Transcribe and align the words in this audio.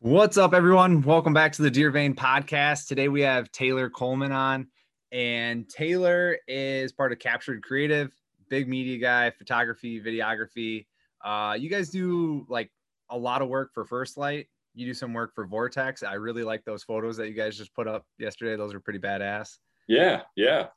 What's 0.00 0.36
up, 0.36 0.54
everyone? 0.54 1.02
Welcome 1.02 1.34
back 1.34 1.50
to 1.54 1.62
the 1.62 1.72
Deer 1.72 1.90
Vein 1.90 2.14
podcast. 2.14 2.86
Today 2.86 3.08
we 3.08 3.20
have 3.22 3.50
Taylor 3.50 3.90
Coleman 3.90 4.30
on, 4.30 4.68
and 5.10 5.68
Taylor 5.68 6.38
is 6.46 6.92
part 6.92 7.10
of 7.10 7.18
Captured 7.18 7.64
Creative, 7.64 8.08
big 8.48 8.68
media 8.68 8.98
guy, 8.98 9.28
photography, 9.30 10.00
videography. 10.00 10.86
Uh, 11.24 11.56
you 11.58 11.68
guys 11.68 11.90
do 11.90 12.46
like 12.48 12.70
a 13.10 13.18
lot 13.18 13.42
of 13.42 13.48
work 13.48 13.74
for 13.74 13.84
First 13.84 14.16
Light. 14.16 14.46
You 14.72 14.86
do 14.86 14.94
some 14.94 15.12
work 15.12 15.34
for 15.34 15.48
Vortex. 15.48 16.04
I 16.04 16.12
really 16.14 16.44
like 16.44 16.64
those 16.64 16.84
photos 16.84 17.16
that 17.16 17.26
you 17.26 17.34
guys 17.34 17.58
just 17.58 17.74
put 17.74 17.88
up 17.88 18.06
yesterday. 18.20 18.54
Those 18.54 18.74
are 18.74 18.80
pretty 18.80 19.00
badass. 19.00 19.58
Yeah, 19.88 20.20
yeah. 20.36 20.68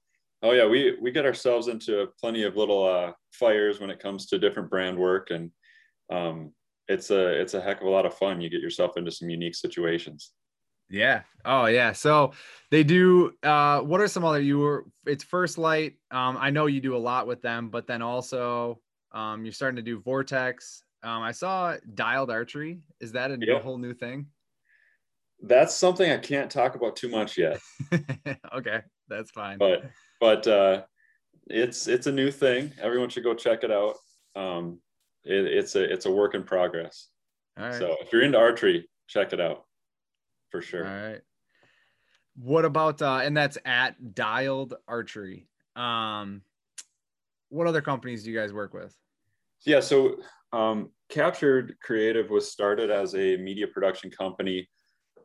Oh 0.42 0.54
yeah, 0.54 0.66
we 0.66 0.98
we 1.00 1.12
get 1.12 1.28
ourselves 1.28 1.68
into 1.68 2.08
plenty 2.20 2.42
of 2.42 2.58
little 2.58 2.88
uh, 2.88 3.12
fires 3.32 3.80
when 3.80 3.92
it 3.92 4.00
comes 4.00 4.26
to 4.26 4.40
different 4.40 4.72
brand 4.72 4.98
work, 4.98 5.30
and 5.30 5.52
um, 6.12 6.54
it's 6.92 7.10
a 7.10 7.40
it's 7.42 7.54
a 7.54 7.62
heck 7.62 7.82
of 7.82 7.88
a 7.88 7.90
lot 7.90 8.06
of 8.06 8.14
fun. 8.14 8.42
You 8.42 8.50
get 8.50 8.62
yourself 8.62 8.98
into 8.98 9.12
some 9.12 9.30
unique 9.30 9.56
situations. 9.56 10.34
Yeah. 10.90 11.22
Oh 11.46 11.66
yeah. 11.66 11.94
So 11.94 12.34
they 12.70 12.84
do 12.84 13.34
uh 13.44 13.80
what 13.80 14.02
are 14.02 14.08
some 14.08 14.26
other 14.26 14.42
you 14.42 14.60
were 14.60 14.86
it's 15.06 15.24
first 15.24 15.58
light. 15.58 15.94
Um 16.12 16.38
I 16.38 16.50
know 16.50 16.66
you 16.66 16.82
do 16.82 16.96
a 16.96 17.00
lot 17.00 17.28
with 17.28 17.42
them, 17.42 17.70
but 17.70 17.88
then 17.88 18.02
also 18.02 18.80
um 19.14 19.46
you're 19.46 19.54
starting 19.54 19.78
to 19.78 19.82
do 19.82 20.00
vortex. 20.00 20.84
Um 21.02 21.24
I 21.24 21.32
saw 21.32 21.78
dialed 21.96 22.30
archery. 22.30 22.82
Is 23.00 23.14
that 23.14 23.32
a 23.32 23.38
yep. 23.40 23.64
whole 23.64 23.78
new 23.78 23.94
thing? 23.94 24.28
That's 25.42 25.76
something 25.76 26.12
I 26.12 26.18
can't 26.18 26.52
talk 26.52 26.76
about 26.76 26.96
too 26.98 27.10
much 27.10 27.38
yet. 27.38 27.60
okay, 28.56 28.82
that's 29.08 29.32
fine. 29.32 29.58
But 29.58 29.90
but 30.20 30.46
uh 30.46 30.84
it's 31.48 31.88
it's 31.88 32.08
a 32.08 32.12
new 32.12 32.32
thing. 32.32 32.74
Everyone 32.82 33.10
should 33.10 33.24
go 33.24 33.34
check 33.34 33.64
it 33.64 33.72
out. 33.72 33.96
Um 34.36 34.80
it, 35.24 35.46
it's 35.46 35.76
a 35.76 35.92
it's 35.92 36.06
a 36.06 36.12
work 36.12 36.36
in 36.36 36.44
progress. 36.44 37.08
So 37.58 37.96
if 38.02 38.12
you're 38.12 38.24
into 38.24 38.40
archery, 38.40 38.90
check 39.08 39.34
it 39.34 39.42
out 39.42 39.66
for 40.50 40.62
sure. 40.62 40.88
All 40.88 41.10
right. 41.10 41.22
What 42.36 42.66
about 42.66 43.02
uh 43.02 43.22
and 43.24 43.38
that's 43.38 43.58
at 43.66 44.16
dialed 44.16 44.74
archery. 44.88 45.48
Um 45.76 46.42
what 47.50 47.68
other 47.68 47.82
companies 47.82 48.24
do 48.24 48.32
you 48.32 48.38
guys 48.40 48.54
work 48.54 48.74
with? 48.74 48.96
Yeah, 49.66 49.82
so 49.82 50.16
um, 50.54 50.90
Captured 51.10 51.76
Creative 51.84 52.30
was 52.30 52.50
started 52.50 52.90
as 52.90 53.14
a 53.14 53.38
media 53.38 53.68
production 53.68 54.10
company 54.10 54.70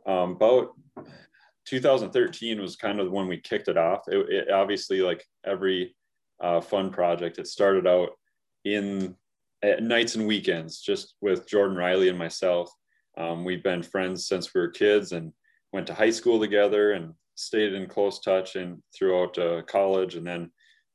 um, 0.06 0.32
about 0.32 0.70
2013 1.66 2.60
was 2.60 2.76
kind 2.76 3.00
of 3.00 3.10
when 3.10 3.26
we 3.26 3.38
kicked 3.38 3.68
it 3.68 3.76
off. 3.76 4.06
It, 4.06 4.28
it 4.28 4.50
obviously, 4.50 5.00
like 5.00 5.24
every 5.44 5.96
uh, 6.40 6.60
fun 6.60 6.90
project, 6.90 7.38
it 7.38 7.46
started 7.46 7.86
out 7.86 8.10
in 8.64 9.16
nights 9.80 10.14
and 10.14 10.26
weekends, 10.26 10.80
just 10.80 11.14
with 11.20 11.48
Jordan 11.48 11.76
Riley 11.76 12.08
and 12.08 12.18
myself. 12.18 12.70
Um, 13.18 13.44
we've 13.44 13.62
been 13.62 13.82
friends 13.82 14.28
since 14.28 14.52
we 14.54 14.60
were 14.60 14.68
kids 14.68 15.12
and 15.12 15.32
went 15.72 15.86
to 15.86 15.94
high 15.94 16.10
school 16.10 16.38
together 16.38 16.92
and 16.92 17.14
stayed 17.34 17.74
in 17.74 17.88
close 17.88 18.20
touch 18.20 18.56
and 18.56 18.82
throughout 18.94 19.38
uh, 19.38 19.62
college. 19.62 20.14
And 20.14 20.26
then 20.26 20.50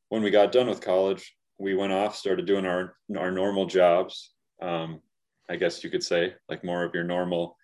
when 0.09 0.21
we 0.21 0.31
got 0.31 0.51
done 0.51 0.67
with 0.67 0.81
college, 0.81 1.35
we 1.57 1.75
went 1.75 1.93
off, 1.93 2.15
started 2.15 2.45
doing 2.45 2.65
our 2.65 2.95
our 3.17 3.31
normal 3.31 3.65
jobs. 3.65 4.31
Um, 4.61 5.01
I 5.49 5.55
guess 5.55 5.83
you 5.83 5.89
could 5.89 6.03
say, 6.03 6.33
like 6.49 6.63
more 6.63 6.83
of 6.83 6.93
your 6.93 7.03
normal. 7.03 7.57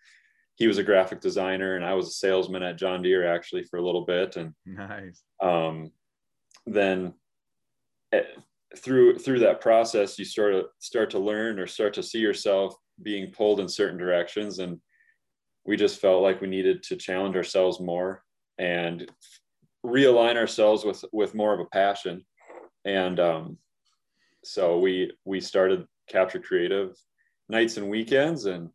He 0.56 0.68
was 0.68 0.78
a 0.78 0.84
graphic 0.84 1.22
designer, 1.22 1.76
and 1.76 1.86
I 1.86 1.94
was 1.94 2.08
a 2.08 2.12
salesman 2.12 2.64
at 2.64 2.78
John 2.78 3.02
Deere 3.02 3.28
actually 3.28 3.64
for 3.64 3.78
a 3.78 3.86
little 3.86 4.06
bit. 4.06 4.38
And 4.38 4.54
nice. 4.66 5.22
Um, 5.42 5.92
then 6.66 7.14
through 8.76 9.18
through 9.18 9.40
that 9.40 9.62
process 9.62 10.20
you 10.20 10.26
start 10.26 10.54
to 10.54 10.66
start 10.80 11.10
to 11.10 11.20
learn 11.20 11.58
or 11.58 11.68
start 11.68 11.94
to 11.94 12.04
see 12.04 12.20
yourself 12.20 12.76
being 13.02 13.32
pulled 13.32 13.60
in 13.60 13.70
certain 13.70 13.98
directions. 13.98 14.60
And 14.60 14.80
we 15.66 15.78
just 15.78 16.00
felt 16.00 16.24
like 16.24 16.42
we 16.42 16.48
needed 16.48 16.84
to 16.84 16.96
challenge 16.96 17.36
ourselves 17.36 17.80
more 17.80 18.24
and 18.58 19.10
realign 19.86 20.36
ourselves 20.36 20.84
with 20.84 21.04
with 21.12 21.36
more 21.36 21.54
of 21.54 21.60
a 21.60 21.66
passion. 21.66 22.26
And 22.86 23.20
um, 23.20 23.58
so 24.44 24.80
we 24.80 25.12
we 25.26 25.40
started 25.40 25.86
capture 26.10 26.40
creative 26.40 26.96
nights 27.50 27.78
and 27.78 27.90
weekends 27.90 28.46
and 28.46 28.70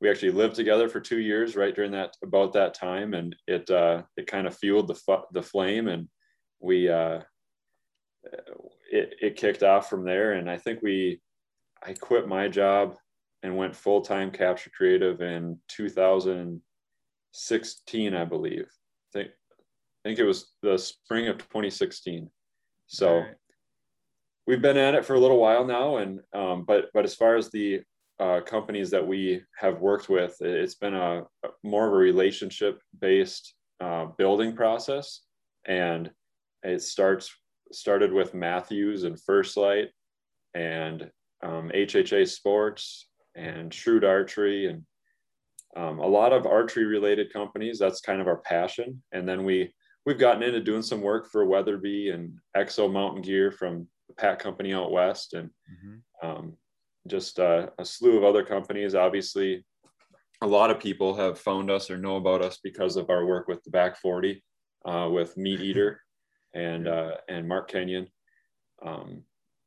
we 0.00 0.10
actually 0.10 0.32
lived 0.32 0.54
together 0.54 0.88
for 0.88 1.00
two 1.00 1.20
years 1.20 1.56
right 1.56 1.74
during 1.74 1.92
that 1.92 2.14
about 2.22 2.52
that 2.52 2.74
time. 2.74 3.14
And 3.14 3.34
it 3.46 3.68
uh, 3.70 4.02
it 4.16 4.26
kind 4.26 4.46
of 4.46 4.56
fueled 4.56 4.88
the 4.88 5.22
the 5.32 5.42
flame. 5.42 5.88
And 5.88 6.08
we 6.60 6.88
uh, 6.88 7.20
it, 8.90 9.14
it 9.20 9.36
kicked 9.36 9.62
off 9.62 9.90
from 9.90 10.04
there. 10.04 10.32
And 10.32 10.50
I 10.50 10.58
think 10.58 10.82
we, 10.82 11.20
I 11.84 11.92
quit 11.92 12.26
my 12.28 12.48
job 12.48 12.96
and 13.42 13.56
went 13.56 13.76
full 13.76 14.00
time 14.00 14.30
capture 14.30 14.70
creative 14.70 15.20
in 15.20 15.58
2016, 15.68 18.14
I 18.14 18.24
believe. 18.24 18.64
I 18.64 19.12
think, 19.12 19.30
I 19.30 20.08
think 20.08 20.18
it 20.18 20.24
was 20.24 20.52
the 20.62 20.78
spring 20.78 21.28
of 21.28 21.38
2016. 21.38 22.30
So 22.86 23.18
right. 23.18 23.34
we've 24.46 24.62
been 24.62 24.76
at 24.76 24.94
it 24.94 25.04
for 25.04 25.14
a 25.14 25.20
little 25.20 25.38
while 25.38 25.64
now. 25.64 25.96
And, 25.96 26.20
um, 26.34 26.64
but, 26.66 26.86
but 26.94 27.04
as 27.04 27.14
far 27.14 27.36
as 27.36 27.50
the 27.50 27.82
uh, 28.18 28.40
companies 28.40 28.90
that 28.90 29.06
we 29.06 29.42
have 29.58 29.80
worked 29.80 30.08
with, 30.08 30.36
it's 30.40 30.76
been 30.76 30.94
a, 30.94 31.24
a 31.44 31.48
more 31.62 31.86
of 31.86 31.92
a 31.92 31.96
relationship 31.96 32.80
based 32.98 33.54
uh, 33.80 34.06
building 34.16 34.56
process. 34.56 35.20
And 35.66 36.10
it 36.62 36.80
starts 36.82 37.30
started 37.72 38.12
with 38.12 38.34
Mathews 38.34 39.04
and 39.04 39.20
First 39.20 39.56
Light 39.56 39.88
and 40.54 41.10
um, 41.42 41.70
HHA 41.74 42.28
Sports 42.28 43.08
and 43.34 43.72
Shrewd 43.72 44.04
Archery 44.04 44.66
and 44.66 44.82
um, 45.76 45.98
a 45.98 46.06
lot 46.06 46.32
of 46.32 46.46
archery 46.46 46.86
related 46.86 47.32
companies. 47.32 47.78
That's 47.78 48.00
kind 48.00 48.20
of 48.20 48.26
our 48.26 48.38
passion. 48.38 49.02
And 49.12 49.28
then 49.28 49.44
we 49.44 49.72
we've 50.06 50.18
gotten 50.18 50.42
into 50.42 50.60
doing 50.60 50.82
some 50.82 51.02
work 51.02 51.28
for 51.30 51.44
Weatherby 51.44 52.10
and 52.10 52.38
Exo 52.56 52.90
Mountain 52.90 53.22
Gear 53.22 53.50
from 53.50 53.86
the 54.08 54.14
Pat 54.14 54.38
Company 54.38 54.72
out 54.72 54.92
west, 54.92 55.34
and 55.34 55.48
mm-hmm. 55.48 56.26
um, 56.26 56.56
just 57.06 57.38
uh, 57.38 57.68
a 57.78 57.84
slew 57.84 58.16
of 58.16 58.24
other 58.24 58.44
companies. 58.44 58.94
Obviously, 58.94 59.64
a 60.40 60.46
lot 60.46 60.70
of 60.70 60.80
people 60.80 61.14
have 61.14 61.38
found 61.38 61.70
us 61.70 61.90
or 61.90 61.98
know 61.98 62.16
about 62.16 62.42
us 62.42 62.58
because 62.62 62.96
of 62.96 63.10
our 63.10 63.26
work 63.26 63.48
with 63.48 63.62
the 63.64 63.70
Back 63.70 63.96
40 63.98 64.42
uh, 64.86 65.08
with 65.10 65.36
Meat 65.36 65.60
Eater 65.60 66.00
and 66.56 66.88
uh, 66.88 67.12
and 67.28 67.46
Mark 67.46 67.70
Kenyon. 67.70 68.08
Um, 68.84 69.22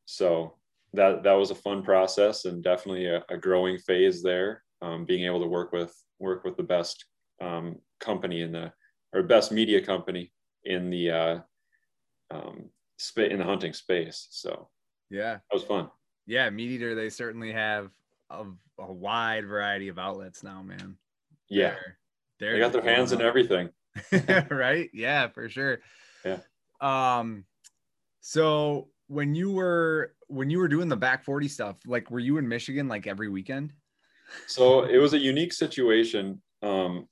so 0.06 0.56
that 0.94 1.24
that 1.24 1.34
was 1.34 1.52
a 1.52 1.56
fun 1.56 1.84
process 1.84 2.46
and 2.46 2.64
definitely 2.64 3.06
a, 3.06 3.24
a 3.30 3.38
growing 3.38 3.78
phase 3.78 4.22
there. 4.24 4.64
Um, 4.82 5.06
being 5.06 5.26
able 5.26 5.42
to 5.42 5.48
work 5.48 5.72
with 5.72 5.96
work 6.20 6.44
with 6.44 6.58
the 6.58 6.64
best 6.64 7.06
um, 7.42 7.78
company 8.00 8.42
in 8.42 8.52
the 8.52 8.72
or 9.14 9.24
best 9.24 9.52
media 9.52 9.82
company 9.86 10.32
in 10.64 10.90
the 10.90 11.12
uh, 11.12 11.40
um, 12.32 12.70
in 13.18 13.38
the 13.38 13.46
hunting 13.46 13.74
space. 13.74 14.28
So 14.32 14.70
yeah, 15.10 15.34
that 15.34 15.54
was 15.54 15.64
fun. 15.64 15.90
Yeah, 16.26 16.50
Meat 16.50 16.72
Eater. 16.72 16.96
They 16.96 17.10
certainly 17.10 17.52
have 17.52 17.92
a, 18.30 18.46
a 18.78 18.92
wide 18.92 19.46
variety 19.46 19.90
of 19.90 20.00
outlets 20.00 20.44
now, 20.44 20.62
man. 20.64 20.96
Yeah, 21.50 21.70
they're, 21.70 21.96
they're 22.40 22.54
they 22.54 22.60
got 22.60 22.72
their 22.72 22.96
hands 22.96 23.12
in 23.12 23.22
everything. 23.22 23.70
right? 24.50 24.90
Yeah, 24.94 25.28
for 25.28 25.50
sure. 25.50 25.80
Yeah. 26.24 26.40
Um, 26.82 27.46
so 28.22 28.90
when 29.08 29.36
you 29.36 29.52
were 29.52 30.14
when 30.28 30.50
you 30.50 30.60
were 30.60 30.68
doing 30.68 30.88
the 30.88 30.96
back 30.96 31.24
40 31.24 31.48
stuff, 31.48 31.78
like 31.86 32.12
were 32.12 32.20
you 32.20 32.38
in 32.38 32.48
Michigan 32.48 32.88
like 32.88 33.08
every 33.08 33.30
weekend? 33.30 33.74
So 34.48 34.84
it 34.84 34.98
was 34.98 35.14
a 35.14 35.18
unique 35.18 35.54
situation. 35.54 36.42
Um, 36.62 37.08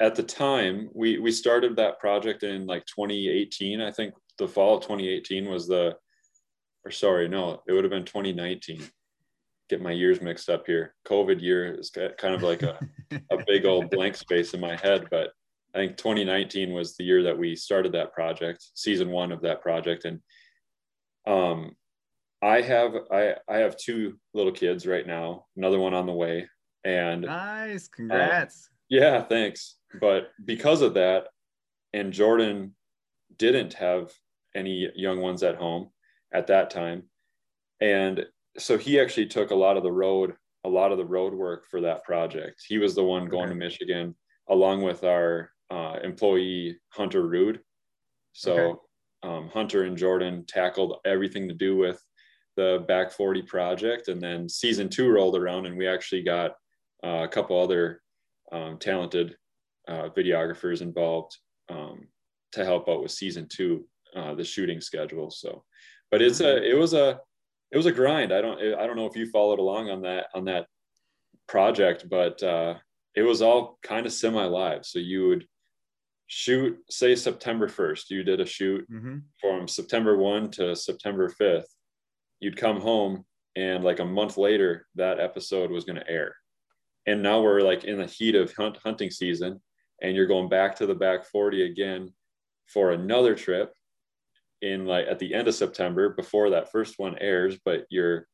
at 0.00 0.14
the 0.14 0.22
time, 0.22 0.88
we 0.94 1.18
we 1.18 1.32
started 1.32 1.76
that 1.76 1.98
project 1.98 2.42
in 2.42 2.66
like 2.66 2.84
2018. 2.86 3.80
I 3.80 3.90
think 3.90 4.14
the 4.38 4.48
fall 4.48 4.76
of 4.76 4.82
2018 4.82 5.48
was 5.48 5.68
the, 5.68 5.96
or 6.84 6.90
sorry, 6.90 7.28
no, 7.28 7.62
it 7.66 7.72
would 7.72 7.84
have 7.84 7.90
been 7.90 8.04
2019. 8.04 8.82
Get 9.68 9.80
my 9.80 9.92
years 9.92 10.20
mixed 10.20 10.48
up 10.48 10.66
here. 10.66 10.94
COVID 11.06 11.40
year 11.40 11.74
is 11.74 11.90
kind 11.90 12.34
of 12.34 12.42
like 12.42 12.62
a, 12.62 12.78
a 13.30 13.44
big 13.46 13.64
old 13.64 13.90
blank 13.90 14.16
space 14.16 14.54
in 14.54 14.60
my 14.60 14.76
head, 14.76 15.06
but 15.10 15.30
I 15.74 15.78
think 15.78 15.96
2019 15.96 16.72
was 16.72 16.96
the 16.96 17.04
year 17.04 17.22
that 17.22 17.38
we 17.38 17.56
started 17.56 17.92
that 17.92 18.12
project, 18.12 18.62
season 18.74 19.10
one 19.10 19.32
of 19.32 19.40
that 19.42 19.62
project. 19.62 20.04
And 20.04 20.20
um, 21.26 21.76
I 22.42 22.60
have 22.60 22.92
I 23.10 23.36
I 23.48 23.58
have 23.58 23.76
two 23.76 24.18
little 24.34 24.52
kids 24.52 24.86
right 24.86 25.06
now, 25.06 25.46
another 25.56 25.78
one 25.78 25.94
on 25.94 26.06
the 26.06 26.12
way. 26.12 26.48
And 26.84 27.22
nice, 27.22 27.88
congrats. 27.88 28.68
Uh, 28.68 28.74
yeah, 28.90 29.22
thanks. 29.22 29.76
But 30.00 30.30
because 30.44 30.82
of 30.82 30.94
that, 30.94 31.28
and 31.92 32.12
Jordan 32.12 32.74
didn't 33.38 33.74
have 33.74 34.12
any 34.54 34.90
young 34.94 35.20
ones 35.20 35.42
at 35.42 35.56
home 35.56 35.90
at 36.34 36.48
that 36.48 36.70
time. 36.70 37.04
And 37.80 38.26
so 38.58 38.76
he 38.76 39.00
actually 39.00 39.26
took 39.26 39.50
a 39.50 39.54
lot 39.54 39.76
of 39.76 39.82
the 39.82 39.92
road, 39.92 40.34
a 40.64 40.68
lot 40.68 40.92
of 40.92 40.98
the 40.98 41.04
road 41.04 41.32
work 41.32 41.66
for 41.70 41.80
that 41.82 42.04
project. 42.04 42.62
He 42.66 42.78
was 42.78 42.94
the 42.94 43.04
one 43.04 43.26
going 43.26 43.44
okay. 43.44 43.52
to 43.52 43.58
Michigan 43.58 44.14
along 44.48 44.82
with 44.82 45.04
our 45.04 45.51
uh, 45.72 45.98
employee 46.04 46.78
Hunter 46.90 47.26
Rude. 47.26 47.60
So 48.32 48.54
okay. 48.54 48.78
um, 49.22 49.48
Hunter 49.48 49.84
and 49.84 49.96
Jordan 49.96 50.44
tackled 50.46 50.98
everything 51.04 51.48
to 51.48 51.54
do 51.54 51.76
with 51.76 52.00
the 52.56 52.84
Back 52.86 53.12
40 53.12 53.42
project, 53.42 54.08
and 54.08 54.20
then 54.20 54.48
season 54.48 54.88
two 54.88 55.08
rolled 55.08 55.36
around, 55.36 55.66
and 55.66 55.76
we 55.76 55.88
actually 55.88 56.22
got 56.22 56.52
uh, 57.04 57.24
a 57.24 57.28
couple 57.28 57.58
other 57.58 58.02
um, 58.52 58.78
talented 58.78 59.36
uh, 59.88 60.08
videographers 60.16 60.82
involved 60.82 61.36
um, 61.70 62.06
to 62.52 62.64
help 62.64 62.88
out 62.88 63.02
with 63.02 63.10
season 63.10 63.48
two, 63.50 63.86
uh, 64.14 64.34
the 64.34 64.44
shooting 64.44 64.80
schedule. 64.80 65.30
So, 65.30 65.64
but 66.10 66.20
it's 66.20 66.40
a 66.40 66.62
it 66.62 66.76
was 66.76 66.92
a 66.92 67.18
it 67.70 67.78
was 67.78 67.86
a 67.86 67.92
grind. 67.92 68.32
I 68.32 68.42
don't 68.42 68.60
I 68.60 68.86
don't 68.86 68.96
know 68.96 69.06
if 69.06 69.16
you 69.16 69.30
followed 69.30 69.58
along 69.58 69.88
on 69.88 70.02
that 70.02 70.26
on 70.34 70.44
that 70.44 70.66
project, 71.48 72.06
but 72.10 72.42
uh, 72.42 72.74
it 73.16 73.22
was 73.22 73.40
all 73.40 73.78
kind 73.82 74.04
of 74.04 74.12
semi 74.12 74.44
live. 74.44 74.84
So 74.84 74.98
you 74.98 75.28
would 75.28 75.46
shoot 76.34 76.78
say 76.88 77.14
September 77.14 77.68
1st. 77.68 78.08
You 78.08 78.22
did 78.22 78.40
a 78.40 78.46
shoot 78.46 78.90
mm-hmm. 78.90 79.18
from 79.38 79.68
September 79.68 80.16
1 80.16 80.50
to 80.52 80.74
September 80.74 81.28
5th. 81.28 81.66
You'd 82.40 82.56
come 82.56 82.80
home 82.80 83.26
and 83.54 83.84
like 83.84 84.00
a 84.00 84.04
month 84.04 84.38
later 84.38 84.86
that 84.94 85.20
episode 85.20 85.70
was 85.70 85.84
going 85.84 85.98
to 85.98 86.10
air 86.10 86.34
and 87.06 87.22
now 87.22 87.42
we're 87.42 87.60
like 87.60 87.84
in 87.84 87.98
the 87.98 88.06
heat 88.06 88.34
of 88.34 88.50
hunt, 88.54 88.78
hunting 88.82 89.10
season 89.10 89.60
and 90.00 90.16
you're 90.16 90.26
going 90.26 90.48
back 90.48 90.74
to 90.76 90.86
the 90.86 90.94
back 90.94 91.26
40 91.26 91.64
again 91.64 92.08
for 92.66 92.92
another 92.92 93.34
trip 93.34 93.74
in 94.62 94.86
like 94.86 95.06
at 95.06 95.18
the 95.18 95.34
end 95.34 95.48
of 95.48 95.54
september 95.54 96.08
before 96.10 96.48
that 96.48 96.72
first 96.72 96.98
one 96.98 97.18
airs 97.18 97.58
but 97.62 97.84
you're 97.90 98.26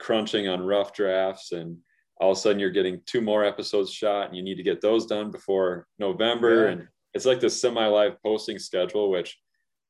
crunching 0.00 0.48
on 0.48 0.66
rough 0.66 0.92
drafts 0.92 1.52
and 1.52 1.78
all 2.20 2.32
of 2.32 2.38
a 2.38 2.40
sudden 2.40 2.58
you're 2.58 2.70
getting 2.70 3.00
two 3.06 3.20
more 3.20 3.44
episodes 3.44 3.92
shot 3.92 4.26
and 4.26 4.36
you 4.36 4.42
need 4.42 4.56
to 4.56 4.64
get 4.64 4.80
those 4.80 5.06
done 5.06 5.30
before 5.30 5.86
november 6.00 6.64
yeah. 6.64 6.72
and 6.72 6.88
it's 7.16 7.26
like 7.26 7.40
this 7.40 7.60
semi-live 7.60 8.22
posting 8.22 8.58
schedule 8.58 9.10
which 9.10 9.38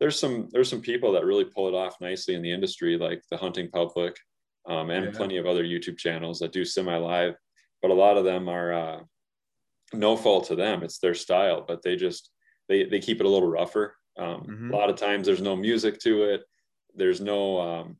there's 0.00 0.18
some 0.18 0.48
there's 0.52 0.68
some 0.68 0.80
people 0.80 1.12
that 1.12 1.24
really 1.24 1.44
pull 1.44 1.68
it 1.68 1.74
off 1.74 2.00
nicely 2.00 2.34
in 2.34 2.42
the 2.42 2.52
industry 2.52 2.96
like 2.96 3.22
the 3.30 3.36
hunting 3.36 3.68
public 3.70 4.16
um, 4.68 4.90
and 4.90 5.04
yeah. 5.04 5.10
plenty 5.10 5.36
of 5.36 5.46
other 5.46 5.64
youtube 5.64 5.98
channels 5.98 6.38
that 6.38 6.52
do 6.52 6.64
semi-live 6.64 7.34
but 7.82 7.90
a 7.90 7.94
lot 7.94 8.16
of 8.16 8.24
them 8.24 8.48
are 8.48 8.72
uh, 8.72 9.00
no 9.92 10.16
fault 10.16 10.46
to 10.46 10.56
them. 10.56 10.82
It's 10.82 10.98
their 10.98 11.14
style, 11.14 11.64
but 11.66 11.82
they 11.82 11.96
just 11.96 12.30
they 12.68 12.84
they 12.84 12.98
keep 12.98 13.20
it 13.20 13.26
a 13.26 13.28
little 13.28 13.48
rougher. 13.48 13.96
Um, 14.18 14.42
mm-hmm. 14.42 14.72
A 14.72 14.76
lot 14.76 14.90
of 14.90 14.96
times 14.96 15.26
there's 15.26 15.42
no 15.42 15.56
music 15.56 15.98
to 16.00 16.24
it. 16.24 16.42
There's 16.94 17.20
no 17.20 17.60
um, 17.60 17.96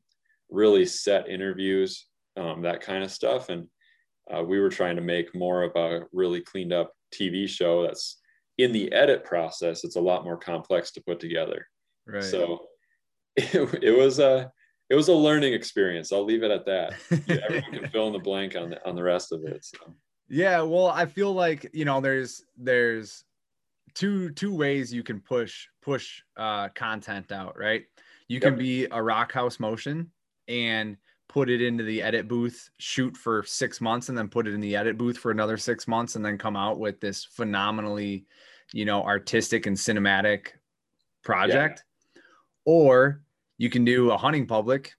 really 0.49 0.85
set 0.85 1.29
interviews, 1.29 2.07
um, 2.35 2.63
that 2.63 2.81
kind 2.81 3.03
of 3.03 3.11
stuff. 3.11 3.49
And 3.49 3.67
uh, 4.33 4.43
we 4.43 4.59
were 4.59 4.69
trying 4.69 4.95
to 4.95 5.01
make 5.01 5.35
more 5.35 5.63
of 5.63 5.75
a 5.75 6.05
really 6.11 6.41
cleaned 6.41 6.73
up 6.73 6.91
TV 7.13 7.47
show 7.47 7.83
that's 7.83 8.19
in 8.57 8.71
the 8.71 8.91
edit 8.91 9.23
process. 9.23 9.83
It's 9.83 9.95
a 9.95 10.01
lot 10.01 10.23
more 10.23 10.37
complex 10.37 10.91
to 10.91 11.01
put 11.01 11.19
together. 11.19 11.67
Right. 12.05 12.23
So 12.23 12.67
it, 13.35 13.83
it 13.83 13.97
was 13.97 14.19
a 14.19 14.51
it 14.89 14.95
was 14.95 15.09
a 15.09 15.13
learning 15.13 15.53
experience. 15.53 16.11
I'll 16.11 16.25
leave 16.25 16.43
it 16.43 16.51
at 16.51 16.65
that. 16.65 16.93
Yeah, 17.27 17.37
everyone 17.43 17.71
can 17.71 17.89
fill 17.89 18.07
in 18.07 18.13
the 18.13 18.19
blank 18.19 18.55
on 18.55 18.69
the 18.71 18.87
on 18.87 18.95
the 18.95 19.03
rest 19.03 19.31
of 19.31 19.43
it. 19.43 19.65
So. 19.65 19.77
Yeah, 20.29 20.61
well, 20.61 20.87
I 20.87 21.05
feel 21.05 21.33
like 21.33 21.69
you 21.73 21.85
know, 21.85 22.01
there's 22.01 22.43
there's 22.57 23.23
two 23.93 24.29
two 24.31 24.53
ways 24.53 24.93
you 24.93 25.03
can 25.03 25.19
push 25.19 25.67
push 25.81 26.21
uh, 26.35 26.69
content 26.69 27.31
out, 27.31 27.57
right? 27.57 27.85
You 28.27 28.39
can 28.41 28.57
be 28.57 28.85
a 28.85 29.01
Rockhouse 29.01 29.57
Motion 29.57 30.11
and 30.49 30.97
put 31.37 31.51
it 31.51 31.61
into 31.61 31.83
the 31.83 32.01
edit 32.01 32.27
booth, 32.27 32.71
shoot 32.79 33.15
for 33.15 33.43
six 33.45 33.79
months, 33.79 34.09
and 34.09 34.17
then 34.17 34.27
put 34.27 34.47
it 34.47 34.55
in 34.55 34.59
the 34.59 34.75
edit 34.75 34.97
booth 34.97 35.15
for 35.15 35.29
another 35.29 35.55
six 35.55 35.87
months, 35.87 36.15
and 36.15 36.25
then 36.25 36.35
come 36.35 36.55
out 36.55 36.79
with 36.79 36.99
this 36.99 37.23
phenomenally, 37.23 38.25
you 38.73 38.85
know, 38.85 39.03
artistic 39.03 39.67
and 39.67 39.77
cinematic 39.77 40.47
project. 41.23 41.83
Yeah. 42.15 42.21
Or 42.65 43.21
you 43.59 43.69
can 43.69 43.85
do 43.85 44.09
a 44.09 44.17
hunting 44.17 44.47
public 44.47 44.95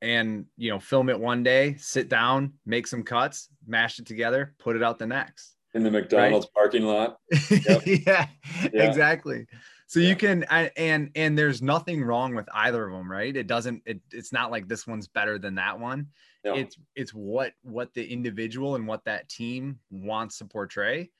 and 0.00 0.46
you 0.56 0.70
know 0.70 0.80
film 0.80 1.10
it 1.10 1.20
one 1.20 1.42
day 1.42 1.76
sit 1.78 2.08
down 2.08 2.52
make 2.66 2.86
some 2.86 3.02
cuts 3.02 3.48
mash 3.66 3.98
it 3.98 4.04
together 4.04 4.54
put 4.58 4.76
it 4.76 4.82
out 4.82 4.98
the 4.98 5.06
next 5.06 5.54
in 5.72 5.82
the 5.82 5.90
mcdonald's 5.90 6.46
right? 6.46 6.54
parking 6.54 6.82
lot 6.82 7.16
yep. 7.50 7.82
yeah, 7.86 8.26
yeah, 8.72 8.82
exactly 8.82 9.46
so 9.86 10.00
yeah. 10.00 10.08
you 10.08 10.16
can 10.16 10.44
and 10.76 11.10
and 11.14 11.38
there's 11.38 11.62
nothing 11.62 12.02
wrong 12.02 12.34
with 12.34 12.48
either 12.54 12.86
of 12.86 12.92
them 12.92 13.10
right 13.10 13.36
it 13.36 13.46
doesn't 13.46 13.82
it, 13.86 14.00
it's 14.10 14.32
not 14.32 14.50
like 14.50 14.68
this 14.68 14.86
one's 14.86 15.08
better 15.08 15.38
than 15.38 15.54
that 15.54 15.78
one 15.78 16.06
no. 16.44 16.54
it's 16.54 16.76
it's 16.94 17.12
what 17.12 17.52
what 17.62 17.92
the 17.94 18.04
individual 18.04 18.74
and 18.74 18.86
what 18.86 19.04
that 19.04 19.28
team 19.28 19.78
wants 19.90 20.38
to 20.38 20.44
portray 20.44 21.10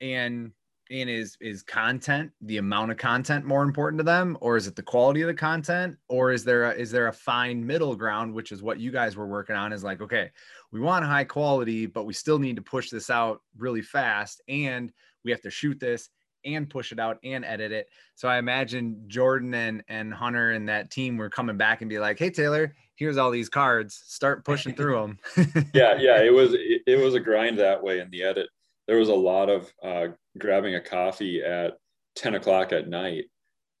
and 0.00 0.52
and 0.90 1.08
is 1.08 1.36
is 1.40 1.62
content 1.62 2.30
the 2.42 2.58
amount 2.58 2.90
of 2.90 2.96
content 2.96 3.44
more 3.44 3.62
important 3.62 3.98
to 3.98 4.04
them 4.04 4.36
or 4.40 4.56
is 4.56 4.66
it 4.66 4.76
the 4.76 4.82
quality 4.82 5.22
of 5.22 5.28
the 5.28 5.34
content 5.34 5.96
or 6.08 6.32
is 6.32 6.44
there 6.44 6.64
a, 6.64 6.74
is 6.74 6.90
there 6.90 7.06
a 7.06 7.12
fine 7.12 7.64
middle 7.64 7.94
ground 7.96 8.32
which 8.32 8.52
is 8.52 8.62
what 8.62 8.80
you 8.80 8.90
guys 8.90 9.16
were 9.16 9.26
working 9.26 9.56
on 9.56 9.72
is 9.72 9.84
like 9.84 10.02
okay 10.02 10.30
we 10.70 10.80
want 10.80 11.04
high 11.04 11.24
quality 11.24 11.86
but 11.86 12.04
we 12.04 12.12
still 12.12 12.38
need 12.38 12.56
to 12.56 12.62
push 12.62 12.90
this 12.90 13.10
out 13.10 13.40
really 13.56 13.82
fast 13.82 14.42
and 14.48 14.92
we 15.24 15.30
have 15.30 15.40
to 15.40 15.50
shoot 15.50 15.78
this 15.78 16.10
and 16.44 16.68
push 16.68 16.92
it 16.92 16.98
out 16.98 17.18
and 17.24 17.44
edit 17.44 17.72
it 17.72 17.88
so 18.14 18.28
i 18.28 18.38
imagine 18.38 19.02
jordan 19.06 19.54
and 19.54 19.82
and 19.88 20.12
hunter 20.12 20.50
and 20.52 20.68
that 20.68 20.90
team 20.90 21.16
were 21.16 21.30
coming 21.30 21.56
back 21.56 21.80
and 21.80 21.88
be 21.88 21.98
like 21.98 22.18
hey 22.18 22.30
taylor 22.30 22.74
here's 22.96 23.16
all 23.16 23.30
these 23.30 23.48
cards 23.48 24.02
start 24.06 24.44
pushing 24.44 24.74
through 24.74 25.16
them 25.36 25.66
yeah 25.74 25.96
yeah 25.98 26.22
it 26.22 26.32
was 26.32 26.52
it, 26.54 26.82
it 26.86 27.02
was 27.02 27.14
a 27.14 27.20
grind 27.20 27.58
that 27.58 27.82
way 27.82 28.00
in 28.00 28.10
the 28.10 28.22
edit 28.22 28.48
there 28.88 28.98
was 28.98 29.08
a 29.08 29.14
lot 29.14 29.48
of 29.48 29.72
uh, 29.82 30.08
grabbing 30.38 30.74
a 30.74 30.80
coffee 30.80 31.42
at 31.42 31.74
10 32.16 32.34
o'clock 32.34 32.72
at 32.72 32.88
night 32.88 33.24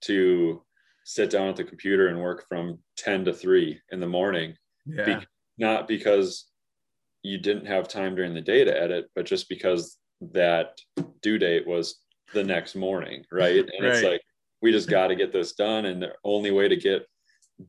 to 0.02 0.62
sit 1.04 1.30
down 1.30 1.48
at 1.48 1.56
the 1.56 1.64
computer 1.64 2.08
and 2.08 2.20
work 2.20 2.46
from 2.48 2.78
10 2.98 3.24
to 3.26 3.32
3 3.32 3.80
in 3.90 4.00
the 4.00 4.06
morning. 4.06 4.54
Yeah. 4.86 5.20
Be- 5.20 5.26
not 5.58 5.88
because 5.88 6.46
you 7.22 7.38
didn't 7.38 7.66
have 7.66 7.88
time 7.88 8.14
during 8.14 8.34
the 8.34 8.40
day 8.40 8.64
to 8.64 8.82
edit, 8.82 9.10
but 9.14 9.26
just 9.26 9.48
because 9.48 9.98
that 10.32 10.78
due 11.20 11.38
date 11.38 11.66
was 11.66 11.98
the 12.32 12.44
next 12.44 12.74
morning. 12.74 13.24
Right. 13.30 13.58
And 13.58 13.70
right. 13.80 13.94
it's 13.94 14.02
like, 14.02 14.22
we 14.60 14.72
just 14.72 14.88
got 14.88 15.08
to 15.08 15.16
get 15.16 15.32
this 15.32 15.52
done. 15.52 15.86
And 15.86 16.02
the 16.02 16.12
only 16.24 16.50
way 16.50 16.68
to 16.68 16.76
get 16.76 17.06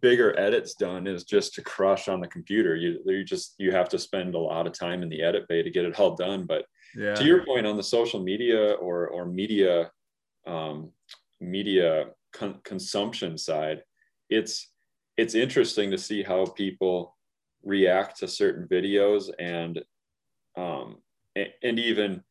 bigger 0.02 0.38
edits 0.40 0.76
done 0.76 1.08
is 1.08 1.24
just 1.24 1.56
to 1.56 1.62
crush 1.62 2.08
on 2.08 2.20
the 2.20 2.28
computer. 2.28 2.76
You, 2.76 3.00
you 3.06 3.24
just, 3.24 3.56
you 3.58 3.72
have 3.72 3.90
to 3.90 4.00
spend 4.00 4.36
a 4.36 4.40
lot 4.40 4.68
of 4.68 4.74
time 4.74 5.02
in 5.04 5.10
the 5.10 5.22
edit 5.22 5.48
bay 5.48 5.64
to 5.64 5.72
get 5.72 5.86
it 5.86 6.00
all 6.00 6.16
done. 6.16 6.46
But 6.46 6.66
yeah. 6.96 7.16
to 7.16 7.24
your 7.24 7.46
point 7.46 7.66
on 7.66 7.78
the 7.78 7.84
social 7.84 8.22
media 8.22 8.74
or 8.74 9.08
or 9.08 9.26
media 9.26 9.92
um, 10.46 10.92
media 11.40 12.08
con- 12.34 12.60
consumption 12.64 13.38
side 13.38 13.84
it's 14.30 14.70
it's 15.18 15.36
interesting 15.36 15.92
to 15.92 15.98
see 15.98 16.24
how 16.24 16.46
people 16.46 17.16
react 17.64 18.20
to 18.20 18.28
certain 18.28 18.68
videos 18.68 19.30
and 19.40 19.84
um, 20.58 20.98
and, 21.36 21.50
and 21.64 21.80
even 21.80 22.24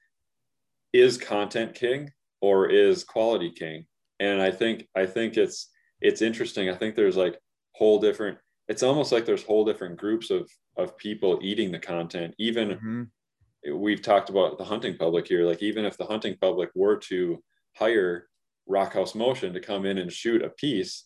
is 0.92 1.16
content 1.16 1.74
king 1.74 2.10
or 2.42 2.68
is 2.68 3.04
quality 3.04 3.50
king. 3.50 3.86
And 4.20 4.42
i 4.42 4.50
think 4.50 4.86
i 4.94 5.06
think 5.06 5.36
it's 5.36 5.72
it's 6.02 6.20
interesting. 6.20 6.68
I 6.68 6.74
think 6.74 6.94
there's 6.94 7.16
like 7.16 7.38
whole 7.74 7.98
different 7.98 8.38
it's 8.68 8.82
almost 8.82 9.12
like 9.12 9.24
there's 9.24 9.44
whole 9.44 9.64
different 9.64 9.96
groups 9.96 10.30
of 10.30 10.50
of 10.76 10.96
people 10.98 11.38
eating 11.42 11.72
the 11.72 11.78
content. 11.78 12.34
Even 12.38 12.70
mm-hmm. 12.70 13.76
we've 13.76 14.02
talked 14.02 14.28
about 14.28 14.58
the 14.58 14.64
hunting 14.64 14.96
public 14.96 15.26
here. 15.26 15.46
Like 15.46 15.62
even 15.62 15.84
if 15.84 15.96
the 15.96 16.06
hunting 16.06 16.36
public 16.40 16.70
were 16.74 16.96
to 16.96 17.42
hire 17.76 18.28
Rockhouse 18.66 19.14
Motion 19.14 19.54
to 19.54 19.60
come 19.60 19.86
in 19.86 19.98
and 19.98 20.12
shoot 20.12 20.42
a 20.42 20.50
piece, 20.50 21.04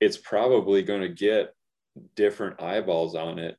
it's 0.00 0.16
probably 0.16 0.82
going 0.82 1.02
to 1.02 1.08
get 1.08 1.54
different 2.14 2.60
eyeballs 2.62 3.14
on 3.14 3.38
it 3.38 3.56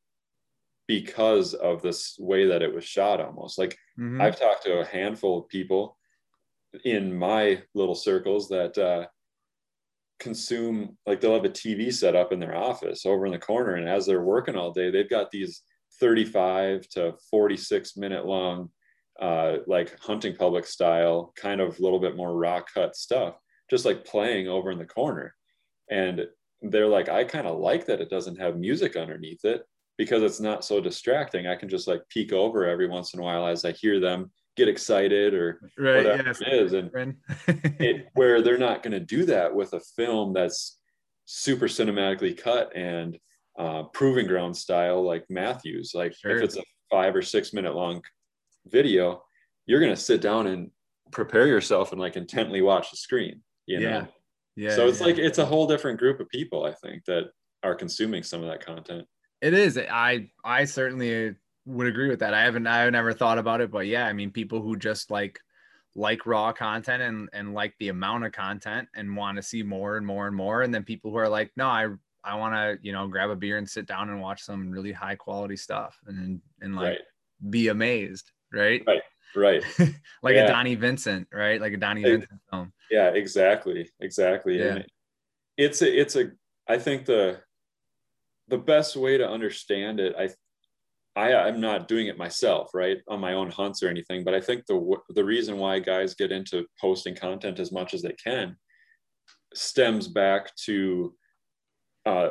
because 0.88 1.54
of 1.54 1.82
this 1.82 2.18
way 2.20 2.48
that 2.48 2.62
it 2.62 2.74
was 2.74 2.84
shot 2.84 3.22
almost. 3.22 3.58
Like 3.58 3.78
mm-hmm. 4.00 4.22
i've 4.22 4.40
talked 4.40 4.64
to 4.64 4.80
a 4.80 4.86
handful 4.86 5.40
of 5.40 5.48
people 5.48 5.98
in 6.86 7.18
my 7.18 7.62
little 7.74 7.96
circles 7.96 8.48
that 8.50 8.78
uh, 8.78 9.06
consume 10.20 10.98
like 11.06 11.20
they'll 11.20 11.34
have 11.34 11.46
a 11.46 11.50
tv 11.50 11.92
set 11.92 12.16
up 12.16 12.32
in 12.32 12.40
their 12.40 12.56
office 12.56 13.06
over 13.06 13.26
in 13.26 13.32
the 13.32 13.40
corner 13.40 13.76
and 13.76 13.90
as 13.90 14.06
they're 14.06 14.22
working 14.24 14.56
all 14.56 14.72
day 14.72 14.92
they've 14.92 15.10
got 15.10 15.32
these 15.32 15.64
35 16.00 16.88
to 16.90 17.14
46 17.30 17.98
minute 17.98 18.26
long 18.26 18.70
uh, 19.20 19.58
like 19.68 20.00
hunting 20.00 20.36
public 20.36 20.66
style 20.66 21.34
kind 21.36 21.60
of 21.60 21.78
a 21.78 21.82
little 21.82 22.00
bit 22.00 22.16
more 22.16 22.36
rock 22.36 22.68
cut 22.74 22.96
stuff 22.96 23.36
just 23.72 23.86
like 23.86 24.06
playing 24.06 24.50
over 24.50 24.70
in 24.70 24.78
the 24.78 24.86
corner. 24.86 25.34
And 25.90 26.28
they're 26.64 26.88
like 26.88 27.10
i 27.10 27.24
kind 27.24 27.48
of 27.48 27.58
like 27.58 27.88
that 27.88 28.02
it 28.02 28.10
doesn't 28.12 28.40
have 28.40 28.56
music 28.56 28.96
underneath 28.96 29.44
it 29.46 29.64
because 29.98 30.22
it's 30.22 30.40
not 30.40 30.64
so 30.64 30.80
distracting. 30.80 31.48
I 31.48 31.56
can 31.56 31.70
just 31.70 31.88
like 31.88 32.02
peek 32.10 32.34
over 32.34 32.68
every 32.68 32.88
once 32.88 33.16
in 33.16 33.20
a 33.20 33.24
while 33.24 33.48
as 33.48 33.66
i 33.66 33.72
hear 33.72 34.00
them 34.00 34.32
get 34.62 34.70
excited 34.70 35.34
or 35.34 35.60
right, 35.78 36.06
whatever 36.06 36.24
yes. 36.28 36.42
it 36.42 36.54
is 36.54 36.74
and 36.74 37.16
it, 37.80 38.08
where 38.14 38.42
they're 38.42 38.58
not 38.58 38.84
going 38.84 38.94
to 38.94 39.00
do 39.00 39.26
that 39.26 39.54
with 39.54 39.74
a 39.74 39.80
film 39.96 40.34
that's 40.34 40.78
super 41.26 41.68
cinematically 41.68 42.38
cut 42.38 42.76
and 42.76 43.18
uh, 43.58 43.84
proving 43.94 44.28
ground 44.28 44.56
style 44.56 45.04
like 45.04 45.26
Mathews. 45.30 45.94
Like 45.96 46.14
sure. 46.16 46.38
if 46.38 46.44
it's 46.44 46.58
a 46.58 46.64
five 46.90 47.16
or 47.16 47.22
six 47.22 47.54
minute 47.54 47.76
long 47.76 48.02
video, 48.68 49.24
you're 49.66 49.80
gonna 49.80 49.96
sit 49.96 50.22
down 50.22 50.48
and 50.48 50.72
prepare 51.12 51.48
yourself 51.48 51.92
and 51.92 52.02
like 52.02 52.16
intently 52.16 52.62
watch 52.62 52.92
the 52.92 52.98
screen. 52.98 53.42
You 53.66 53.80
know? 53.80 53.90
Yeah. 53.90 54.06
Yeah. 54.56 54.76
So 54.76 54.88
it's 54.88 55.00
yeah. 55.00 55.08
like 55.08 55.18
it's 55.18 55.38
a 55.38 55.46
whole 55.46 55.68
different 55.68 56.00
group 56.00 56.20
of 56.20 56.30
people, 56.30 56.66
I 56.66 56.74
think, 56.74 57.06
that 57.06 57.32
are 57.64 57.76
consuming 57.76 58.24
some 58.24 58.42
of 58.42 58.50
that 58.50 58.66
content. 58.66 59.08
It 59.42 59.54
is. 59.54 59.78
I 59.78 60.30
I 60.44 60.66
certainly 60.66 61.36
would 61.66 61.88
agree 61.88 62.10
with 62.10 62.20
that. 62.20 62.34
I 62.34 62.44
haven't 62.44 62.68
I've 62.68 62.92
never 62.92 63.14
thought 63.14 63.38
about 63.38 63.62
it, 63.62 63.72
but 63.72 63.88
yeah, 63.88 64.06
I 64.06 64.14
mean 64.14 64.32
people 64.32 64.62
who 64.62 64.76
just 64.76 65.12
like 65.12 65.40
like 65.96 66.26
raw 66.26 66.54
content 66.54 67.04
and 67.04 67.30
and 67.34 67.54
like 67.54 67.74
the 67.80 67.90
amount 67.90 68.26
of 68.26 68.32
content 68.32 68.88
and 68.96 69.16
want 69.16 69.36
to 69.38 69.44
see 69.44 69.62
more 69.64 69.98
and 69.98 70.06
more 70.06 70.28
and 70.28 70.36
more 70.36 70.62
and 70.62 70.74
then 70.74 70.84
people 70.84 71.12
who 71.12 71.18
are 71.18 71.28
like 71.28 71.52
no 71.58 71.68
I 71.68 71.88
I 72.24 72.36
want 72.36 72.54
to 72.54 72.78
you 72.82 72.94
know 72.94 73.08
grab 73.08 73.30
a 73.30 73.36
beer 73.36 73.58
and 73.58 73.70
sit 73.70 73.88
down 73.88 74.10
and 74.10 74.22
watch 74.22 74.42
some 74.42 74.72
really 74.72 74.92
high 74.92 75.16
quality 75.16 75.58
stuff 75.58 76.00
and 76.08 76.42
and 76.62 76.76
like 76.76 76.86
right. 76.86 77.00
be 77.50 77.68
amazed 77.68 78.32
right 78.54 78.82
right 78.88 79.02
right 79.36 79.64
like 80.24 80.36
yeah. 80.36 80.46
a 80.46 80.48
Donnie 80.48 80.76
Vincent 80.76 81.28
right 81.34 81.60
like 81.60 81.74
a 81.74 81.78
Donnie 81.78 82.04
Vincent 82.04 82.40
film 82.50 82.72
yeah 82.90 83.10
exactly 83.10 83.90
exactly 84.00 84.60
yeah. 84.60 84.76
and 84.76 84.86
it's 85.58 85.82
a 85.82 86.00
it's 86.00 86.16
a 86.16 86.32
I 86.68 86.78
think 86.78 87.06
the 87.06 87.40
the 88.48 88.58
best 88.58 88.96
way 88.96 89.18
to 89.18 89.28
understand 89.28 90.00
it 90.00 90.16
I 90.18 90.30
I, 91.16 91.34
I'm 91.34 91.60
not 91.60 91.88
doing 91.88 92.08
it 92.08 92.18
myself, 92.18 92.72
right, 92.74 92.98
on 93.10 93.20
my 93.20 93.34
own 93.34 93.52
hunts 93.52 93.84
or 93.84 93.90
anything. 93.90 94.24
But 94.24 94.34
I 94.34 94.42
think 94.42 94.66
the 94.66 94.98
the 95.10 95.26
reason 95.26 95.58
why 95.58 95.80
guys 95.80 96.16
get 96.16 96.32
into 96.32 96.66
posting 96.80 97.16
content 97.16 97.60
as 97.60 97.72
much 97.72 97.94
as 97.94 98.02
they 98.02 98.14
can 98.14 98.56
stems 99.54 100.08
back 100.08 100.56
to 100.56 101.14
uh, 102.06 102.30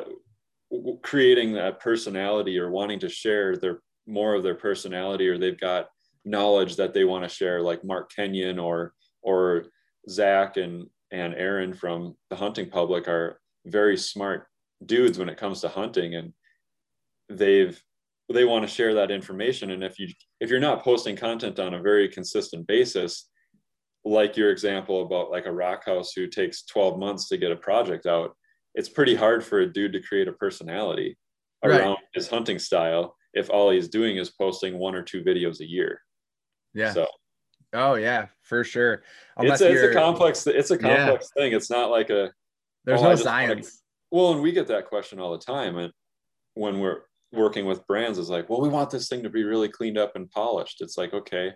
creating 1.03 1.53
that 1.53 1.79
personality 1.79 2.57
or 2.57 2.71
wanting 2.71 2.99
to 2.99 3.09
share 3.09 3.55
their 3.55 3.81
more 4.07 4.33
of 4.33 4.43
their 4.43 4.55
personality, 4.55 5.27
or 5.27 5.37
they've 5.37 5.59
got 5.59 5.89
knowledge 6.25 6.75
that 6.75 6.93
they 6.93 7.03
want 7.03 7.23
to 7.23 7.29
share, 7.29 7.61
like 7.61 7.83
Mark 7.83 8.11
Kenyon 8.15 8.57
or 8.57 8.93
or 9.21 9.65
Zach 10.09 10.57
and 10.57 10.87
and 11.11 11.35
Aaron 11.35 11.73
from 11.73 12.15
the 12.29 12.35
hunting 12.35 12.69
public 12.69 13.07
are 13.07 13.39
very 13.65 13.97
smart 13.97 14.47
dudes 14.83 15.19
when 15.19 15.29
it 15.29 15.37
comes 15.37 15.61
to 15.61 15.67
hunting, 15.67 16.15
and 16.15 16.33
they've 17.29 17.79
they 18.31 18.45
want 18.45 18.67
to 18.67 18.73
share 18.73 18.93
that 18.93 19.11
information 19.11 19.71
and 19.71 19.83
if 19.83 19.99
you 19.99 20.07
if 20.39 20.49
you're 20.49 20.59
not 20.59 20.83
posting 20.83 21.15
content 21.15 21.59
on 21.59 21.73
a 21.73 21.81
very 21.81 22.07
consistent 22.07 22.65
basis 22.67 23.29
like 24.03 24.35
your 24.35 24.51
example 24.51 25.03
about 25.03 25.29
like 25.29 25.45
a 25.45 25.51
Rockhouse 25.51 26.13
who 26.13 26.27
takes 26.27 26.63
12 26.65 26.97
months 26.99 27.27
to 27.29 27.37
get 27.37 27.51
a 27.51 27.55
project 27.55 28.05
out 28.05 28.35
it's 28.75 28.89
pretty 28.89 29.15
hard 29.15 29.43
for 29.43 29.59
a 29.59 29.71
dude 29.71 29.93
to 29.93 30.01
create 30.01 30.27
a 30.27 30.33
personality 30.33 31.17
around 31.63 31.89
right. 31.89 31.97
his 32.13 32.27
hunting 32.27 32.59
style 32.59 33.15
if 33.33 33.49
all 33.49 33.69
he's 33.69 33.87
doing 33.87 34.17
is 34.17 34.29
posting 34.29 34.77
one 34.77 34.95
or 34.95 35.01
two 35.01 35.23
videos 35.23 35.59
a 35.61 35.69
year. 35.69 36.01
Yeah. 36.73 36.93
So. 36.93 37.07
Oh 37.73 37.95
yeah 37.95 38.27
for 38.41 38.65
sure. 38.65 39.03
It's 39.39 39.61
a, 39.61 39.71
it's 39.71 39.83
a, 39.83 39.93
complex 39.93 40.45
it's 40.45 40.71
a 40.71 40.77
complex 40.77 41.31
yeah. 41.35 41.43
thing. 41.43 41.53
It's 41.53 41.69
not 41.69 41.89
like 41.89 42.09
a 42.09 42.31
there's 42.83 43.01
oh, 43.01 43.09
no 43.09 43.15
science. 43.15 43.81
Well 44.11 44.33
and 44.33 44.41
we 44.41 44.51
get 44.51 44.67
that 44.67 44.87
question 44.87 45.19
all 45.19 45.31
the 45.31 45.37
time 45.37 45.77
and 45.77 45.93
when 46.55 46.81
we're 46.81 47.03
working 47.31 47.65
with 47.65 47.85
brands 47.87 48.17
is 48.17 48.29
like, 48.29 48.49
well, 48.49 48.61
we 48.61 48.69
want 48.69 48.89
this 48.89 49.07
thing 49.07 49.23
to 49.23 49.29
be 49.29 49.43
really 49.43 49.69
cleaned 49.69 49.97
up 49.97 50.15
and 50.15 50.29
polished. 50.31 50.81
It's 50.81 50.97
like, 50.97 51.13
okay. 51.13 51.53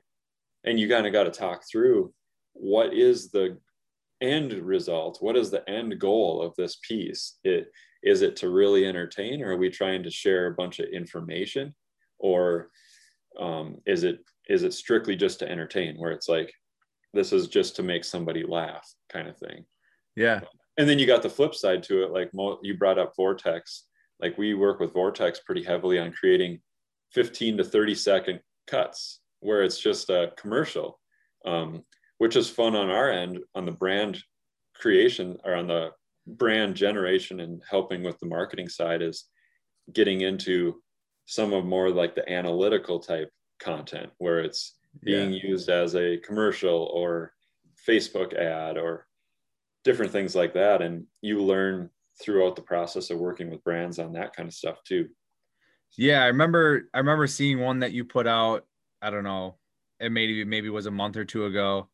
And 0.63 0.79
you 0.79 0.88
kind 0.89 1.05
of 1.05 1.13
got 1.13 1.24
to 1.24 1.32
talk 1.32 1.62
through 1.70 2.13
what 2.53 2.94
is 2.94 3.29
the 3.29 3.58
end 4.22 4.53
result? 4.53 5.17
What 5.20 5.36
is 5.36 5.51
the 5.51 5.67
end 5.70 6.00
goal 6.00 6.41
of 6.41 6.55
this 6.55 6.77
piece? 6.88 7.38
It, 7.44 7.67
is 8.05 8.22
it 8.22 8.36
to 8.38 8.50
really 8.50 8.86
entertain 8.86 9.41
or 9.41 9.51
are 9.51 9.58
we 9.58 9.70
trying 9.70 10.03
to 10.03 10.12
share 10.12 10.48
a 10.48 10.53
bunch 10.53 10.79
of 10.79 10.88
information 10.89 11.74
or 12.20 12.70
um, 13.39 13.77
is 13.86 14.03
it 14.03 14.20
is 14.48 14.63
it 14.63 14.74
strictly 14.74 15.15
just 15.15 15.39
to 15.39 15.50
entertain 15.50 15.96
where 15.98 16.12
it's 16.12 16.29
like 16.29 16.53
this 17.13 17.34
is 17.34 17.48
just 17.48 17.75
to 17.75 17.84
make 17.84 18.05
somebody 18.05 18.44
laugh 18.48 18.88
kind 19.12 19.27
of 19.27 19.36
thing 19.38 19.65
yeah 20.15 20.41
and 20.77 20.88
then 20.88 21.00
you 21.00 21.05
got 21.05 21.24
the 21.24 21.29
flip 21.29 21.55
side 21.55 21.84
to 21.84 22.03
it 22.03 22.12
like 22.12 22.34
mo- 22.34 22.60
you 22.62 22.77
brought 22.77 23.00
up 23.00 23.13
vortex 23.17 23.86
like 24.19 24.38
we 24.38 24.53
work 24.53 24.79
with 24.79 24.93
vortex 24.93 25.39
pretty 25.39 25.63
heavily 25.63 26.00
on 26.00 26.12
creating 26.12 26.60
15 27.13 27.57
to 27.57 27.63
30 27.63 27.95
second 27.95 28.39
cuts 28.67 29.19
where 29.39 29.63
it's 29.63 29.79
just 29.79 30.10
a 30.10 30.31
commercial 30.38 31.00
um, 31.45 31.84
which 32.17 32.36
is 32.36 32.50
fun 32.50 32.75
on 32.75 32.89
our 32.89 33.12
end 33.12 33.39
on 33.53 33.65
the 33.65 33.72
brand 33.72 34.17
creation 34.75 35.38
or 35.43 35.55
on 35.55 35.67
the 35.67 35.89
brand 36.27 36.75
generation 36.75 37.39
and 37.39 37.62
helping 37.69 38.03
with 38.03 38.17
the 38.19 38.25
marketing 38.25 38.67
side 38.67 39.01
is 39.01 39.25
getting 39.93 40.22
into 40.22 40.81
some 41.25 41.53
of 41.53 41.65
more 41.65 41.89
like 41.89 42.15
the 42.15 42.29
analytical 42.31 43.00
type 43.00 43.29
content 43.60 44.10
where 44.17 44.39
it's 44.39 44.75
being 45.03 45.31
yeah. 45.31 45.39
used 45.43 45.69
as 45.69 45.95
a 45.95 46.17
commercial 46.17 46.89
or 46.93 47.31
facebook 47.88 48.34
ad 48.34 48.77
or 48.77 49.05
different 49.84 50.12
things 50.12 50.36
like 50.36 50.53
that 50.53 50.81
and 50.81 51.05
you 51.22 51.41
learn 51.41 51.89
throughout 52.22 52.55
the 52.55 52.62
process 52.62 53.10
of 53.10 53.19
working 53.19 53.50
with 53.50 53.63
brands 53.63 54.00
on 54.00 54.13
that 54.13 54.36
kind 54.36 54.48
of 54.48 54.53
stuff 54.53 54.84
too. 54.84 55.10
Yeah, 55.98 56.24
I 56.24 56.27
remember 56.27 56.89
I 56.93 57.00
remember 57.00 57.27
seeing 57.27 57.60
one 57.60 57.79
that 57.79 57.93
you 57.93 58.05
put 58.05 58.27
out, 58.27 58.65
I 59.01 59.10
don't 59.10 59.24
know, 59.24 59.55
it 60.00 60.12
maybe 60.12 60.43
maybe 60.43 60.69
was 60.69 60.86
a 60.86 60.91
month 60.91 61.17
or 61.17 61.25
two 61.25 61.45
ago. 61.45 61.89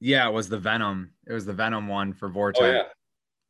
Yeah, 0.00 0.28
it 0.28 0.32
was 0.32 0.48
the 0.48 0.58
Venom. 0.58 1.12
It 1.26 1.32
was 1.32 1.46
the 1.46 1.52
Venom 1.52 1.88
one 1.88 2.12
for 2.12 2.28
Vortex. 2.28 2.62
Oh, 2.62 2.70
yeah. 2.70 2.82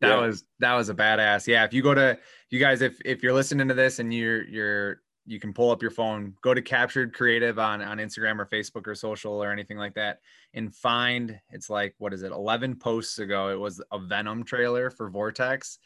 That 0.00 0.08
yeah. 0.08 0.26
was 0.26 0.44
that 0.60 0.74
was 0.74 0.88
a 0.88 0.94
badass. 0.94 1.46
Yeah, 1.46 1.64
if 1.64 1.72
you 1.72 1.82
go 1.82 1.94
to 1.94 2.18
you 2.50 2.60
guys 2.60 2.82
if 2.82 2.98
if 3.04 3.22
you're 3.22 3.32
listening 3.32 3.68
to 3.68 3.74
this 3.74 3.98
and 3.98 4.12
you're 4.12 4.44
you're 4.44 5.00
you 5.26 5.40
can 5.40 5.52
pull 5.52 5.70
up 5.70 5.82
your 5.82 5.90
phone, 5.90 6.34
go 6.40 6.54
to 6.54 6.62
Captured 6.62 7.12
Creative 7.12 7.58
on 7.58 7.82
on 7.82 7.98
Instagram 7.98 8.38
or 8.38 8.46
Facebook 8.46 8.86
or 8.86 8.94
social 8.94 9.42
or 9.42 9.52
anything 9.52 9.76
like 9.76 9.94
that, 9.94 10.20
and 10.54 10.74
find 10.74 11.38
it's 11.50 11.68
like 11.68 11.94
what 11.98 12.14
is 12.14 12.22
it? 12.22 12.32
Eleven 12.32 12.76
posts 12.76 13.18
ago, 13.18 13.48
it 13.50 13.58
was 13.58 13.82
a 13.92 13.98
Venom 13.98 14.44
trailer 14.44 14.90
for 14.90 15.10
Vortex. 15.10 15.78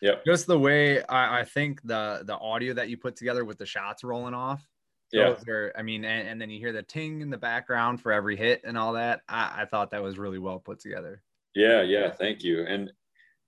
Yeah. 0.00 0.16
Just 0.24 0.46
the 0.46 0.58
way 0.58 1.02
I, 1.04 1.40
I, 1.40 1.44
think 1.44 1.82
the 1.82 2.22
the 2.24 2.36
audio 2.36 2.74
that 2.74 2.88
you 2.88 2.96
put 2.96 3.16
together 3.16 3.44
with 3.44 3.58
the 3.58 3.66
shots 3.66 4.04
rolling 4.04 4.34
off. 4.34 4.66
Yeah. 5.12 5.34
Are, 5.48 5.72
I 5.76 5.82
mean, 5.82 6.04
and, 6.04 6.28
and, 6.28 6.40
then 6.40 6.50
you 6.50 6.58
hear 6.58 6.72
the 6.72 6.82
ting 6.82 7.22
in 7.22 7.30
the 7.30 7.38
background 7.38 8.00
for 8.00 8.12
every 8.12 8.36
hit 8.36 8.60
and 8.64 8.76
all 8.76 8.92
that. 8.92 9.22
I, 9.28 9.62
I 9.62 9.64
thought 9.64 9.90
that 9.92 10.02
was 10.02 10.18
really 10.18 10.38
well 10.38 10.58
put 10.58 10.80
together. 10.80 11.22
Yeah, 11.54 11.82
yeah. 11.82 12.10
Thank 12.10 12.44
you. 12.44 12.64
And 12.66 12.92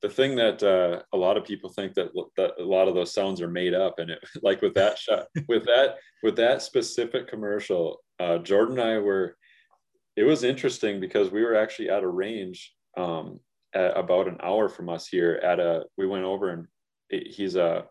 the 0.02 0.08
thing 0.08 0.34
that 0.36 0.62
uh, 0.62 1.02
a 1.12 1.16
lot 1.16 1.36
of 1.36 1.44
people 1.44 1.68
think 1.70 1.94
that, 1.94 2.08
that 2.36 2.52
a 2.58 2.64
lot 2.64 2.88
of 2.88 2.94
those 2.94 3.12
sounds 3.12 3.40
are 3.40 3.50
made 3.50 3.74
up 3.74 3.98
and 3.98 4.10
it 4.10 4.18
like 4.42 4.62
with 4.62 4.74
that 4.74 4.98
shot 4.98 5.26
with 5.48 5.64
that 5.64 5.96
with 6.22 6.36
that 6.36 6.62
specific 6.62 7.28
commercial 7.28 8.00
uh, 8.18 8.38
jordan 8.38 8.78
and 8.78 8.88
i 8.88 8.98
were 8.98 9.36
it 10.16 10.24
was 10.24 10.44
interesting 10.44 11.00
because 11.00 11.30
we 11.30 11.42
were 11.42 11.54
actually 11.54 11.88
at 11.88 12.02
a 12.02 12.08
range 12.08 12.74
um, 12.96 13.40
at 13.74 13.96
about 13.96 14.28
an 14.28 14.36
hour 14.42 14.68
from 14.68 14.88
us 14.88 15.06
here 15.06 15.40
at 15.42 15.60
a 15.60 15.84
we 15.96 16.06
went 16.06 16.24
over 16.24 16.50
and 16.50 16.66
it, 17.08 17.28
he's 17.28 17.56
a 17.56 17.84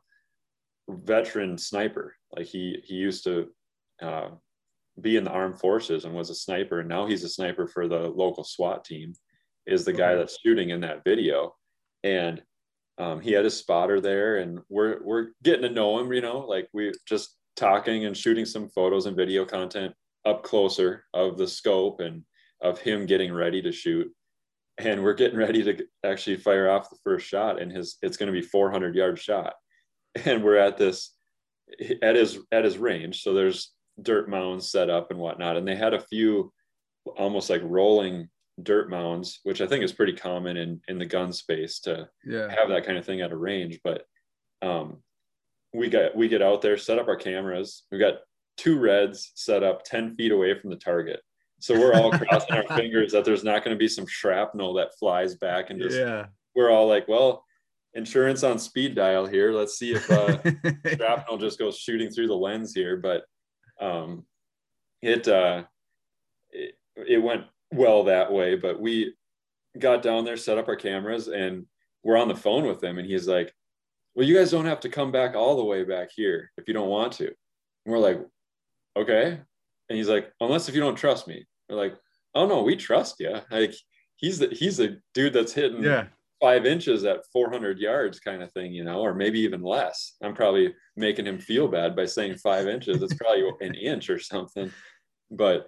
veteran 0.89 1.57
sniper. 1.57 2.15
Like 2.35 2.47
he 2.47 2.79
he 2.83 2.95
used 2.95 3.23
to 3.25 3.47
uh, 4.01 4.29
be 4.99 5.17
in 5.17 5.23
the 5.23 5.31
armed 5.31 5.59
forces 5.59 6.05
and 6.05 6.13
was 6.13 6.29
a 6.29 6.35
sniper 6.35 6.79
and 6.79 6.89
now 6.89 7.05
he's 7.05 7.23
a 7.23 7.29
sniper 7.29 7.67
for 7.67 7.87
the 7.87 7.99
local 7.99 8.43
swat 8.43 8.83
team 8.83 9.13
is 9.65 9.85
the 9.85 9.93
guy 9.93 10.15
that's 10.15 10.39
shooting 10.43 10.71
in 10.71 10.81
that 10.81 11.03
video 11.03 11.53
and 12.03 12.41
um, 12.97 13.21
he 13.21 13.31
had 13.31 13.45
his 13.45 13.57
spotter 13.57 14.01
there 14.01 14.37
and 14.37 14.59
we're 14.69 15.01
we're 15.03 15.27
getting 15.43 15.61
to 15.61 15.69
know 15.69 15.99
him 15.99 16.11
you 16.11 16.21
know 16.21 16.39
like 16.39 16.67
we're 16.73 16.93
just 17.07 17.35
talking 17.55 18.05
and 18.05 18.15
shooting 18.15 18.45
some 18.45 18.69
photos 18.69 19.05
and 19.05 19.17
video 19.17 19.45
content 19.45 19.93
up 20.25 20.43
closer 20.43 21.05
of 21.13 21.37
the 21.37 21.47
scope 21.47 21.99
and 21.99 22.23
of 22.61 22.79
him 22.79 23.05
getting 23.05 23.33
ready 23.33 23.61
to 23.61 23.71
shoot. 23.71 24.11
And 24.77 25.03
we're 25.03 25.13
getting 25.13 25.37
ready 25.37 25.63
to 25.63 25.85
actually 26.05 26.37
fire 26.37 26.69
off 26.69 26.89
the 26.89 26.97
first 27.03 27.27
shot 27.27 27.61
and 27.61 27.71
his 27.71 27.97
it's 28.01 28.17
going 28.17 28.31
to 28.31 28.39
be 28.39 28.45
400 28.45 28.95
yard 28.95 29.19
shot. 29.19 29.53
And 30.25 30.43
we're 30.43 30.55
at 30.55 30.75
this 30.75 31.13
at 32.01 32.15
his 32.15 32.39
at 32.51 32.65
his 32.65 32.79
range. 32.79 33.21
So 33.21 33.33
there's 33.33 33.71
dirt 34.01 34.27
mounds 34.27 34.71
set 34.71 34.89
up 34.89 35.11
and 35.11 35.19
whatnot. 35.19 35.55
And 35.55 35.67
they 35.67 35.75
had 35.75 35.93
a 35.93 36.01
few 36.01 36.51
almost 37.15 37.49
like 37.49 37.61
rolling 37.63 38.27
dirt 38.63 38.89
mounds, 38.89 39.39
which 39.43 39.61
I 39.61 39.67
think 39.67 39.83
is 39.83 39.91
pretty 39.91 40.13
common 40.13 40.57
in 40.57 40.81
in 40.87 40.97
the 40.97 41.05
gun 41.05 41.31
space 41.31 41.79
to 41.81 42.09
yeah. 42.25 42.49
have 42.49 42.69
that 42.69 42.85
kind 42.85 42.97
of 42.97 43.05
thing 43.05 43.21
at 43.21 43.31
a 43.31 43.37
range. 43.37 43.79
But 43.83 44.05
um, 44.61 44.97
we 45.73 45.89
got 45.89 46.15
we 46.15 46.27
get 46.27 46.41
out 46.41 46.61
there, 46.61 46.77
set 46.77 46.99
up 46.99 47.07
our 47.07 47.15
cameras. 47.15 47.83
We 47.91 47.97
got 47.97 48.19
two 48.57 48.79
reds 48.79 49.31
set 49.35 49.63
up 49.63 49.83
ten 49.83 50.15
feet 50.15 50.31
away 50.31 50.57
from 50.59 50.69
the 50.69 50.75
target. 50.75 51.21
So 51.59 51.77
we're 51.77 51.93
all 51.93 52.11
crossing 52.17 52.55
our 52.55 52.77
fingers 52.77 53.11
that 53.11 53.25
there's 53.25 53.43
not 53.43 53.63
going 53.63 53.75
to 53.75 53.79
be 53.79 53.87
some 53.87 54.07
shrapnel 54.07 54.73
that 54.75 54.97
flies 54.97 55.35
back 55.35 55.69
and 55.69 55.81
just 55.81 55.97
yeah. 55.97 56.27
we're 56.55 56.69
all 56.69 56.87
like, 56.87 57.07
well, 57.07 57.43
insurance 57.93 58.43
on 58.43 58.59
speed 58.59 58.95
dial 58.95 59.25
here. 59.25 59.51
Let's 59.51 59.77
see 59.77 59.93
if 59.93 60.09
uh, 60.09 60.39
shrapnel 60.95 61.37
just 61.37 61.59
goes 61.59 61.77
shooting 61.77 62.09
through 62.09 62.27
the 62.27 62.35
lens 62.35 62.73
here. 62.73 62.97
But 62.97 63.23
um, 63.79 64.25
it, 65.01 65.27
uh, 65.27 65.63
it 66.51 66.75
it 67.07 67.17
went 67.19 67.43
well 67.71 68.03
that 68.05 68.31
way, 68.31 68.55
but 68.55 68.79
we 68.79 69.13
got 69.77 70.01
down 70.01 70.25
there, 70.25 70.37
set 70.37 70.57
up 70.57 70.67
our 70.67 70.75
cameras, 70.75 71.27
and 71.27 71.65
we're 72.03 72.17
on 72.17 72.27
the 72.27 72.35
phone 72.35 72.65
with 72.65 72.83
him. 72.83 72.97
And 72.97 73.07
he's 73.07 73.27
like, 73.27 73.53
Well, 74.15 74.25
you 74.25 74.35
guys 74.35 74.51
don't 74.51 74.65
have 74.65 74.79
to 74.81 74.89
come 74.89 75.11
back 75.11 75.35
all 75.35 75.55
the 75.55 75.63
way 75.63 75.83
back 75.83 76.09
here 76.15 76.51
if 76.57 76.67
you 76.67 76.73
don't 76.73 76.89
want 76.89 77.13
to. 77.13 77.27
And 77.27 77.35
we're 77.85 77.99
like, 77.99 78.19
Okay. 78.97 79.39
And 79.89 79.97
he's 79.97 80.09
like, 80.09 80.31
Unless 80.41 80.69
if 80.69 80.75
you 80.75 80.81
don't 80.81 80.95
trust 80.95 81.27
me. 81.27 81.45
We're 81.69 81.77
like, 81.77 81.95
Oh 82.35 82.45
no, 82.45 82.63
we 82.63 82.75
trust 82.75 83.15
you. 83.19 83.37
Like 83.51 83.73
he's 84.15 84.39
the 84.39 84.47
he's 84.47 84.79
a 84.79 84.97
dude 85.13 85.33
that's 85.33 85.53
hitting 85.53 85.83
yeah 85.83 86.05
five 86.39 86.65
inches 86.65 87.03
at 87.03 87.25
400 87.31 87.79
yards 87.79 88.19
kind 88.19 88.41
of 88.41 88.51
thing, 88.51 88.73
you 88.73 88.83
know, 88.83 89.01
or 89.01 89.13
maybe 89.13 89.39
even 89.41 89.61
less. 89.61 90.15
I'm 90.23 90.33
probably 90.33 90.73
making 90.95 91.27
him 91.27 91.37
feel 91.37 91.67
bad 91.67 91.95
by 91.95 92.05
saying 92.05 92.35
five 92.35 92.67
inches. 92.67 93.01
It's 93.01 93.13
probably 93.13 93.43
an 93.61 93.75
inch 93.75 94.09
or 94.09 94.19
something. 94.19 94.71
But 95.29 95.67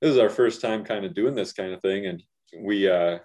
this 0.00 0.10
is 0.10 0.18
our 0.18 0.30
first 0.30 0.60
time 0.60 0.84
kind 0.84 1.04
of 1.04 1.14
doing 1.14 1.34
this 1.34 1.52
kind 1.52 1.72
of 1.72 1.80
thing. 1.82 2.06
And 2.06 2.22
we, 2.58 2.88
uh, 2.88 3.18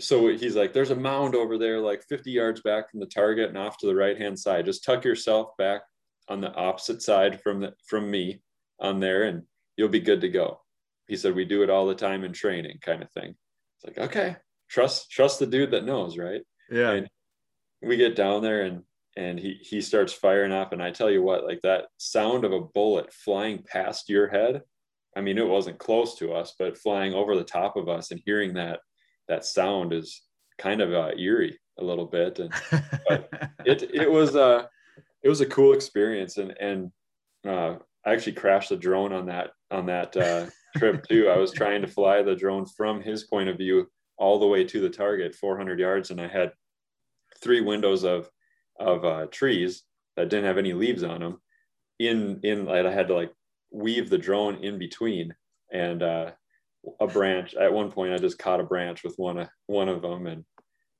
so 0.00 0.28
he's 0.28 0.56
like, 0.56 0.72
there's 0.72 0.90
a 0.90 0.96
mound 0.96 1.34
over 1.34 1.58
there, 1.58 1.80
like 1.80 2.04
50 2.08 2.30
yards 2.30 2.60
back 2.62 2.90
from 2.90 3.00
the 3.00 3.06
target 3.06 3.48
and 3.48 3.58
off 3.58 3.78
to 3.78 3.86
the 3.86 3.94
right 3.94 4.18
hand 4.18 4.38
side. 4.38 4.66
Just 4.66 4.84
tuck 4.84 5.04
yourself 5.04 5.56
back 5.58 5.82
on 6.28 6.40
the 6.40 6.52
opposite 6.54 7.02
side 7.02 7.40
from 7.42 7.60
the, 7.60 7.74
from 7.86 8.10
me 8.10 8.42
on 8.80 9.00
there, 9.00 9.24
and 9.24 9.42
you'll 9.76 9.88
be 9.88 10.00
good 10.00 10.20
to 10.22 10.28
go. 10.28 10.60
He 11.08 11.16
said, 11.16 11.34
we 11.34 11.44
do 11.44 11.62
it 11.62 11.70
all 11.70 11.86
the 11.86 11.94
time 11.94 12.24
in 12.24 12.32
training, 12.32 12.78
kind 12.80 13.02
of 13.02 13.10
thing. 13.12 13.34
It's 13.76 13.98
like, 13.98 14.08
okay, 14.08 14.36
trust 14.68 15.10
trust 15.10 15.38
the 15.38 15.46
dude 15.46 15.72
that 15.72 15.84
knows, 15.84 16.16
right? 16.16 16.42
Yeah. 16.70 16.92
And 16.92 17.08
we 17.82 17.96
get 17.96 18.16
down 18.16 18.42
there 18.42 18.62
and 18.62 18.82
and 19.16 19.38
he 19.38 19.58
he 19.60 19.82
starts 19.82 20.12
firing 20.12 20.52
off, 20.52 20.72
and 20.72 20.82
I 20.82 20.90
tell 20.90 21.10
you 21.10 21.22
what, 21.22 21.44
like 21.44 21.60
that 21.62 21.86
sound 21.98 22.44
of 22.44 22.52
a 22.52 22.60
bullet 22.60 23.12
flying 23.12 23.62
past 23.62 24.08
your 24.08 24.28
head. 24.28 24.62
I 25.16 25.20
mean, 25.20 25.38
it 25.38 25.46
wasn't 25.46 25.78
close 25.78 26.16
to 26.18 26.32
us, 26.32 26.54
but 26.58 26.78
flying 26.78 27.12
over 27.12 27.36
the 27.36 27.44
top 27.44 27.76
of 27.76 27.88
us 27.88 28.10
and 28.10 28.20
hearing 28.24 28.54
that 28.54 28.80
that 29.28 29.44
sound 29.44 29.92
is 29.92 30.22
kind 30.58 30.80
of 30.80 30.92
uh, 30.92 31.10
eerie 31.18 31.58
a 31.78 31.84
little 31.84 32.06
bit, 32.06 32.38
and 32.38 32.52
it 33.64 33.82
it 33.94 34.10
was 34.10 34.36
uh 34.36 34.64
it 35.22 35.28
was 35.28 35.40
a 35.40 35.46
cool 35.46 35.72
experience, 35.72 36.38
and 36.38 36.54
and 36.60 36.90
uh, 37.46 37.76
I 38.04 38.12
actually 38.12 38.32
crashed 38.32 38.70
the 38.70 38.76
drone 38.76 39.12
on 39.12 39.26
that 39.26 39.50
on 39.70 39.86
that 39.86 40.16
uh, 40.16 40.46
trip 40.76 41.06
too. 41.06 41.28
I 41.28 41.36
was 41.36 41.52
trying 41.52 41.82
to 41.82 41.88
fly 41.88 42.22
the 42.22 42.34
drone 42.34 42.66
from 42.66 43.00
his 43.00 43.24
point 43.24 43.48
of 43.48 43.58
view 43.58 43.86
all 44.18 44.38
the 44.38 44.46
way 44.46 44.64
to 44.64 44.80
the 44.80 44.90
target, 44.90 45.34
400 45.34 45.80
yards, 45.80 46.10
and 46.10 46.20
I 46.20 46.28
had 46.28 46.52
three 47.42 47.60
windows 47.60 48.04
of 48.04 48.30
of 48.78 49.04
uh, 49.04 49.26
trees 49.26 49.82
that 50.16 50.28
didn't 50.28 50.46
have 50.46 50.58
any 50.58 50.72
leaves 50.72 51.02
on 51.02 51.20
them. 51.20 51.40
In 51.98 52.40
in 52.42 52.68
I 52.68 52.90
had 52.90 53.08
to 53.08 53.14
like 53.14 53.32
weave 53.72 54.10
the 54.10 54.18
drone 54.18 54.56
in 54.56 54.78
between, 54.78 55.34
and 55.72 56.02
uh, 56.02 56.30
a 57.00 57.06
branch. 57.06 57.54
At 57.54 57.72
one 57.72 57.90
point, 57.90 58.12
I 58.12 58.18
just 58.18 58.38
caught 58.38 58.60
a 58.60 58.64
branch 58.64 59.02
with 59.04 59.14
one 59.16 59.38
of 59.38 59.48
one 59.66 59.88
of 59.88 60.02
them, 60.02 60.26
and 60.26 60.44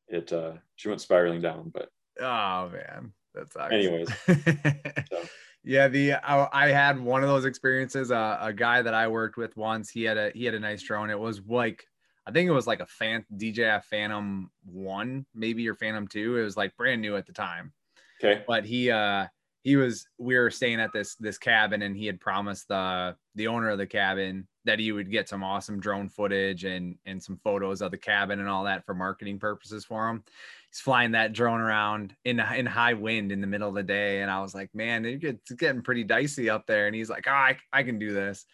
it 0.09 0.33
uh, 0.33 0.53
she 0.77 0.89
went 0.89 1.01
spiraling 1.01 1.41
down. 1.41 1.71
But 1.73 1.89
oh 2.21 2.71
man, 2.71 3.13
that's 3.35 3.57
anyways. 3.57 4.09
so. 4.27 5.23
Yeah, 5.65 5.87
the 5.87 6.15
I, 6.15 6.49
I, 6.53 6.69
had 6.69 6.99
one 6.99 7.23
of 7.23 7.29
those 7.29 7.45
experiences. 7.45 8.11
Uh, 8.11 8.37
a 8.41 8.53
guy 8.53 8.83
that 8.83 8.95
I 8.95 9.07
worked 9.07 9.37
with 9.37 9.57
once, 9.57 9.91
he 9.91 10.03
had 10.03 10.17
a 10.17 10.33
he 10.35 10.45
had 10.45 10.55
a 10.55 10.61
nice 10.61 10.83
drone. 10.83 11.09
It 11.09 11.19
was 11.19 11.41
like 11.47 11.85
I 12.27 12.33
think 12.33 12.49
it 12.49 12.53
was 12.53 12.67
like 12.67 12.81
a 12.81 12.87
fan 12.87 13.25
DJI 13.37 13.79
Phantom 13.89 14.51
one, 14.65 15.25
maybe 15.35 15.63
your 15.63 15.77
Phantom 15.77 16.09
two. 16.09 16.37
It 16.37 16.43
was 16.43 16.57
like 16.57 16.77
brand 16.77 17.01
new 17.01 17.17
at 17.17 17.27
the 17.27 17.33
time. 17.33 17.73
Okay. 18.23 18.43
But 18.47 18.65
he 18.65 18.91
uh 18.91 19.27
he 19.63 19.77
was 19.77 20.07
we 20.19 20.37
were 20.37 20.51
staying 20.51 20.81
at 20.81 20.93
this 20.93 21.15
this 21.17 21.39
cabin 21.39 21.83
and 21.83 21.97
he 21.97 22.07
had 22.07 22.21
promised 22.21 22.69
the 22.69 23.17
the 23.37 23.47
owner 23.47 23.71
of 23.71 23.79
the 23.79 23.87
cabin 23.87 24.47
that 24.65 24.79
he 24.79 24.93
would 24.93 25.11
get 25.11 25.29
some 25.29 25.43
awesome 25.43 25.81
drone 25.81 26.09
footage 26.09 26.65
and 26.65 26.97
and 27.07 27.23
some 27.23 27.39
photos 27.43 27.81
of 27.81 27.91
the 27.91 27.99
cabin 27.99 28.41
and 28.41 28.49
all 28.49 28.65
that 28.65 28.85
for 28.85 28.95
marketing 28.95 29.39
purposes 29.39 29.85
for 29.85 30.09
him. 30.09 30.25
He's 30.71 30.81
flying 30.81 31.13
that 31.13 31.33
drone 31.33 31.61
around 31.61 32.15
in 32.25 32.41
in 32.41 32.67
high 32.67 32.95
wind 32.95 33.31
in 33.31 33.41
the 33.41 33.47
middle 33.47 33.69
of 33.69 33.75
the 33.75 33.83
day 33.83 34.23
and 34.23 34.31
I 34.31 34.41
was 34.41 34.55
like, 34.55 34.71
"Man, 34.75 35.05
it's 35.05 35.53
getting 35.53 35.83
pretty 35.83 36.05
dicey 36.05 36.51
up 36.51 36.67
there." 36.67 36.87
And 36.87 36.95
he's 36.95 37.11
like, 37.11 37.27
oh, 37.29 37.33
I 37.33 37.57
I 37.73 37.83
can 37.85 37.99
do 37.99 38.13
this." 38.13 38.45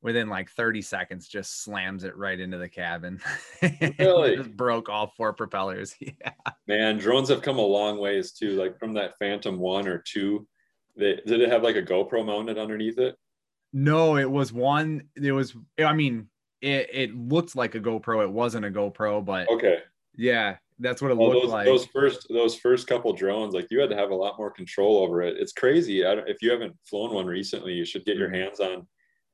within 0.00 0.28
like 0.28 0.50
30 0.50 0.82
seconds 0.82 1.26
just 1.26 1.62
slams 1.62 2.04
it 2.04 2.16
right 2.16 2.38
into 2.38 2.58
the 2.58 2.68
cabin. 2.68 3.20
Really? 3.98 4.36
just 4.36 4.56
broke 4.56 4.88
all 4.88 5.12
four 5.16 5.32
propellers. 5.32 5.94
Yeah. 6.00 6.32
Man, 6.66 6.98
drones 6.98 7.28
have 7.30 7.42
come 7.42 7.58
a 7.58 7.62
long 7.62 7.98
ways 7.98 8.32
too. 8.32 8.50
Like 8.50 8.78
from 8.78 8.92
that 8.94 9.18
Phantom 9.18 9.58
one 9.58 9.88
or 9.88 9.98
two, 9.98 10.46
they, 10.98 11.20
did 11.26 11.40
it 11.40 11.50
have 11.50 11.62
like 11.62 11.76
a 11.76 11.82
GoPro 11.82 12.24
mounted 12.24 12.58
underneath 12.58 12.98
it? 12.98 13.16
No, 13.72 14.16
it 14.16 14.30
was 14.30 14.52
one. 14.52 15.04
It 15.16 15.32
was, 15.32 15.54
I 15.78 15.92
mean, 15.92 16.28
it, 16.60 16.88
it 16.92 17.14
looked 17.14 17.54
like 17.56 17.74
a 17.74 17.80
GoPro. 17.80 18.22
It 18.22 18.30
wasn't 18.30 18.66
a 18.66 18.70
GoPro, 18.70 19.24
but 19.24 19.48
okay. 19.50 19.80
Yeah, 20.16 20.56
that's 20.78 21.00
what 21.00 21.10
it 21.10 21.16
well, 21.16 21.28
looked 21.28 21.44
those, 21.44 21.52
like. 21.52 21.66
Those 21.66 21.86
first, 21.86 22.26
those 22.28 22.56
first 22.56 22.86
couple 22.86 23.12
drones, 23.12 23.54
like 23.54 23.68
you 23.70 23.80
had 23.80 23.90
to 23.90 23.96
have 23.96 24.10
a 24.10 24.14
lot 24.14 24.38
more 24.38 24.50
control 24.50 24.98
over 24.98 25.22
it. 25.22 25.36
It's 25.38 25.52
crazy. 25.52 26.04
I 26.04 26.16
don't, 26.16 26.28
if 26.28 26.42
you 26.42 26.50
haven't 26.50 26.76
flown 26.88 27.14
one 27.14 27.26
recently, 27.26 27.72
you 27.72 27.84
should 27.84 28.04
get 28.04 28.16
your 28.16 28.28
mm-hmm. 28.28 28.42
hands 28.42 28.60
on 28.60 28.86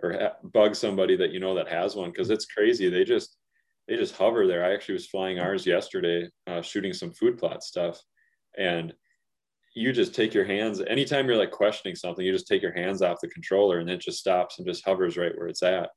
or 0.02 0.12
ha- 0.12 0.36
bug 0.52 0.74
somebody 0.74 1.16
that 1.16 1.30
you 1.30 1.40
know 1.40 1.54
that 1.54 1.68
has 1.68 1.96
one 1.96 2.10
because 2.10 2.30
it's 2.30 2.46
crazy. 2.46 2.88
They 2.90 3.04
just 3.04 3.36
they 3.88 3.96
just 3.96 4.16
hover 4.16 4.46
there. 4.46 4.64
I 4.64 4.72
actually 4.72 4.94
was 4.94 5.06
flying 5.06 5.38
ours 5.38 5.66
yesterday, 5.66 6.28
uh, 6.46 6.62
shooting 6.62 6.92
some 6.92 7.12
food 7.12 7.38
plot 7.38 7.62
stuff, 7.62 8.00
and 8.56 8.92
you 9.74 9.92
just 9.92 10.14
take 10.14 10.32
your 10.32 10.44
hands 10.44 10.80
anytime 10.88 11.26
you're 11.26 11.36
like 11.36 11.50
questioning 11.50 11.96
something, 11.96 12.24
you 12.24 12.32
just 12.32 12.46
take 12.46 12.62
your 12.62 12.72
hands 12.72 13.02
off 13.02 13.20
the 13.20 13.28
controller 13.28 13.78
and 13.78 13.90
it 13.90 14.00
just 14.00 14.18
stops 14.18 14.58
and 14.58 14.66
just 14.66 14.84
hovers 14.84 15.16
right 15.16 15.36
where 15.36 15.48
it's 15.48 15.62
at. 15.62 15.90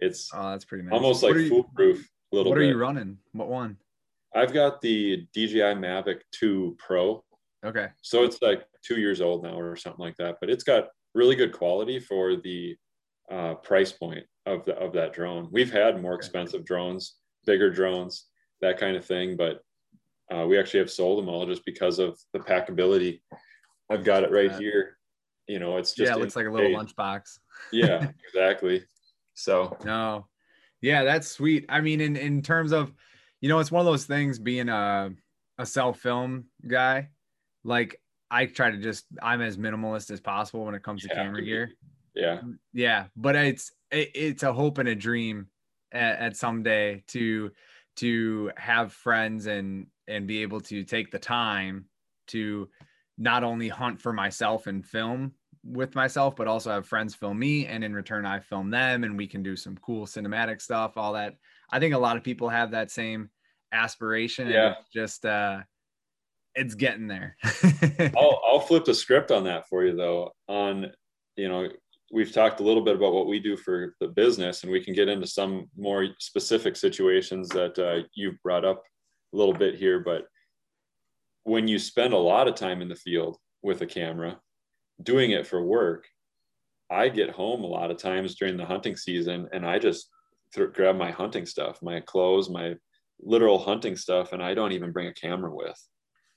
It's 0.00 0.30
oh, 0.34 0.50
that's 0.50 0.64
pretty 0.64 0.84
nice. 0.84 0.92
almost 0.92 1.22
like 1.22 1.34
foolproof. 1.48 2.08
A 2.32 2.36
little. 2.36 2.52
What 2.52 2.58
bit. 2.58 2.64
are 2.64 2.68
you 2.68 2.76
running? 2.76 3.18
What 3.32 3.48
one? 3.48 3.76
I've 4.34 4.52
got 4.52 4.80
the 4.80 5.26
DJI 5.34 5.74
Mavic 5.76 6.20
2 6.32 6.76
Pro. 6.78 7.22
Okay. 7.64 7.88
So 8.00 8.24
it's 8.24 8.40
like 8.42 8.64
two 8.84 8.98
years 8.98 9.20
old 9.20 9.42
now 9.42 9.58
or 9.58 9.76
something 9.76 10.04
like 10.04 10.16
that, 10.16 10.36
but 10.40 10.50
it's 10.50 10.64
got 10.64 10.88
really 11.14 11.36
good 11.36 11.52
quality 11.52 12.00
for 12.00 12.36
the 12.36 12.76
uh, 13.30 13.54
price 13.54 13.92
point 13.92 14.24
of 14.46 14.64
the, 14.64 14.74
of 14.76 14.92
that 14.94 15.12
drone. 15.12 15.48
We've 15.52 15.72
had 15.72 16.02
more 16.02 16.14
expensive 16.14 16.64
drones, 16.64 17.16
bigger 17.46 17.70
drones, 17.70 18.26
that 18.60 18.78
kind 18.78 18.96
of 18.96 19.04
thing, 19.04 19.36
but 19.36 19.60
uh, 20.32 20.46
we 20.46 20.58
actually 20.58 20.80
have 20.80 20.90
sold 20.90 21.18
them 21.18 21.28
all 21.28 21.46
just 21.46 21.64
because 21.64 21.98
of 21.98 22.18
the 22.32 22.38
packability. 22.38 23.20
I've 23.90 24.04
got 24.04 24.22
it 24.24 24.30
right 24.30 24.52
here. 24.52 24.96
You 25.48 25.58
know, 25.58 25.76
it's 25.76 25.92
just 25.92 26.08
yeah, 26.08 26.16
it 26.16 26.20
looks 26.20 26.36
like 26.36 26.46
a 26.46 26.50
little 26.50 26.70
lunchbox. 26.70 27.38
yeah, 27.72 28.08
exactly. 28.26 28.84
So 29.34 29.76
no, 29.84 30.28
yeah, 30.80 31.04
that's 31.04 31.28
sweet. 31.28 31.66
I 31.68 31.80
mean, 31.80 32.00
in 32.00 32.16
in 32.16 32.42
terms 32.42 32.72
of, 32.72 32.92
you 33.40 33.48
know, 33.48 33.58
it's 33.58 33.70
one 33.70 33.80
of 33.80 33.86
those 33.86 34.04
things 34.04 34.38
being 34.38 34.68
a 34.68 35.10
a 35.58 35.66
self 35.66 35.98
film 35.98 36.46
guy. 36.66 37.10
Like 37.64 38.00
I 38.30 38.46
try 38.46 38.70
to 38.70 38.78
just 38.78 39.04
I'm 39.22 39.42
as 39.42 39.56
minimalist 39.56 40.10
as 40.10 40.20
possible 40.20 40.64
when 40.64 40.74
it 40.74 40.82
comes 40.82 41.02
to 41.02 41.08
camera 41.08 41.42
gear 41.42 41.72
yeah 42.14 42.40
yeah 42.72 43.06
but 43.16 43.36
it's 43.36 43.72
it, 43.90 44.10
it's 44.14 44.42
a 44.42 44.52
hope 44.52 44.78
and 44.78 44.88
a 44.88 44.94
dream 44.94 45.46
at, 45.92 46.18
at 46.18 46.36
someday 46.36 47.02
to 47.08 47.50
to 47.96 48.50
have 48.56 48.92
friends 48.92 49.46
and 49.46 49.86
and 50.08 50.26
be 50.26 50.42
able 50.42 50.60
to 50.60 50.84
take 50.84 51.10
the 51.10 51.18
time 51.18 51.86
to 52.28 52.68
not 53.18 53.44
only 53.44 53.68
hunt 53.68 54.00
for 54.00 54.12
myself 54.12 54.66
and 54.66 54.84
film 54.84 55.32
with 55.64 55.94
myself 55.94 56.34
but 56.34 56.48
also 56.48 56.70
have 56.70 56.86
friends 56.86 57.14
film 57.14 57.38
me 57.38 57.66
and 57.66 57.84
in 57.84 57.94
return 57.94 58.26
i 58.26 58.40
film 58.40 58.68
them 58.68 59.04
and 59.04 59.16
we 59.16 59.28
can 59.28 59.44
do 59.44 59.54
some 59.54 59.76
cool 59.76 60.06
cinematic 60.06 60.60
stuff 60.60 60.96
all 60.96 61.12
that. 61.12 61.36
I 61.70 61.78
think 61.78 61.94
a 61.94 61.98
lot 61.98 62.16
of 62.16 62.24
people 62.24 62.48
have 62.48 62.72
that 62.72 62.90
same 62.90 63.30
aspiration 63.72 64.48
yeah. 64.48 64.74
just 64.92 65.24
uh 65.24 65.60
it's 66.54 66.74
getting 66.74 67.06
there. 67.06 67.36
I'll, 68.16 68.42
I'll 68.46 68.60
flip 68.60 68.84
the 68.84 68.94
script 68.94 69.30
on 69.30 69.44
that 69.44 69.68
for 69.68 69.84
you 69.84 69.96
though. 69.96 70.32
On 70.48 70.90
you 71.36 71.48
know 71.48 71.68
we've 72.12 72.32
talked 72.32 72.60
a 72.60 72.62
little 72.62 72.84
bit 72.84 72.96
about 72.96 73.14
what 73.14 73.26
we 73.26 73.40
do 73.40 73.56
for 73.56 73.94
the 74.00 74.08
business, 74.08 74.62
and 74.62 74.70
we 74.70 74.84
can 74.84 74.94
get 74.94 75.08
into 75.08 75.26
some 75.26 75.70
more 75.76 76.08
specific 76.18 76.76
situations 76.76 77.48
that 77.48 77.78
uh, 77.78 78.06
you've 78.14 78.40
brought 78.42 78.64
up 78.64 78.82
a 79.32 79.36
little 79.36 79.54
bit 79.54 79.74
here. 79.74 80.00
But 80.00 80.26
when 81.44 81.68
you 81.68 81.78
spend 81.78 82.14
a 82.14 82.18
lot 82.18 82.48
of 82.48 82.54
time 82.54 82.82
in 82.82 82.88
the 82.88 82.94
field 82.94 83.38
with 83.62 83.80
a 83.82 83.86
camera, 83.86 84.38
doing 85.02 85.32
it 85.32 85.46
for 85.46 85.62
work, 85.62 86.06
I 86.90 87.08
get 87.08 87.30
home 87.30 87.64
a 87.64 87.68
lot 87.68 87.90
of 87.90 87.96
times 87.96 88.34
during 88.34 88.56
the 88.56 88.66
hunting 88.66 88.96
season, 88.96 89.48
and 89.52 89.66
I 89.66 89.78
just 89.78 90.08
th- 90.54 90.72
grab 90.72 90.96
my 90.96 91.10
hunting 91.10 91.46
stuff, 91.46 91.80
my 91.82 92.00
clothes, 92.00 92.50
my 92.50 92.74
literal 93.20 93.58
hunting 93.58 93.96
stuff, 93.96 94.32
and 94.32 94.42
I 94.42 94.54
don't 94.54 94.72
even 94.72 94.92
bring 94.92 95.06
a 95.08 95.14
camera 95.14 95.54
with. 95.54 95.80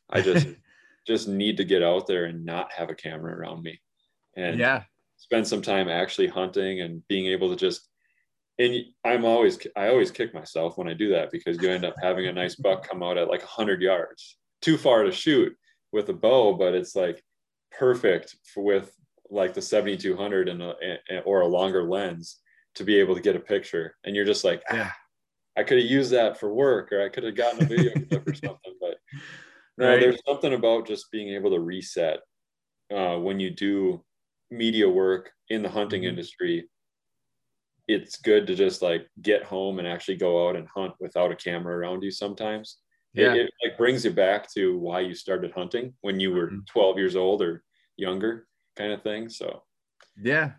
I 0.10 0.22
just 0.22 0.48
just 1.08 1.28
need 1.28 1.58
to 1.58 1.66
get 1.66 1.84
out 1.84 2.08
there 2.08 2.26
and 2.26 2.46
not 2.46 2.72
have 2.72 2.90
a 2.90 2.96
camera 2.96 3.36
around 3.36 3.64
me. 3.64 3.80
And 4.38 4.58
yeah, 4.58 4.84
spend 5.18 5.48
some 5.48 5.62
time 5.62 5.90
actually 5.90 6.28
hunting 6.28 6.82
and 6.82 7.06
being 7.08 7.28
able 7.28 7.50
to 7.50 7.56
just 7.56 7.88
and 8.58 8.76
I'm 9.04 9.26
always 9.26 9.60
I 9.76 9.90
always 9.90 10.12
kick 10.12 10.34
myself 10.34 10.78
when 10.78 10.88
I 10.88 10.94
do 10.94 11.10
that 11.10 11.32
because 11.32 11.62
you 11.62 11.70
end 11.70 11.86
up 11.86 11.96
having 12.02 12.28
a 12.28 12.34
nice 12.34 12.56
buck 12.56 12.88
come 12.88 13.04
out 13.04 13.18
at 13.18 13.28
like 13.28 13.42
100 13.42 13.82
yards, 13.82 14.38
too 14.62 14.78
far 14.78 15.04
to 15.04 15.12
shoot 15.12 15.54
with 15.92 16.10
a 16.10 16.14
bow, 16.14 16.54
but 16.54 16.74
it's 16.74 16.96
like 16.96 17.24
perfect 17.78 18.36
for 18.54 18.64
with 18.64 18.94
like 19.30 19.54
the 19.54 19.62
7200 19.62 20.50
and 20.50 20.62
a, 20.62 21.20
or 21.26 21.42
a 21.42 21.48
longer 21.48 21.84
lens 21.84 22.40
to 22.76 22.84
be 22.84 22.98
able 23.00 23.16
to 23.16 23.22
get 23.22 23.36
a 23.36 23.40
picture. 23.40 23.96
And 24.04 24.16
you're 24.16 24.26
just 24.26 24.44
like, 24.44 24.62
ah, 24.70 24.94
I 25.58 25.64
could 25.64 25.78
have 25.80 25.90
used 25.90 26.12
that 26.12 26.40
for 26.40 26.54
work, 26.54 26.92
or 26.92 27.04
I 27.04 27.10
could 27.10 27.24
have 27.24 27.36
gotten 27.36 27.64
a 27.64 27.66
video 27.66 27.92
clip 28.08 28.28
or 28.28 28.34
something. 28.34 28.74
But 28.80 28.98
no, 29.78 29.90
right. 29.90 30.00
there's 30.00 30.22
something 30.26 30.54
about 30.54 30.88
just 30.88 31.12
being 31.12 31.30
able 31.30 31.52
to 31.52 31.60
reset 31.60 32.20
uh, 32.94 33.18
when 33.18 33.40
you 33.40 33.50
do 33.50 34.04
media 34.52 34.88
work 34.88 35.32
in 35.50 35.62
the 35.62 35.70
hunting 35.70 36.02
mm-hmm. 36.02 36.10
industry 36.10 36.70
it's 37.88 38.18
good 38.18 38.48
to 38.48 38.56
just 38.56 38.82
like 38.82 39.08
get 39.22 39.44
home 39.44 39.80
and 39.80 39.88
actually 39.88 40.18
go 40.18 40.48
out 40.48 40.56
and 40.56 40.68
hunt 40.68 40.94
without 41.00 41.32
a 41.32 41.36
camera 41.36 41.78
around 41.78 42.04
you 42.04 42.12
sometimes. 42.12 42.78
Yeah. 43.14 43.34
it, 43.34 43.42
it 43.42 43.52
like 43.64 43.78
brings 43.78 44.04
you 44.04 44.12
back 44.12 44.52
to 44.56 44.78
why 44.78 45.00
you 45.00 45.14
started 45.14 45.52
hunting 45.52 45.94
when 46.02 46.20
you 46.20 46.34
were 46.34 46.48
mm-hmm. 46.48 46.60
12 46.68 46.98
years 46.98 47.16
old 47.16 47.42
or 47.42 47.64
younger 47.98 48.48
kind 48.76 48.92
of 48.92 49.04
thing 49.04 49.30
so. 49.30 49.64
Yeah. 50.22 50.52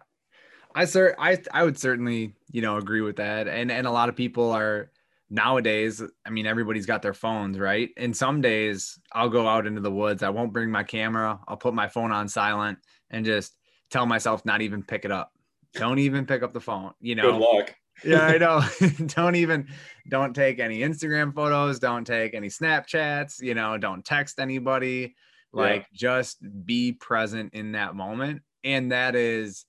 I 0.75 0.85
sir 0.85 1.15
i 1.19 1.39
i 1.53 1.65
would 1.65 1.79
certainly 1.79 2.35
you 2.51 2.61
know 2.61 2.77
agree 2.77 3.01
with 3.01 3.17
that 3.17 3.49
and 3.49 3.73
and 3.73 3.87
a 3.87 3.91
lot 3.91 4.11
of 4.11 4.15
people 4.15 4.51
are 4.53 4.91
nowadays 5.31 6.03
i 6.27 6.31
mean 6.31 6.45
everybody's 6.45 6.85
got 6.85 7.01
their 7.01 7.15
phones 7.15 7.59
right? 7.59 7.91
And 7.97 8.15
some 8.15 8.43
days 8.43 8.99
i'll 9.11 9.31
go 9.31 9.49
out 9.49 9.67
into 9.67 9.81
the 9.81 9.91
woods 9.91 10.23
i 10.23 10.29
won't 10.29 10.53
bring 10.53 10.71
my 10.71 10.85
camera 10.85 11.41
i'll 11.49 11.57
put 11.57 11.73
my 11.73 11.89
phone 11.89 12.13
on 12.13 12.29
silent 12.29 12.79
and 13.09 13.25
just 13.25 13.57
tell 13.91 14.05
myself 14.05 14.45
not 14.45 14.61
even 14.61 14.83
pick 14.83 15.07
it 15.07 15.11
up 15.11 15.33
don't 15.77 15.99
even 15.99 16.27
pick 16.27 16.43
up 16.43 16.53
the 16.53 16.61
phone 16.61 16.93
you 17.01 17.15
know 17.15 17.33
good 17.33 17.41
luck 17.41 17.75
yeah, 18.05 18.23
I 18.23 18.39
know. 18.39 18.63
don't 19.07 19.37
even 19.37 19.69
don't 20.09 20.35
take 20.35 20.59
any 20.59 20.81
Instagram 20.81 21.35
photos, 21.35 21.79
don't 21.79 22.07
take 22.07 22.35
any 22.35 22.49
Snapchats, 22.49 23.41
you 23.41 23.55
know, 23.55 23.79
don't 23.79 24.05
text 24.05 24.39
anybody. 24.39 25.15
Like 25.53 25.83
yeah. 25.83 25.87
just 25.95 26.39
be 26.65 26.93
present 26.93 27.55
in 27.55 27.73
that 27.73 27.95
moment. 27.95 28.43
And 28.65 28.93
that 28.93 29.15
is 29.15 29.65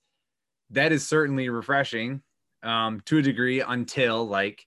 that 0.70 0.92
is 0.92 1.06
certainly 1.06 1.48
refreshing 1.48 2.22
um 2.62 3.00
to 3.06 3.18
a 3.18 3.22
degree 3.22 3.60
until 3.60 4.26
like 4.26 4.64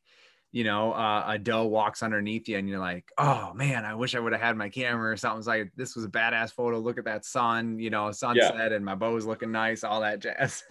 you 0.52 0.66
know, 0.66 0.92
uh, 0.92 1.24
a 1.28 1.40
doe 1.40 1.66
walks 1.66 2.04
underneath 2.04 2.50
you 2.50 2.58
and 2.58 2.68
you're 2.68 2.80
like, 2.80 3.10
oh 3.18 3.54
man, 3.54 3.86
I 3.86 3.96
wish 3.96 4.16
I 4.16 4.20
would 4.20 4.34
have 4.34 4.42
had 4.42 4.58
my 4.58 4.68
camera 4.68 5.12
or 5.12 5.16
something. 5.16 5.40
It's 5.40 5.48
like, 5.48 5.72
this 5.78 5.96
was 5.96 6.04
a 6.04 6.10
badass 6.10 6.52
photo. 6.52 6.78
Look 6.78 6.98
at 6.98 7.06
that 7.06 7.24
sun, 7.24 7.80
you 7.80 7.90
know, 7.90 8.12
sunset 8.12 8.56
yeah. 8.58 8.76
and 8.76 8.84
my 8.84 8.96
bow 8.96 9.16
is 9.16 9.26
looking 9.26 9.52
nice, 9.52 9.86
all 9.86 10.02
that 10.02 10.20
jazz. 10.20 10.64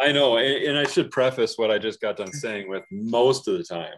I 0.00 0.12
know. 0.12 0.38
And 0.40 0.76
I 0.76 0.84
should 0.84 1.10
preface 1.10 1.56
what 1.56 1.70
I 1.70 1.78
just 1.78 2.00
got 2.00 2.16
done 2.16 2.32
saying 2.32 2.68
with 2.68 2.82
most 2.90 3.46
of 3.46 3.56
the 3.56 3.64
time. 3.64 3.94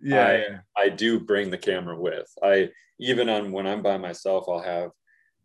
Yeah 0.00 0.26
I, 0.26 0.32
yeah. 0.34 0.58
I 0.76 0.88
do 0.90 1.18
bring 1.18 1.50
the 1.50 1.58
camera 1.58 1.98
with. 1.98 2.26
I, 2.42 2.70
even 2.98 3.28
on 3.28 3.52
when 3.52 3.66
I'm 3.66 3.82
by 3.82 3.96
myself, 3.96 4.44
I'll 4.48 4.60
have 4.60 4.90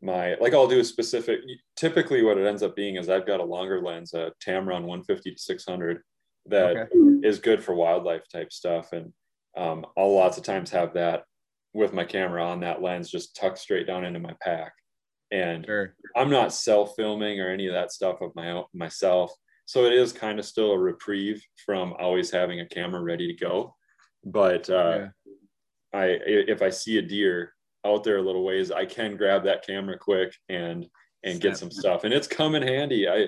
my, 0.02 0.36
like 0.36 0.54
I'll 0.54 0.68
do 0.68 0.80
a 0.80 0.84
specific, 0.84 1.40
typically 1.78 2.24
what 2.24 2.38
it 2.38 2.46
ends 2.46 2.64
up 2.64 2.76
being 2.76 2.96
is 2.96 3.10
I've 3.10 3.28
got 3.28 3.40
a 3.40 3.44
longer 3.44 3.82
lens, 3.82 4.14
a 4.14 4.32
Tamron 4.46 4.84
150 4.84 5.32
to 5.32 5.40
600 5.40 6.02
that 6.48 6.76
okay. 6.76 6.88
is 7.24 7.40
good 7.40 7.64
for 7.64 7.74
wildlife 7.74 8.24
type 8.32 8.52
stuff. 8.52 8.92
And 8.92 9.14
um, 9.58 9.86
I'll 9.98 10.14
lots 10.14 10.38
of 10.38 10.44
times 10.44 10.70
have 10.72 10.94
that 10.94 11.24
with 11.74 11.94
my 11.94 12.04
camera 12.04 12.44
on 12.44 12.62
that 12.62 12.82
lens 12.82 13.10
just 13.10 13.36
tucked 13.36 13.60
straight 13.60 13.88
down 13.88 14.06
into 14.06 14.20
my 14.20 14.34
pack. 14.42 14.74
And 15.32 15.66
sure. 15.66 15.96
I'm 16.16 16.30
not 16.30 16.54
self 16.54 16.96
filming 16.96 17.40
or 17.40 17.50
any 17.50 17.68
of 17.68 17.74
that 17.74 17.92
stuff 17.92 18.22
of 18.22 18.36
my 18.36 18.52
own 18.52 18.66
myself. 18.74 19.32
So 19.66 19.86
it 19.86 19.94
is 19.94 20.12
kind 20.12 20.40
of 20.40 20.46
still 20.46 20.72
a 20.72 20.80
reprieve 20.80 21.44
from 21.64 21.94
always 22.00 22.32
having 22.32 22.60
a 22.60 22.68
camera 22.68 23.02
ready 23.02 23.28
to 23.28 23.46
go. 23.46 23.76
But 24.26 24.68
uh, 24.70 25.08
yeah. 25.94 26.00
I, 26.00 26.06
if 26.26 26.62
I 26.62 26.70
see 26.70 26.98
a 26.98 27.04
deer 27.04 27.54
out 27.86 28.04
there 28.04 28.18
a 28.18 28.22
little 28.22 28.44
ways, 28.44 28.72
I 28.72 28.86
can 28.86 29.16
grab 29.16 29.44
that 29.44 29.66
camera 29.66 29.98
quick 29.98 30.34
and 30.50 30.88
and 31.24 31.42
get 31.42 31.58
some 31.58 31.70
stuff. 31.70 32.04
And 32.04 32.14
it's 32.14 32.28
come 32.28 32.56
in 32.56 32.64
handy. 32.64 33.08
I 33.08 33.28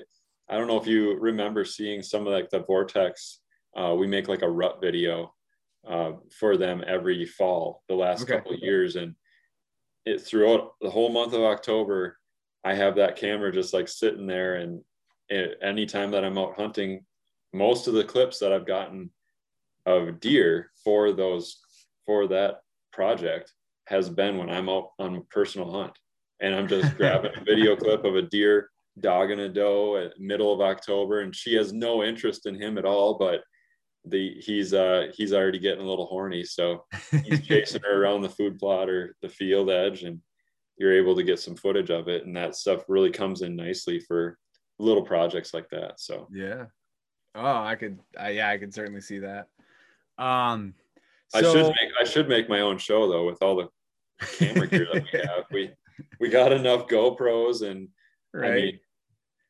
I 0.50 0.58
don't 0.58 0.68
know 0.68 0.80
if 0.80 0.88
you 0.88 1.16
remember 1.20 1.64
seeing 1.64 2.02
some 2.02 2.26
of 2.26 2.34
like 2.34 2.50
the 2.50 2.64
vortex. 2.64 3.40
Uh, 3.78 3.96
we 3.98 4.08
make 4.08 4.28
like 4.28 4.42
a 4.42 4.50
rut 4.50 4.80
video 4.82 5.34
uh, 5.88 6.14
for 6.32 6.58
them 6.58 6.84
every 6.86 7.26
fall 7.26 7.84
the 7.90 7.96
last 7.96 8.24
okay. 8.24 8.36
couple 8.36 8.54
of 8.54 8.60
years. 8.60 8.96
And 8.96 9.16
it 10.06 10.22
throughout 10.22 10.74
the 10.82 10.90
whole 10.90 11.10
month 11.10 11.34
of 11.34 11.42
october 11.42 12.18
i 12.64 12.74
have 12.74 12.96
that 12.96 13.16
camera 13.16 13.52
just 13.52 13.74
like 13.74 13.88
sitting 13.88 14.28
there. 14.28 14.56
And 14.56 14.82
it, 15.30 15.58
anytime 15.62 16.12
that 16.12 16.26
i'm 16.26 16.38
out 16.38 16.56
hunting 16.56 17.06
most 17.54 17.88
of 17.88 17.94
the 17.94 18.04
clips 18.04 18.40
that 18.40 18.52
i've 18.52 18.68
gotten 18.68 19.10
of 19.86 20.20
deer 20.20 20.72
for 20.84 21.12
those 21.12 21.60
for 22.06 22.28
that 22.28 22.62
project 22.92 23.54
has 23.88 24.10
been 24.10 24.38
when 24.38 24.50
i'm 24.50 24.70
out 24.70 24.90
on 25.00 25.16
a 25.16 25.22
personal 25.22 25.72
hunt. 25.72 25.94
And 26.42 26.56
i'm 26.56 26.68
just 26.68 26.96
grabbing 26.98 27.32
a 27.36 27.44
video 27.44 27.76
clip 27.76 28.04
of 28.04 28.16
a 28.16 28.24
deer 28.24 28.70
dogging 29.00 29.40
a 29.40 29.50
doe 29.50 29.98
at 29.98 30.20
middle 30.20 30.54
of 30.54 30.62
october. 30.62 31.22
And 31.22 31.36
she 31.36 31.56
has 31.56 31.74
no 31.74 32.04
interest 32.04 32.46
in 32.46 32.60
him 32.60 32.78
at 32.78 32.86
all 32.86 33.18
but 33.18 33.42
the 34.06 34.36
he's 34.40 34.74
uh 34.74 35.08
he's 35.14 35.34
already 35.34 35.60
getting 35.60 35.84
a 35.86 35.88
little 35.88 36.08
horny 36.08 36.44
so 36.44 36.86
he's 37.24 37.42
chasing 37.48 37.82
her 37.84 38.02
around 38.02 38.22
the 38.22 38.30
food 38.30 38.58
plot 38.58 38.90
or 38.90 39.16
the 39.22 39.30
field 39.30 39.70
edge 39.70 40.04
and 40.04 40.20
you're 40.78 40.98
able 40.98 41.16
to 41.16 41.24
get 41.24 41.40
some 41.40 41.56
footage 41.56 41.92
of 41.92 42.08
it 42.08 42.26
and 42.26 42.36
that 42.36 42.56
stuff 42.56 42.84
really 42.88 43.12
comes 43.12 43.44
in 43.44 43.56
nicely 43.56 44.00
for 44.00 44.38
little 44.80 45.04
projects 45.04 45.54
like 45.54 45.70
that 45.70 46.00
so 46.00 46.28
yeah 46.32 46.66
oh 47.36 47.64
i 47.64 47.76
could 47.76 48.00
I, 48.20 48.30
yeah 48.32 48.50
i 48.50 48.58
could 48.58 48.74
certainly 48.74 49.02
see 49.02 49.20
that 49.20 49.48
um 50.18 50.74
so... 51.28 51.38
i 51.38 51.42
should 51.42 51.68
make 51.68 51.92
i 52.00 52.04
should 52.04 52.28
make 52.28 52.50
my 52.50 52.62
own 52.62 52.80
show 52.80 53.08
though 53.08 53.28
with 53.28 53.44
all 53.44 53.56
the 53.56 53.70
camera 54.38 54.68
gear 54.68 54.88
that 54.92 55.04
we 55.04 55.20
have 55.20 55.46
we 55.52 55.72
we 56.20 56.30
got 56.30 56.52
enough 56.52 56.88
gopros 56.88 57.62
and 57.62 57.88
right. 58.34 58.52
i 58.52 58.56
mean 58.56 58.80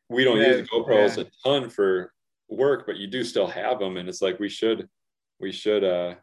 we 0.09 0.25
don't 0.25 0.39
yeah, 0.39 0.57
use 0.57 0.69
gopros 0.69 1.15
yeah. 1.15 1.23
a 1.23 1.49
ton 1.49 1.69
for 1.69 2.11
work, 2.51 2.85
but 2.85 2.97
you 2.97 3.07
do 3.07 3.23
still 3.23 3.47
have 3.47 3.79
them. 3.79 3.97
And 3.97 4.07
it's 4.07 4.21
like, 4.21 4.39
we 4.39 4.49
should, 4.49 4.87
we 5.39 5.51
should 5.51 5.83
uh, 5.83 6.15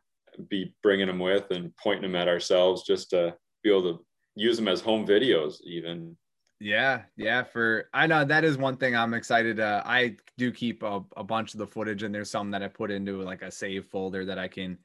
be 0.48 0.74
bringing 0.82 1.06
them 1.06 1.18
with 1.18 1.50
and 1.50 1.74
pointing 1.76 2.02
them 2.02 2.20
at 2.20 2.28
ourselves 2.28 2.84
just 2.84 3.10
to 3.10 3.34
be 3.62 3.70
able 3.70 3.94
to 3.94 4.04
use 4.34 4.56
them 4.56 4.68
as 4.68 4.80
home 4.80 5.06
videos 5.06 5.56
even. 5.64 6.16
Yeah, 6.60 7.02
yeah. 7.16 7.44
For 7.44 7.88
I 7.94 8.06
know 8.06 8.24
that 8.24 8.44
is 8.44 8.56
one 8.56 8.76
thing 8.76 8.96
I'm 8.96 9.14
excited. 9.14 9.60
Uh, 9.60 9.82
I 9.84 10.16
do 10.36 10.50
keep 10.50 10.82
a, 10.82 11.02
a 11.16 11.22
bunch 11.22 11.54
of 11.54 11.58
the 11.58 11.66
footage, 11.66 12.02
and 12.02 12.12
there's 12.12 12.30
some 12.30 12.50
that 12.50 12.62
I 12.62 12.68
put 12.68 12.90
into 12.90 13.22
like 13.22 13.42
a 13.42 13.50
save 13.50 13.86
folder 13.86 14.24
that 14.24 14.38
I 14.38 14.48
can, 14.48 14.76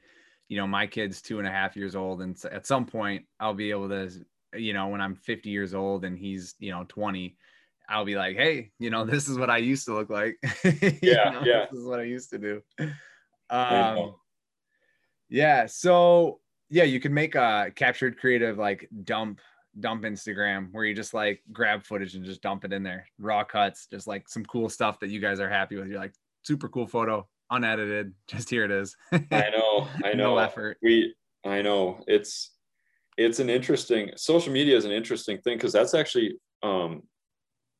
you 0.49 0.58
know, 0.58 0.67
my 0.67 0.86
kid's 0.86 1.21
two 1.21 1.39
and 1.39 1.47
a 1.47 1.51
half 1.51 1.75
years 1.75 1.95
old, 1.95 2.21
and 2.21 2.38
at 2.51 2.67
some 2.67 2.86
point 2.86 3.25
I'll 3.39 3.56
be 3.56 3.71
able 3.71 3.89
to, 3.89 4.12
you 4.56 4.73
know, 4.73 4.88
when 4.88 5.01
I'm 5.01 5.15
50 5.15 5.49
years 5.49 5.73
old 5.73 6.06
and 6.06 6.17
he's, 6.17 6.53
you 6.60 6.71
know, 6.71 6.86
20, 6.88 7.36
I'll 7.89 8.06
be 8.06 8.15
like, 8.15 8.36
hey, 8.36 8.72
you 8.80 8.89
know, 8.89 9.06
this 9.06 9.28
is 9.28 9.38
what 9.38 9.50
I 9.50 9.58
used 9.58 9.86
to 9.86 9.93
look 9.93 10.10
like. 10.10 10.38
yeah, 10.63 11.30
know, 11.30 11.41
yeah. 11.43 11.65
This 11.72 11.80
is 11.80 11.86
what 11.86 12.00
I 12.00 12.04
used 12.04 12.30
to 12.32 12.38
do. 12.38 12.62
Um, 13.50 14.15
yeah. 15.30 15.65
So 15.65 16.39
yeah, 16.69 16.84
you 16.84 17.00
can 17.00 17.13
make 17.13 17.36
a 17.36 17.72
captured 17.76 18.17
creative 18.17 18.58
like 18.58 18.89
dump 19.04 19.39
dump 19.80 20.04
Instagram 20.04 20.69
where 20.72 20.86
you 20.86 20.93
just 20.93 21.13
like 21.13 21.41
grab 21.52 21.84
footage 21.84 22.15
and 22.15 22.24
just 22.24 22.41
dump 22.41 22.63
it 22.65 22.74
in 22.74 22.84
there, 22.84 23.08
raw 23.19 23.43
cuts, 23.43 23.88
just 23.88 24.08
like 24.08 24.30
some 24.30 24.46
cool 24.46 24.69
stuff 24.69 25.00
that 25.00 25.10
you 25.10 25.19
guys 25.19 25.39
are 25.39 25.50
happy 25.50 25.76
with. 25.76 25.88
You're 25.88 26.00
like, 26.00 26.13
super 26.43 26.69
cool 26.69 26.88
photo, 26.88 27.28
unedited. 27.50 28.13
Just 28.28 28.50
here 28.50 28.65
it 28.65 28.72
is. 28.72 28.96
I 29.12 29.50
know, 29.50 29.88
I 30.04 30.13
know. 30.13 30.36
No 30.36 30.38
effort. 30.38 30.78
We, 30.82 31.15
I 31.46 31.62
know. 31.62 32.04
It's 32.08 32.52
it's 33.17 33.39
an 33.39 33.50
interesting 33.50 34.12
social 34.15 34.52
media 34.52 34.76
is 34.76 34.86
an 34.86 34.91
interesting 34.91 35.38
thing 35.39 35.58
because 35.58 35.74
that's 35.74 35.93
actually 35.93 36.36
um 36.63 37.04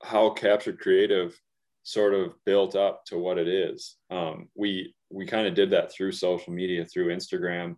how 0.04 0.30
captured 0.30 0.80
creative 0.80 1.40
sort 1.84 2.14
of 2.14 2.34
built 2.46 2.76
up 2.76 3.06
to 3.06 3.18
what 3.18 3.38
it 3.38 3.48
is. 3.48 3.98
Um, 4.10 4.50
we 4.56 4.96
we 5.10 5.26
kind 5.26 5.48
of 5.48 5.54
did 5.54 5.70
that 5.72 5.92
through 5.92 6.12
social 6.12 6.54
media, 6.54 6.86
through 6.86 7.16
Instagram, 7.16 7.76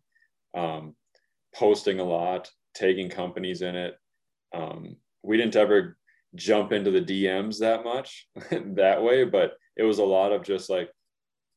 um, 0.56 0.96
posting 1.54 2.00
a 2.00 2.04
lot, 2.04 2.50
tagging 2.74 3.10
companies 3.10 3.62
in 3.62 3.76
it. 3.76 3.96
Um, 4.54 4.96
we 5.22 5.38
didn't 5.38 5.56
ever 5.56 5.98
jump 6.36 6.72
into 6.72 6.92
the 6.92 7.02
DMs 7.02 7.60
that 7.60 7.84
much 7.84 8.28
that 8.52 9.04
way, 9.04 9.26
but 9.26 9.54
it 9.76 9.84
was 9.84 10.00
a 10.00 10.06
lot 10.06 10.32
of 10.32 10.44
just 10.44 10.70
like, 10.70 10.90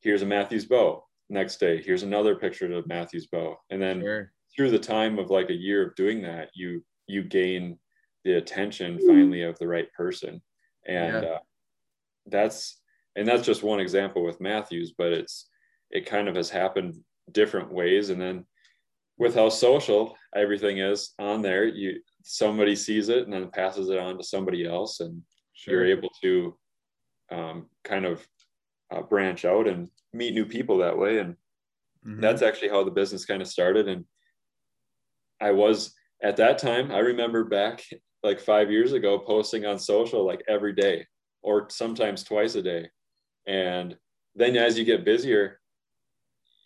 here's 0.01 0.21
a 0.21 0.25
Mathews 0.25 0.65
bow. 0.65 1.05
Next 1.29 1.59
day, 1.59 1.81
here's 1.81 2.03
another 2.03 2.35
picture 2.35 2.71
of 2.73 2.87
Mathews 2.87 3.27
bow, 3.27 3.57
and 3.69 3.81
then 3.81 4.01
sure. 4.01 4.31
through 4.55 4.71
the 4.71 4.79
time 4.79 5.19
of 5.19 5.29
like 5.29 5.49
a 5.49 5.55
year 5.55 5.87
of 5.87 5.95
doing 5.95 6.23
that, 6.23 6.49
you 6.55 6.83
you 7.07 7.23
gain 7.23 7.77
the 8.25 8.33
attention 8.33 8.99
finally 9.07 9.43
of 9.43 9.57
the 9.59 9.67
right 9.67 9.91
person 9.93 10.41
and 10.89 11.23
yeah. 11.23 11.29
uh, 11.29 11.37
that's 12.25 12.79
and 13.15 13.27
that's 13.27 13.45
just 13.45 13.63
one 13.63 13.79
example 13.79 14.23
with 14.23 14.41
Mathews, 14.41 14.93
but 14.97 15.11
it's 15.11 15.47
it 15.91 16.05
kind 16.05 16.27
of 16.27 16.35
has 16.35 16.49
happened 16.49 16.95
different 17.31 17.71
ways, 17.71 18.09
and 18.09 18.19
then 18.19 18.45
with 19.17 19.35
how 19.35 19.49
social 19.49 20.15
everything 20.35 20.79
is 20.79 21.13
on 21.19 21.41
there, 21.41 21.65
you 21.65 21.99
somebody 22.23 22.75
sees 22.75 23.09
it 23.09 23.23
and 23.23 23.33
then 23.33 23.49
passes 23.51 23.89
it 23.89 23.99
on 23.99 24.17
to 24.17 24.23
somebody 24.23 24.65
else, 24.65 24.99
and 24.99 25.21
sure. 25.53 25.85
you're 25.85 25.97
able 25.97 26.09
to 26.21 26.57
um, 27.31 27.67
kind 27.83 28.05
of 28.05 28.25
uh, 28.91 29.01
branch 29.01 29.45
out 29.45 29.67
and 29.67 29.89
meet 30.13 30.33
new 30.33 30.45
people 30.45 30.79
that 30.79 30.97
way, 30.97 31.19
and 31.19 31.33
mm-hmm. 32.05 32.21
that's 32.21 32.41
actually 32.41 32.69
how 32.69 32.83
the 32.83 32.91
business 32.91 33.25
kind 33.25 33.41
of 33.41 33.47
started. 33.47 33.87
And 33.87 34.05
I 35.39 35.51
was 35.51 35.93
at 36.21 36.37
that 36.37 36.57
time, 36.57 36.91
I 36.91 36.99
remember 36.99 37.43
back 37.45 37.83
like 38.23 38.39
five 38.39 38.71
years 38.71 38.93
ago 38.93 39.19
posting 39.19 39.65
on 39.65 39.79
social 39.79 40.25
like 40.25 40.41
every 40.47 40.73
day 40.73 41.05
or 41.41 41.67
sometimes 41.69 42.23
twice 42.23 42.55
a 42.55 42.61
day 42.61 42.89
and 43.47 43.95
then 44.35 44.55
as 44.55 44.77
you 44.77 44.85
get 44.85 45.05
busier 45.05 45.59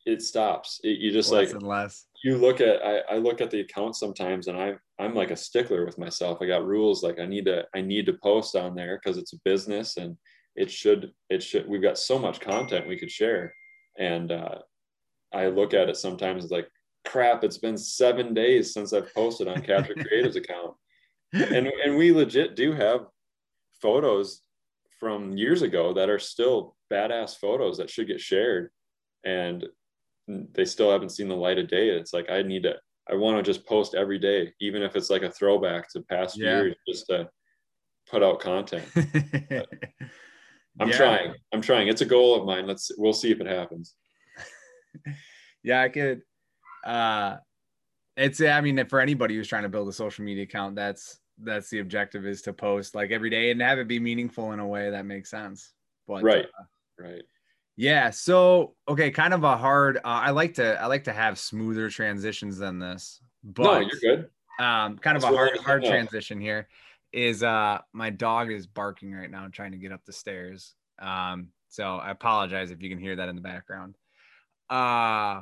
it 0.06 0.22
stops 0.22 0.80
it, 0.84 1.00
you 1.00 1.12
just 1.12 1.32
less 1.32 1.48
like 1.48 1.56
and 1.56 1.64
less. 1.68 2.08
you 2.24 2.38
look 2.38 2.60
at 2.60 2.84
I, 2.84 3.00
I 3.12 3.18
look 3.18 3.40
at 3.40 3.52
the 3.52 3.62
account 3.62 3.96
sometimes 3.96 4.48
and 4.48 4.58
i 4.58 4.74
i'm 5.00 5.14
like 5.14 5.32
a 5.32 5.36
stickler 5.36 5.86
with 5.86 5.98
myself 5.98 6.40
i 6.42 6.46
got 6.46 6.66
rules 6.66 7.04
like 7.04 7.20
i 7.20 7.26
need 7.26 7.46
to 7.46 7.66
i 7.76 7.82
need 7.82 8.06
to 8.08 8.18
post 8.22 8.56
on 8.56 8.76
there 8.76 9.00
because 9.02 9.18
it's 9.18 9.34
a 9.34 9.40
business 9.46 9.98
and 9.98 10.18
it 10.56 10.70
should 10.70 11.12
it 11.30 11.42
should 11.42 11.68
we've 11.68 11.82
got 11.82 11.98
so 11.98 12.20
much 12.20 12.40
content 12.40 12.88
we 12.88 12.98
could 12.98 13.12
share 13.12 13.54
and 13.98 14.32
uh, 14.32 14.56
i 15.34 15.48
look 15.48 15.74
at 15.74 15.90
it 15.90 15.98
sometimes 15.98 16.52
like 16.52 16.68
crap, 17.06 17.44
it's 17.44 17.58
been 17.58 17.78
seven 17.78 18.34
days 18.34 18.74
since 18.74 18.94
I've 18.94 19.14
posted 19.14 19.48
on 19.48 19.62
Capture 19.62 19.94
Creative's 20.00 20.36
account. 20.36 20.76
And, 21.34 21.68
and 21.68 21.98
we 21.98 22.12
legit 22.12 22.56
do 22.56 22.74
have 22.74 23.08
photos 23.82 24.42
from 25.00 25.36
years 25.36 25.62
ago 25.62 25.94
that 25.94 26.10
are 26.10 26.20
still 26.20 26.76
badass 26.92 27.38
photos 27.38 27.78
that 27.78 27.90
should 27.90 28.08
get 28.08 28.22
shared. 28.22 28.70
And 29.24 29.66
they 30.28 30.66
still 30.66 30.92
haven't 30.92 31.10
seen 31.10 31.28
the 31.28 31.36
light 31.36 31.58
of 31.58 31.68
day. 31.68 31.90
It's 31.90 32.14
like, 32.14 32.30
I 32.30 32.44
need 32.44 32.64
to, 32.64 32.76
I 33.10 33.16
want 33.16 33.38
to 33.38 33.44
just 33.44 33.66
post 33.66 33.96
every 33.96 34.20
day, 34.20 34.54
even 34.62 34.82
if 34.82 34.96
it's 34.96 35.10
like 35.10 35.24
a 35.24 35.32
throwback 35.32 35.92
to 35.92 36.02
past 36.02 36.38
yeah. 36.38 36.62
years, 36.62 36.76
just 36.88 37.08
to 37.08 37.30
put 38.10 38.24
out 38.24 38.40
content. 38.40 38.86
I'm 40.80 40.90
yeah. 40.90 40.98
trying. 40.98 41.34
I'm 41.54 41.62
trying. 41.62 41.88
It's 41.88 42.02
a 42.02 42.06
goal 42.06 42.36
of 42.40 42.46
mine. 42.46 42.66
Let's 42.66 42.92
we'll 42.98 43.14
see 43.14 43.32
if 43.32 43.40
it 43.40 43.48
happens. 43.48 43.96
yeah, 45.64 45.82
I 45.82 45.90
could 45.90 46.22
uh 46.86 47.38
it's 48.18 48.42
I 48.42 48.60
mean 48.62 48.86
for 48.88 49.00
anybody 49.00 49.36
who's 49.36 49.48
trying 49.48 49.64
to 49.64 49.70
build 49.70 49.88
a 49.88 49.94
social 49.94 50.26
media 50.26 50.44
account, 50.44 50.76
that's 50.76 51.20
that's 51.44 51.70
the 51.70 51.80
objective 51.80 52.26
is 52.26 52.42
to 52.44 52.54
post 52.54 52.96
like 52.96 53.12
every 53.12 53.30
day 53.30 53.52
and 53.52 53.62
have 53.62 53.80
it 53.80 53.88
be 53.88 54.00
meaningful 54.00 54.52
in 54.52 54.60
a 54.60 54.68
way 54.68 54.90
that 54.90 55.06
makes 55.06 55.30
sense. 55.30 55.74
But 56.08 56.24
right. 56.24 56.46
Uh, 56.46 56.64
right. 57.04 57.24
Yeah. 57.76 58.10
So 58.10 58.76
okay, 58.88 59.12
kind 59.12 59.34
of 59.34 59.44
a 59.44 59.58
hard. 59.58 59.98
Uh, 59.98 60.02
I 60.06 60.32
like 60.32 60.56
to 60.56 60.80
I 60.82 60.86
like 60.88 61.06
to 61.06 61.14
have 61.14 61.40
smoother 61.40 61.90
transitions 61.90 62.58
than 62.58 62.80
this. 62.80 63.22
But 63.44 63.64
no, 63.64 63.80
you're 63.80 64.16
good. 64.18 64.30
Um, 64.60 64.98
kind 64.98 65.16
That's 65.16 65.26
of 65.26 65.32
a 65.32 65.36
hard 65.36 65.58
hard 65.60 65.84
transition 65.84 66.40
here 66.40 66.68
is 67.12 67.44
uh 67.44 67.80
my 67.94 68.10
dog 68.10 68.52
is 68.52 68.66
barking 68.66 69.14
right 69.14 69.30
now 69.30 69.48
trying 69.52 69.72
to 69.72 69.78
get 69.78 69.92
up 69.92 70.04
the 70.06 70.14
stairs. 70.14 70.76
Um, 71.00 71.50
so 71.70 71.98
I 71.98 72.12
apologize 72.12 72.72
if 72.72 72.82
you 72.82 72.90
can 72.90 73.00
hear 73.00 73.16
that 73.16 73.30
in 73.30 73.36
the 73.36 73.42
background. 73.42 73.96
Uh 74.70 75.42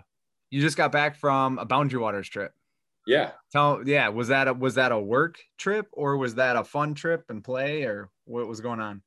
you 0.49 0.61
just 0.61 0.77
got 0.77 0.91
back 0.91 1.15
from 1.15 1.57
a 1.59 1.65
Boundary 1.65 1.99
Waters 1.99 2.27
trip. 2.27 2.53
Yeah. 3.07 3.31
Tell 3.51 3.81
yeah, 3.85 4.09
was 4.09 4.27
that 4.27 4.47
a 4.47 4.53
was 4.53 4.75
that 4.75 4.91
a 4.91 4.99
work 4.99 5.37
trip 5.57 5.87
or 5.91 6.17
was 6.17 6.35
that 6.35 6.55
a 6.55 6.63
fun 6.63 6.93
trip 6.93 7.25
and 7.29 7.43
play 7.43 7.83
or 7.83 8.09
what 8.25 8.47
was 8.47 8.61
going 8.61 8.79
on? 8.79 9.01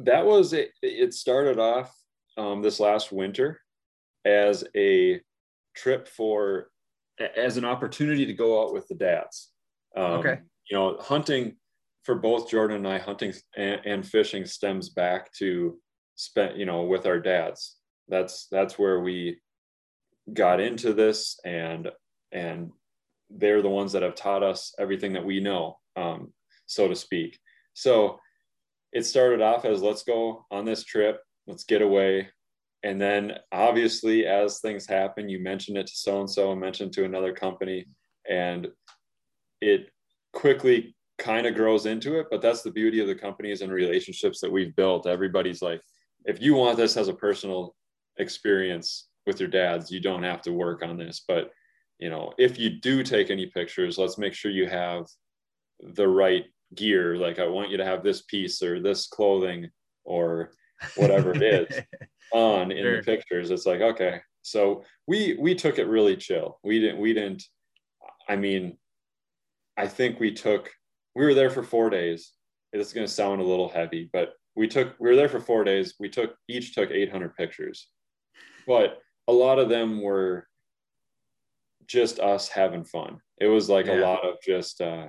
That 0.00 0.24
was 0.26 0.52
it. 0.52 0.72
It 0.82 1.14
started 1.14 1.58
off 1.58 1.94
um, 2.36 2.62
this 2.62 2.78
last 2.78 3.10
winter 3.10 3.60
as 4.24 4.64
a 4.76 5.20
trip 5.74 6.08
for 6.08 6.70
as 7.36 7.56
an 7.56 7.64
opportunity 7.64 8.26
to 8.26 8.34
go 8.34 8.62
out 8.62 8.72
with 8.72 8.86
the 8.88 8.94
dads. 8.94 9.50
Um, 9.96 10.04
okay. 10.04 10.38
You 10.70 10.76
know, 10.76 10.98
hunting 11.00 11.56
for 12.04 12.14
both 12.14 12.50
Jordan 12.50 12.78
and 12.78 12.88
I, 12.88 12.98
hunting 12.98 13.32
and, 13.56 13.80
and 13.84 14.06
fishing 14.06 14.46
stems 14.46 14.90
back 14.90 15.32
to 15.34 15.78
spent 16.14 16.56
you 16.56 16.66
know 16.66 16.82
with 16.82 17.06
our 17.06 17.18
dads. 17.18 17.76
That's 18.08 18.46
that's 18.50 18.78
where 18.78 19.00
we 19.00 19.40
got 20.32 20.60
into 20.60 20.92
this 20.92 21.40
and 21.44 21.90
and 22.32 22.70
they're 23.30 23.62
the 23.62 23.68
ones 23.68 23.92
that 23.92 24.02
have 24.02 24.14
taught 24.14 24.42
us 24.42 24.74
everything 24.78 25.12
that 25.12 25.24
we 25.24 25.40
know 25.40 25.78
um, 25.96 26.32
so 26.66 26.88
to 26.88 26.94
speak. 26.94 27.38
So 27.74 28.18
it 28.92 29.04
started 29.04 29.40
off 29.40 29.64
as 29.64 29.82
let's 29.82 30.02
go 30.02 30.46
on 30.50 30.64
this 30.64 30.84
trip 30.84 31.20
let's 31.48 31.64
get 31.64 31.82
away. 31.82 32.28
And 32.84 33.00
then 33.00 33.32
obviously 33.50 34.26
as 34.26 34.60
things 34.60 34.86
happen 34.86 35.28
you 35.28 35.40
mention 35.40 35.76
it 35.76 35.88
to 35.88 35.96
so 35.96 36.20
and 36.20 36.30
so 36.30 36.52
and 36.52 36.60
mention 36.60 36.90
to 36.92 37.04
another 37.04 37.32
company 37.32 37.86
and 38.30 38.68
it 39.60 39.88
quickly 40.32 40.94
kind 41.18 41.46
of 41.46 41.56
grows 41.56 41.86
into 41.86 42.20
it 42.20 42.26
but 42.30 42.40
that's 42.40 42.62
the 42.62 42.70
beauty 42.70 43.00
of 43.00 43.08
the 43.08 43.14
companies 43.14 43.62
and 43.62 43.72
relationships 43.72 44.40
that 44.40 44.52
we've 44.52 44.76
built. 44.76 45.08
Everybody's 45.08 45.60
like 45.60 45.80
if 46.24 46.40
you 46.40 46.54
want 46.54 46.76
this 46.76 46.96
as 46.96 47.08
a 47.08 47.14
personal 47.14 47.74
experience 48.18 49.08
with 49.26 49.40
your 49.40 49.48
dads 49.48 49.90
you 49.90 50.00
don't 50.00 50.22
have 50.22 50.42
to 50.42 50.52
work 50.52 50.84
on 50.84 50.96
this. 50.96 51.24
But 51.26 51.50
you 51.98 52.10
know 52.10 52.32
if 52.38 52.58
you 52.58 52.70
do 52.70 53.02
take 53.02 53.30
any 53.30 53.46
pictures 53.46 53.98
let's 53.98 54.18
make 54.18 54.34
sure 54.34 54.50
you 54.50 54.66
have 54.66 55.06
the 55.80 56.08
right 56.08 56.44
gear. 56.74 57.16
Like 57.16 57.38
i 57.38 57.46
want 57.46 57.70
you 57.70 57.76
to 57.76 57.84
have 57.84 58.02
this 58.02 58.22
piece 58.22 58.62
or 58.62 58.80
this 58.80 59.06
clothing 59.06 59.70
or 60.04 60.52
whatever 60.96 61.32
it 61.34 61.42
is 61.42 61.80
on 62.32 62.70
in 62.70 62.82
sure. 62.82 62.96
the 62.96 63.02
pictures. 63.02 63.50
It's 63.50 63.66
like 63.66 63.80
okay. 63.80 64.20
So 64.42 64.84
we 65.06 65.36
we 65.40 65.54
took 65.54 65.78
it 65.78 65.86
really 65.86 66.16
chill. 66.16 66.58
We 66.62 66.80
didn't 66.80 67.00
we 67.00 67.12
didn't 67.12 67.44
i 68.28 68.36
mean 68.36 68.76
i 69.78 69.86
think 69.86 70.20
we 70.20 70.32
took 70.32 70.70
we 71.14 71.24
were 71.24 71.34
there 71.34 71.50
for 71.50 71.62
four 71.62 71.90
days. 71.90 72.32
It's 72.72 72.92
going 72.92 73.06
to 73.06 73.12
sound 73.12 73.40
a 73.40 73.44
little 73.44 73.68
heavy 73.68 74.08
but 74.12 74.34
we 74.54 74.68
took 74.68 74.94
we 74.98 75.08
were 75.08 75.16
there 75.16 75.28
for 75.28 75.40
four 75.40 75.64
days. 75.64 75.94
We 76.00 76.08
took 76.08 76.34
each 76.48 76.74
took 76.74 76.90
800 76.90 77.36
pictures. 77.36 77.88
But 78.66 78.98
a 79.28 79.32
lot 79.32 79.58
of 79.58 79.68
them 79.68 80.02
were 80.02 80.47
just 81.88 82.20
us 82.20 82.48
having 82.48 82.84
fun 82.84 83.18
it 83.40 83.46
was 83.46 83.68
like 83.68 83.86
yeah. 83.86 83.98
a 83.98 84.00
lot 84.00 84.24
of 84.24 84.34
just 84.44 84.80
uh 84.80 85.08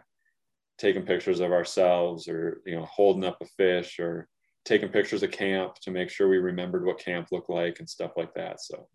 taking 0.78 1.04
pictures 1.04 1.42
of 1.42 1.52
ourselves 1.52 2.28
or 2.28 2.62
you 2.66 2.76
know 2.76 2.86
holding 2.86 3.26
up 3.26 3.38
a 3.42 3.46
fish 3.46 4.00
or 4.00 4.28
taking 4.66 4.90
pictures 4.90 5.24
of 5.24 5.32
camp 5.32 5.76
to 5.82 5.92
make 5.92 6.10
sure 6.10 6.30
we 6.30 6.38
remembered 6.38 6.86
what 6.86 7.00
camp 7.00 7.28
looked 7.32 7.50
like 7.50 7.80
and 7.80 7.90
stuff 7.90 8.12
like 8.16 8.34
that 8.34 8.62
so 8.62 8.88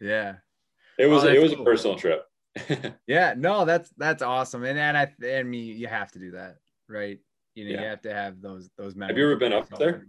yeah 0.00 0.34
it 0.98 1.06
was 1.06 1.24
oh, 1.24 1.28
it 1.28 1.42
was 1.42 1.52
cool. 1.52 1.62
a 1.62 1.64
personal 1.64 1.96
trip 1.96 2.24
yeah 3.06 3.34
no 3.36 3.64
that's 3.64 3.90
that's 3.96 4.22
awesome 4.22 4.64
and 4.64 4.78
and 4.78 4.96
i 4.96 5.10
and 5.26 5.50
me 5.50 5.58
you 5.58 5.88
have 5.88 6.12
to 6.12 6.20
do 6.20 6.30
that 6.30 6.56
right 6.88 7.18
you 7.54 7.64
know 7.64 7.72
yeah. 7.72 7.80
you 7.80 7.86
have 7.86 8.00
to 8.00 8.14
have 8.14 8.40
those 8.40 8.70
those 8.78 8.94
memories. 8.94 9.12
have 9.12 9.18
you 9.18 9.24
ever 9.24 9.36
been 9.36 9.52
up 9.52 9.68
there 9.76 10.06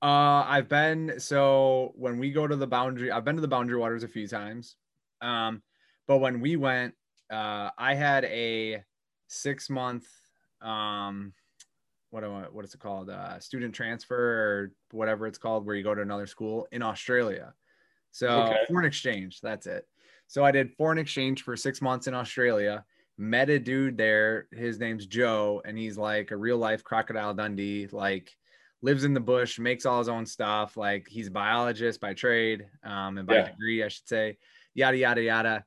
uh 0.00 0.44
i've 0.46 0.68
been 0.68 1.14
so 1.18 1.92
when 1.96 2.18
we 2.18 2.30
go 2.30 2.46
to 2.46 2.56
the 2.56 2.66
boundary 2.66 3.10
i've 3.10 3.24
been 3.24 3.34
to 3.34 3.42
the 3.42 3.48
boundary 3.48 3.76
waters 3.76 4.04
a 4.04 4.08
few 4.08 4.26
times 4.26 4.76
um 5.20 5.60
but 6.08 6.18
when 6.18 6.40
we 6.40 6.56
went 6.56 6.94
uh 7.30 7.70
i 7.78 7.94
had 7.94 8.24
a 8.24 8.82
six 9.28 9.70
month 9.70 10.06
um 10.60 11.32
what 12.10 12.24
I, 12.24 12.26
what 12.26 12.64
is 12.64 12.74
it 12.74 12.80
called 12.80 13.10
uh, 13.10 13.38
student 13.38 13.74
transfer 13.74 14.16
or 14.16 14.72
whatever 14.92 15.26
it's 15.26 15.36
called 15.36 15.66
where 15.66 15.76
you 15.76 15.84
go 15.84 15.94
to 15.94 16.02
another 16.02 16.26
school 16.26 16.66
in 16.72 16.82
australia 16.82 17.52
so 18.10 18.28
okay. 18.28 18.56
foreign 18.66 18.86
exchange 18.86 19.40
that's 19.40 19.66
it 19.66 19.86
so 20.26 20.44
i 20.44 20.50
did 20.50 20.72
foreign 20.72 20.98
exchange 20.98 21.42
for 21.42 21.56
six 21.56 21.80
months 21.82 22.06
in 22.06 22.14
australia 22.14 22.84
met 23.18 23.50
a 23.50 23.58
dude 23.58 23.98
there 23.98 24.48
his 24.52 24.78
name's 24.78 25.06
joe 25.06 25.60
and 25.64 25.76
he's 25.76 25.98
like 25.98 26.30
a 26.30 26.36
real 26.36 26.56
life 26.56 26.82
crocodile 26.82 27.34
dundee 27.34 27.86
like 27.92 28.34
lives 28.80 29.04
in 29.04 29.12
the 29.12 29.20
bush 29.20 29.58
makes 29.58 29.84
all 29.84 29.98
his 29.98 30.08
own 30.08 30.24
stuff 30.24 30.76
like 30.76 31.06
he's 31.08 31.26
a 31.26 31.32
biologist 31.32 32.00
by 32.00 32.14
trade 32.14 32.64
um, 32.84 33.18
and 33.18 33.26
by 33.26 33.34
yeah. 33.34 33.50
degree 33.50 33.82
i 33.82 33.88
should 33.88 34.08
say 34.08 34.38
yada 34.74 34.96
yada 34.96 35.20
yada 35.20 35.64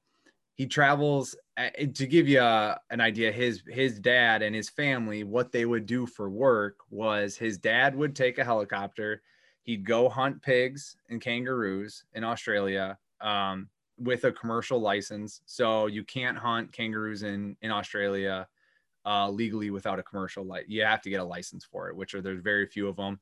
he 0.56 0.68
travels 0.68 1.36
uh, 1.58 1.70
to 1.94 2.08
give 2.08 2.28
you 2.28 2.40
a, 2.40 2.80
an 2.90 3.02
idea 3.02 3.32
his 3.32 3.64
his 3.68 4.00
dad 4.00 4.42
and 4.42 4.56
his 4.56 4.70
family 4.70 5.24
what 5.24 5.52
they 5.52 5.66
would 5.66 5.86
do 5.86 6.06
for 6.06 6.30
work 6.30 6.78
was 6.90 7.36
his 7.38 7.58
dad 7.58 7.96
would 7.96 8.16
take 8.16 8.38
a 8.38 8.44
helicopter. 8.44 9.22
He'd 9.64 9.86
go 9.86 10.10
hunt 10.10 10.42
pigs 10.42 10.98
and 11.10 11.22
kangaroos 11.22 12.04
in 12.14 12.24
australia 12.24 12.98
um, 13.22 13.70
with 13.98 14.24
a 14.24 14.32
commercial 14.32 14.80
license. 14.80 15.42
So 15.46 15.86
you 15.88 16.04
can't 16.04 16.38
hunt 16.38 16.72
kangaroos 16.72 17.24
in 17.24 17.56
in 17.62 17.72
australia 17.72 18.48
uh, 19.06 19.30
legally 19.30 19.72
without 19.72 20.00
a 20.00 20.04
commercial 20.04 20.46
light 20.46 20.66
you 20.68 20.84
have 20.84 21.02
to 21.02 21.10
get 21.10 21.20
a 21.20 21.24
license 21.24 21.66
for 21.66 21.90
it 21.90 21.96
which 21.96 22.14
are 22.14 22.22
there's 22.22 22.42
very 22.42 22.68
few 22.68 22.88
of 22.88 22.96
them 22.96 23.20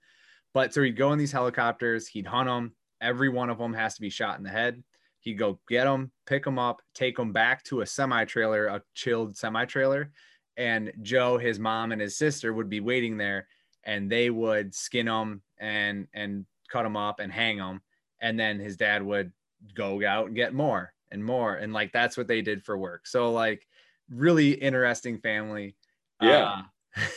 but 0.53 0.73
so 0.73 0.81
he'd 0.81 0.97
go 0.97 1.13
in 1.13 1.19
these 1.19 1.31
helicopters 1.31 2.05
he'd 2.05 2.27
hunt 2.27 2.47
them 2.49 2.75
every 2.99 3.29
one 3.29 3.49
of 3.49 3.57
them 3.57 3.73
has 3.73 3.95
to 3.95 4.01
be 4.01 4.09
shot 4.09 4.37
in 4.37 4.43
the 4.43 4.49
head 4.49 4.83
He'd 5.19 5.36
go 5.36 5.60
get 5.67 5.84
them, 5.84 6.12
pick 6.25 6.43
them 6.45 6.58
up, 6.58 6.82
take 6.93 7.17
them 7.17 7.34
back 7.34 7.63
to 7.65 7.82
a 7.82 7.86
semi 7.86 8.25
trailer, 8.25 8.67
a 8.67 8.82
chilled 8.93 9.36
semi 9.36 9.65
trailer. 9.65 10.12
And 10.58 10.91
Joe, 11.01 11.38
his 11.38 11.60
mom, 11.60 11.91
and 11.91 12.01
his 12.01 12.17
sister 12.17 12.53
would 12.53 12.69
be 12.69 12.79
waiting 12.79 13.17
there 13.17 13.47
and 13.84 14.12
they 14.12 14.29
would 14.29 14.73
skin 14.75 15.05
them 15.05 15.41
and, 15.58 16.08
and 16.13 16.45
cut 16.69 16.84
them 16.84 16.97
up 16.97 17.19
and 17.19 17.32
hang 17.32 17.58
them. 17.58 17.82
And 18.21 18.39
then 18.39 18.60
his 18.60 18.77
dad 18.77 19.03
would 19.03 19.32
go 19.73 20.05
out 20.05 20.27
and 20.27 20.36
get 20.36 20.53
more 20.53 20.93
and 21.12 21.23
more. 21.23 21.55
And 21.55 21.73
like 21.73 21.91
that's 21.91 22.17
what 22.17 22.27
they 22.27 22.41
did 22.41 22.63
for 22.63 22.77
work. 22.77 23.08
So, 23.08 23.32
like, 23.32 23.65
really 24.10 24.51
interesting 24.51 25.19
family. 25.19 25.75
Yeah. 26.21 26.63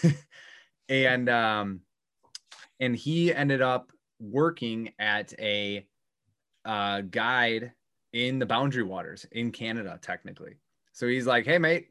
Uh, 0.05 0.11
and, 0.88 1.29
um, 1.29 1.81
and 2.79 2.95
he 2.97 3.35
ended 3.35 3.62
up 3.62 3.91
working 4.21 4.93
at 4.99 5.33
a 5.38 5.87
uh, 6.65 7.01
guide 7.03 7.73
in 8.12 8.38
the 8.38 8.46
boundary 8.46 8.83
waters 8.83 9.27
in 9.33 9.51
Canada, 9.51 9.98
technically. 10.03 10.57
So 10.92 11.07
he's 11.09 11.27
like, 11.27 11.44
Hey, 11.44 11.59
mate, 11.59 11.88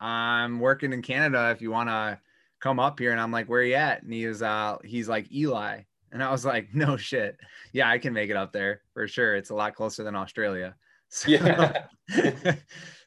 I'm 0.00 0.60
working 0.60 0.92
in 0.92 1.02
Canada. 1.02 1.50
If 1.50 1.60
you 1.60 1.70
want 1.70 1.88
to 1.88 2.18
come 2.60 2.78
up 2.78 2.98
here. 2.98 3.12
And 3.12 3.20
I'm 3.20 3.32
like, 3.32 3.48
Where 3.48 3.62
you 3.62 3.74
at? 3.74 4.02
And 4.02 4.12
he 4.12 4.26
was, 4.26 4.42
uh, 4.42 4.76
he's 4.84 5.08
like, 5.08 5.32
Ely. 5.32 5.82
And 6.12 6.22
I 6.22 6.30
was 6.30 6.44
like, 6.44 6.68
No 6.74 6.96
shit. 6.96 7.38
Yeah, 7.72 7.90
I 7.90 7.98
can 7.98 8.12
make 8.12 8.30
it 8.30 8.36
up 8.36 8.52
there 8.52 8.82
for 8.94 9.08
sure. 9.08 9.34
It's 9.36 9.50
a 9.50 9.54
lot 9.54 9.74
closer 9.74 10.04
than 10.04 10.16
Australia. 10.16 10.76
So, 11.12 11.28
yeah. 11.28 11.86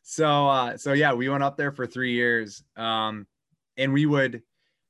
so, 0.03 0.49
uh, 0.49 0.75
so 0.75 0.91
yeah, 0.91 1.13
we 1.13 1.29
went 1.29 1.41
up 1.41 1.55
there 1.55 1.71
for 1.71 1.87
three 1.87 2.11
years. 2.11 2.61
Um, 2.75 3.25
and 3.77 3.93
we 3.93 4.05
would, 4.05 4.41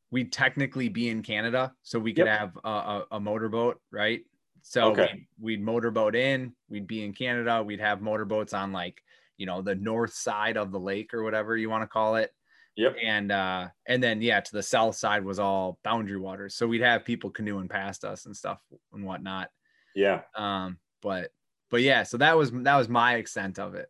we'd 0.09 0.31
technically 0.31 0.89
be 0.89 1.09
in 1.09 1.21
Canada. 1.21 1.73
So 1.83 1.99
we 1.99 2.11
could 2.13 2.25
yep. 2.25 2.39
have 2.39 2.57
a, 2.63 2.69
a, 2.69 3.05
a 3.11 3.19
motorboat, 3.19 3.79
right? 3.91 4.21
So 4.63 4.91
okay. 4.91 5.09
we'd, 5.13 5.27
we'd 5.39 5.61
motorboat 5.61 6.15
in, 6.15 6.53
we'd 6.69 6.87
be 6.87 7.03
in 7.03 7.13
Canada, 7.13 7.61
we'd 7.61 7.79
have 7.79 8.01
motorboats 8.01 8.53
on 8.53 8.71
like 8.71 9.01
you 9.37 9.45
know, 9.45 9.61
the 9.61 9.75
north 9.75 10.13
side 10.13 10.57
of 10.57 10.71
the 10.71 10.79
lake 10.79 11.13
or 11.13 11.23
whatever 11.23 11.57
you 11.57 11.69
want 11.69 11.83
to 11.83 11.87
call 11.87 12.15
it. 12.15 12.31
Yep. 12.75 12.95
And 13.03 13.31
uh 13.31 13.67
and 13.87 14.01
then 14.01 14.21
yeah, 14.21 14.39
to 14.39 14.51
the 14.51 14.63
south 14.63 14.95
side 14.95 15.23
was 15.23 15.39
all 15.39 15.79
boundary 15.83 16.17
waters. 16.17 16.55
So 16.55 16.65
we'd 16.65 16.81
have 16.81 17.05
people 17.05 17.29
canoeing 17.29 17.67
past 17.67 18.03
us 18.03 18.25
and 18.25 18.35
stuff 18.35 18.59
and 18.91 19.05
whatnot. 19.05 19.49
Yeah. 19.95 20.21
Um, 20.35 20.79
but 21.01 21.31
but 21.69 21.81
yeah, 21.81 22.03
so 22.03 22.17
that 22.17 22.35
was 22.35 22.51
that 22.51 22.75
was 22.75 22.89
my 22.89 23.15
extent 23.15 23.59
of 23.59 23.75
it. 23.75 23.89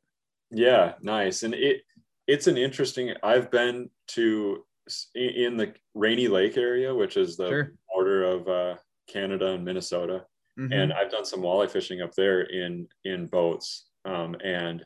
Yeah, 0.51 0.93
nice. 1.01 1.43
And 1.43 1.53
it 1.53 1.83
it's 2.27 2.47
an 2.47 2.57
interesting 2.57 3.13
I've 3.23 3.49
been 3.51 3.89
to 4.09 4.65
in 5.15 5.55
the 5.55 5.73
Rainy 5.93 6.27
Lake 6.27 6.57
area, 6.57 6.93
which 6.93 7.15
is 7.15 7.37
the 7.37 7.47
sure. 7.47 7.73
border 7.93 8.23
of 8.23 8.47
uh, 8.49 8.75
Canada 9.07 9.53
and 9.53 9.63
Minnesota. 9.63 10.25
Mm-hmm. 10.59 10.73
And 10.73 10.93
I've 10.93 11.11
done 11.11 11.25
some 11.25 11.41
walleye 11.41 11.69
fishing 11.69 12.01
up 12.01 12.13
there 12.13 12.41
in 12.41 12.87
in 13.03 13.27
boats. 13.27 13.85
Um, 14.05 14.35
and 14.43 14.85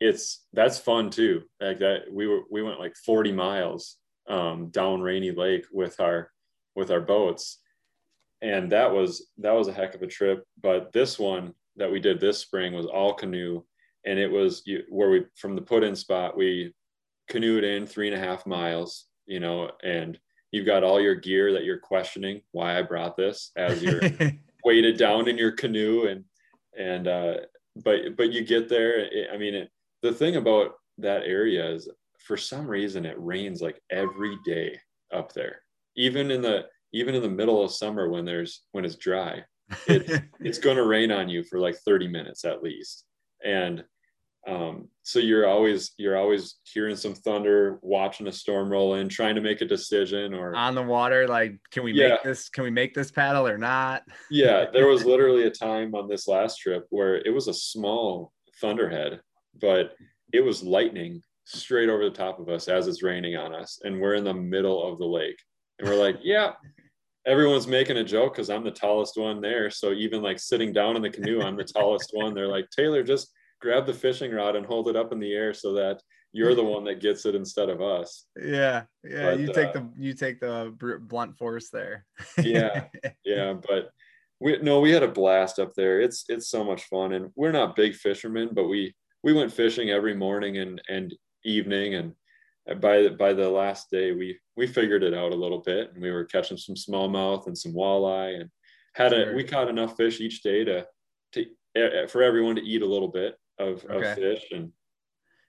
it's 0.00 0.44
that's 0.52 0.78
fun 0.78 1.10
too. 1.10 1.42
Like 1.60 1.78
that 1.80 2.12
we 2.12 2.26
were 2.26 2.42
we 2.50 2.62
went 2.62 2.80
like 2.80 2.96
40 2.96 3.32
miles 3.32 3.96
um, 4.28 4.68
down 4.68 5.00
Rainy 5.00 5.30
Lake 5.30 5.66
with 5.72 6.00
our 6.00 6.30
with 6.74 6.90
our 6.90 7.00
boats. 7.00 7.58
And 8.40 8.70
that 8.72 8.92
was 8.92 9.28
that 9.38 9.52
was 9.52 9.68
a 9.68 9.72
heck 9.72 9.94
of 9.94 10.02
a 10.02 10.06
trip. 10.06 10.44
But 10.60 10.92
this 10.92 11.18
one 11.18 11.54
that 11.76 11.90
we 11.90 12.00
did 12.00 12.20
this 12.20 12.38
spring 12.38 12.74
was 12.74 12.86
all 12.86 13.14
canoe. 13.14 13.62
And 14.04 14.18
it 14.18 14.30
was 14.30 14.62
you, 14.64 14.84
where 14.88 15.10
we 15.10 15.24
from 15.36 15.54
the 15.54 15.62
put 15.62 15.84
in 15.84 15.94
spot, 15.94 16.36
we 16.36 16.74
canoed 17.28 17.64
in 17.64 17.86
three 17.86 18.08
and 18.08 18.16
a 18.16 18.24
half 18.24 18.46
miles, 18.46 19.06
you 19.26 19.40
know, 19.40 19.70
and 19.82 20.18
you've 20.50 20.66
got 20.66 20.84
all 20.84 21.00
your 21.00 21.14
gear 21.14 21.52
that 21.52 21.64
you're 21.64 21.78
questioning 21.78 22.40
why 22.52 22.78
I 22.78 22.82
brought 22.82 23.16
this 23.16 23.50
as 23.56 23.82
you're 23.82 24.00
weighted 24.68 24.96
down 24.96 25.28
in 25.28 25.36
your 25.38 25.52
canoe 25.52 26.06
and 26.10 26.24
and 26.78 27.08
uh 27.08 27.34
but 27.84 28.16
but 28.16 28.32
you 28.32 28.40
get 28.44 28.68
there 28.68 28.92
it, 28.98 29.28
i 29.32 29.36
mean 29.36 29.54
it, 29.54 29.68
the 30.02 30.12
thing 30.12 30.36
about 30.36 30.74
that 30.98 31.22
area 31.24 31.64
is 31.70 31.88
for 32.28 32.36
some 32.36 32.66
reason 32.66 33.06
it 33.06 33.16
rains 33.18 33.62
like 33.62 33.80
every 33.90 34.36
day 34.44 34.78
up 35.12 35.32
there. 35.32 35.62
Even 35.96 36.30
in 36.30 36.42
the 36.42 36.66
even 36.92 37.14
in 37.14 37.22
the 37.22 37.28
middle 37.28 37.62
of 37.62 37.70
summer 37.70 38.08
when 38.08 38.24
there's 38.24 38.64
when 38.72 38.84
it's 38.84 38.96
dry 38.96 39.42
it's 39.86 40.22
it's 40.40 40.58
going 40.58 40.76
to 40.76 40.86
rain 40.86 41.10
on 41.10 41.28
you 41.28 41.42
for 41.44 41.58
like 41.58 41.76
30 41.76 42.08
minutes 42.08 42.44
at 42.44 42.62
least. 42.62 43.04
And 43.44 43.84
um, 44.48 44.88
so 45.02 45.18
you're 45.18 45.46
always 45.46 45.92
you're 45.98 46.16
always 46.16 46.56
hearing 46.64 46.96
some 46.96 47.14
thunder 47.14 47.78
watching 47.82 48.26
a 48.28 48.32
storm 48.32 48.70
roll 48.70 48.94
in 48.94 49.08
trying 49.08 49.34
to 49.34 49.42
make 49.42 49.60
a 49.60 49.66
decision 49.66 50.32
or 50.32 50.54
on 50.54 50.74
the 50.74 50.82
water 50.82 51.28
like 51.28 51.58
can 51.70 51.82
we 51.82 51.92
yeah. 51.92 52.08
make 52.10 52.22
this 52.22 52.48
can 52.48 52.64
we 52.64 52.70
make 52.70 52.94
this 52.94 53.10
paddle 53.10 53.46
or 53.46 53.58
not? 53.58 54.04
Yeah 54.30 54.66
there 54.72 54.86
was 54.86 55.04
literally 55.06 55.44
a 55.44 55.50
time 55.50 55.94
on 55.94 56.08
this 56.08 56.26
last 56.26 56.56
trip 56.60 56.86
where 56.88 57.16
it 57.16 57.30
was 57.30 57.48
a 57.48 57.54
small 57.54 58.32
thunderhead 58.60 59.20
but 59.60 59.94
it 60.32 60.40
was 60.40 60.62
lightning 60.62 61.22
straight 61.44 61.90
over 61.90 62.04
the 62.04 62.16
top 62.16 62.38
of 62.38 62.48
us 62.48 62.68
as 62.68 62.86
it's 62.88 63.02
raining 63.02 63.36
on 63.36 63.54
us 63.54 63.80
and 63.84 64.00
we're 64.00 64.14
in 64.14 64.24
the 64.24 64.34
middle 64.34 64.82
of 64.90 64.98
the 64.98 65.06
lake. 65.06 65.38
And 65.78 65.88
we're 65.88 66.02
like 66.02 66.20
yeah 66.22 66.52
everyone's 67.26 67.66
making 67.66 67.98
a 67.98 68.04
joke 68.04 68.32
because 68.32 68.48
i'm 68.48 68.64
the 68.64 68.70
tallest 68.70 69.18
one 69.18 69.42
there. 69.42 69.68
So 69.70 69.92
even 69.92 70.22
like 70.22 70.38
sitting 70.38 70.72
down 70.72 70.96
in 70.96 71.02
the 71.02 71.10
canoe 71.10 71.42
i'm 71.42 71.56
the 71.56 71.64
tallest 71.64 72.12
one. 72.14 72.32
They're 72.32 72.48
like 72.48 72.70
taylor 72.70 73.02
just 73.02 73.30
grab 73.60 73.86
the 73.86 73.94
fishing 73.94 74.32
rod 74.32 74.56
and 74.56 74.66
hold 74.66 74.88
it 74.88 74.96
up 74.96 75.12
in 75.12 75.18
the 75.18 75.32
air 75.32 75.52
so 75.52 75.72
that 75.74 76.00
you're 76.32 76.54
the 76.54 76.64
one 76.64 76.84
that 76.84 77.00
gets 77.00 77.24
it 77.26 77.34
instead 77.34 77.68
of 77.68 77.80
us. 77.80 78.26
Yeah 78.36 78.82
yeah 79.02 79.30
but, 79.30 79.40
you 79.40 79.52
take 79.52 79.68
uh, 79.68 79.72
the 79.72 79.90
you 79.96 80.14
take 80.14 80.40
the 80.40 80.74
blunt 81.00 81.36
force 81.38 81.70
there. 81.70 82.04
Yeah 82.42 82.84
yeah 83.24 83.54
but 83.54 83.90
we 84.40 84.58
no 84.58 84.80
we 84.80 84.90
had 84.90 85.02
a 85.02 85.08
blast 85.08 85.58
up 85.58 85.74
there. 85.74 86.00
It's 86.00 86.24
it's 86.28 86.48
so 86.48 86.64
much 86.64 86.84
fun 86.84 87.12
and 87.12 87.30
we're 87.34 87.52
not 87.52 87.76
big 87.76 87.94
fishermen 87.94 88.50
but 88.52 88.68
we 88.68 88.94
we 89.22 89.32
went 89.32 89.52
fishing 89.52 89.90
every 89.90 90.14
morning 90.14 90.58
and 90.58 90.80
and 90.88 91.14
evening 91.44 91.94
and 91.94 92.14
by 92.80 93.02
the, 93.02 93.10
by 93.10 93.32
the 93.32 93.48
last 93.48 93.90
day 93.90 94.12
we 94.12 94.38
we 94.56 94.66
figured 94.66 95.02
it 95.02 95.14
out 95.14 95.32
a 95.32 95.36
little 95.36 95.60
bit 95.60 95.92
and 95.94 96.02
we 96.02 96.10
were 96.10 96.24
catching 96.24 96.58
some 96.58 96.74
smallmouth 96.74 97.46
and 97.46 97.56
some 97.56 97.72
walleye 97.72 98.40
and 98.40 98.50
had 98.94 99.12
sure. 99.12 99.32
a 99.32 99.34
we 99.34 99.42
caught 99.42 99.68
enough 99.68 99.96
fish 99.96 100.20
each 100.20 100.42
day 100.42 100.64
to 100.64 100.86
to 101.32 101.46
for 102.08 102.22
everyone 102.22 102.56
to 102.56 102.62
eat 102.62 102.82
a 102.82 102.86
little 102.86 103.08
bit 103.08 103.36
of, 103.58 103.84
okay. 103.90 104.10
of 104.10 104.16
fish 104.16 104.44
and 104.52 104.72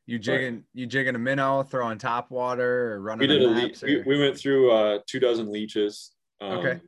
you 0.06 0.18
jigging 0.18 0.64
you 0.74 0.88
jigging 0.88 1.16
a 1.16 1.20
minnow 1.20 1.62
throwing 1.62 1.98
top 1.98 2.32
water 2.32 2.94
or 2.94 3.02
running 3.02 3.28
we 3.28 3.28
did 3.28 3.44
a 3.44 3.48
le- 3.48 3.72
we, 3.84 4.02
we, 4.02 4.20
went 4.20 4.36
through 4.36 4.72
uh 4.72 5.00
two 5.08 5.20
dozen 5.20 5.52
leeches 5.52 6.12
um, 6.42 6.54
okay 6.54 6.82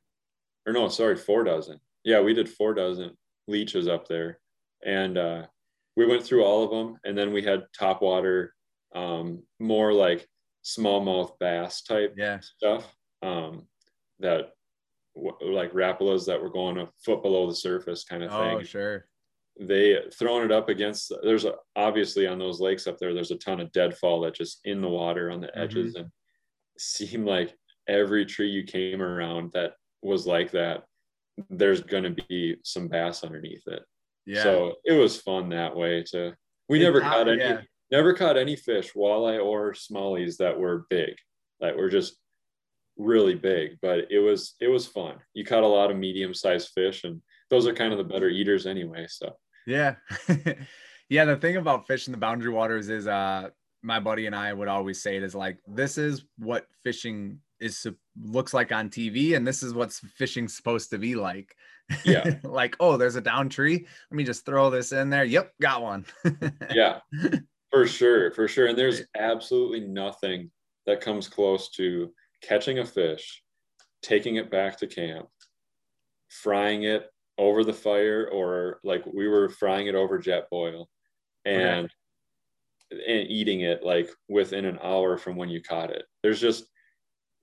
or 0.66 0.74
no 0.74 0.88
sorry 0.90 1.16
four 1.16 1.44
dozen 1.44 1.80
yeah 2.04 2.20
we 2.20 2.34
did 2.34 2.50
four 2.50 2.74
dozen 2.74 3.12
leeches 3.48 3.88
up 3.88 4.08
there 4.08 4.40
and 4.84 5.18
uh 5.20 5.46
we 5.96 6.06
went 6.08 6.24
through 6.24 6.44
all 6.44 6.64
of 6.64 6.72
them 6.72 6.98
and 7.06 7.16
then 7.16 7.32
we 7.32 7.44
had 7.44 7.64
top 7.78 8.02
water 8.02 8.56
um 8.96 9.44
more 9.60 9.94
like 9.94 10.28
smallmouth 10.66 11.38
bass 11.40 11.84
type 11.84 12.16
yeah. 12.18 12.40
stuff 12.40 12.96
um 13.22 13.68
that 14.20 14.52
like 15.16 15.72
rapalas 15.74 16.26
that 16.26 16.42
were 16.42 16.50
going 16.50 16.78
a 16.80 16.88
foot 17.04 17.22
below 17.22 17.48
the 17.48 17.56
surface 17.56 18.06
kind 18.06 18.24
of 18.24 18.32
thing. 18.32 18.58
Oh, 18.60 18.64
sure 18.64 19.06
they 19.68 19.98
throwing 20.18 20.46
it 20.46 20.52
up 20.52 20.70
against 20.70 21.14
there's 21.24 21.46
a, 21.46 21.54
obviously 21.76 22.28
on 22.28 22.40
those 22.40 22.60
lakes 22.60 22.88
up 22.88 22.98
there 22.98 23.14
there's 23.14 23.32
a 23.32 23.38
ton 23.38 23.60
of 23.60 23.72
deadfall 23.72 24.22
that 24.22 24.34
just 24.34 24.60
in 24.66 24.82
the 24.82 24.90
water 24.90 25.32
on 25.32 25.40
the 25.42 25.48
mm-hmm. 25.48 25.62
edges 25.62 25.94
mm-hmm. 25.94 26.04
and 26.04 26.12
seemed 26.78 27.26
like 27.26 27.56
every 27.88 28.26
tree 28.26 28.50
you 28.50 28.64
came 28.64 29.02
around 29.02 29.52
that 29.54 29.74
was 30.02 30.26
like 30.26 30.52
that 30.52 30.84
there's 31.50 31.82
going 31.82 32.04
to 32.04 32.24
be 32.28 32.56
some 32.64 32.88
bass 32.88 33.24
underneath 33.24 33.64
it 33.68 33.84
yeah 34.26 34.44
so 34.44 34.74
it 34.86 34.94
was 34.94 35.22
fun 35.22 35.50
that 35.50 35.76
way 35.76 36.04
to 36.04 36.34
we 36.70 36.80
it, 36.80 36.84
never 36.84 37.02
caught 37.02 37.28
any 37.28 37.42
yeah. 37.42 37.62
never 37.92 38.14
caught 38.14 38.38
any 38.38 38.56
fish 38.56 38.94
walleye 38.94 39.44
or 39.44 39.74
smallies 39.74 40.38
that 40.38 40.58
were 40.58 40.86
big 40.90 41.14
that 41.60 41.76
were 41.76 41.90
just 41.90 42.16
really 42.98 43.36
big 43.36 43.78
but 43.82 44.06
it 44.10 44.20
was 44.20 44.56
it 44.60 44.68
was 44.68 44.86
fun 44.88 45.16
you 45.34 45.46
caught 45.46 45.64
a 45.64 45.68
lot 45.68 45.92
of 45.92 45.98
medium 45.98 46.34
sized 46.34 46.70
fish 46.74 47.04
and 47.04 47.22
those 47.52 47.68
are 47.68 47.74
kind 47.74 47.92
of 47.92 48.00
the 48.00 48.04
better 48.04 48.30
eaters 48.30 48.66
anyway. 48.66 49.06
So 49.08 49.36
yeah, 49.66 49.96
yeah. 51.10 51.26
The 51.26 51.38
thing 51.38 51.58
about 51.58 51.88
fishing 51.88 52.12
the 52.12 52.18
boundary 52.18 52.52
waters 52.52 52.90
is, 52.90 53.08
uh, 53.08 53.50
my 53.84 54.00
buddy 54.00 54.28
and 54.28 54.36
I 54.36 54.54
would 54.54 54.68
always 54.68 55.02
say 55.02 55.18
it 55.18 55.24
is 55.24 55.36
like 55.36 55.60
this 55.68 55.98
is 55.98 56.24
what 56.38 56.68
fishing 56.84 57.40
is 57.60 57.88
looks 58.22 58.54
like 58.54 58.72
on 58.72 58.90
TV, 58.90 59.36
and 59.36 59.48
this 59.48 59.64
is 59.64 59.74
what's 59.74 60.00
fishing 60.00 60.48
supposed 60.48 60.90
to 60.92 60.98
be 60.98 61.16
like. 61.16 61.56
Yeah, 62.06 62.38
like 62.44 62.76
oh, 62.80 62.98
there's 62.98 63.16
a 63.16 63.22
down 63.22 63.50
tree. 63.50 63.86
Let 64.12 64.16
me 64.16 64.24
just 64.24 64.46
throw 64.46 64.70
this 64.70 64.92
in 64.92 65.10
there. 65.10 65.26
Yep, 65.26 65.54
got 65.62 65.82
one. 65.82 66.06
yeah, 66.74 67.00
for 67.70 67.88
sure, 67.88 68.32
for 68.32 68.48
sure. 68.48 68.68
And 68.68 68.78
there's 68.78 69.04
absolutely 69.18 69.82
nothing 69.82 70.52
that 70.86 71.02
comes 71.02 71.28
close 71.28 71.70
to 71.72 72.12
catching 72.42 72.80
a 72.80 72.86
fish, 72.86 73.44
taking 74.02 74.36
it 74.36 74.50
back 74.50 74.78
to 74.80 74.88
camp, 74.88 75.28
frying 76.30 76.84
it 76.84 77.10
over 77.38 77.64
the 77.64 77.74
fire 77.74 78.30
or 78.32 78.80
like 78.84 79.04
we 79.06 79.28
were 79.28 79.50
frying 79.50 79.88
it 79.88 79.96
over 79.96 80.20
Jetboil 80.20 80.86
and 81.46 81.90
okay. 82.92 83.04
and 83.08 83.30
eating 83.30 83.62
it 83.62 83.84
like 83.84 84.10
within 84.30 84.66
an 84.66 84.80
hour 84.84 85.18
from 85.18 85.36
when 85.36 85.50
you 85.50 85.62
caught 85.62 85.92
it. 85.92 86.06
There's 86.24 86.42
just 86.42 86.66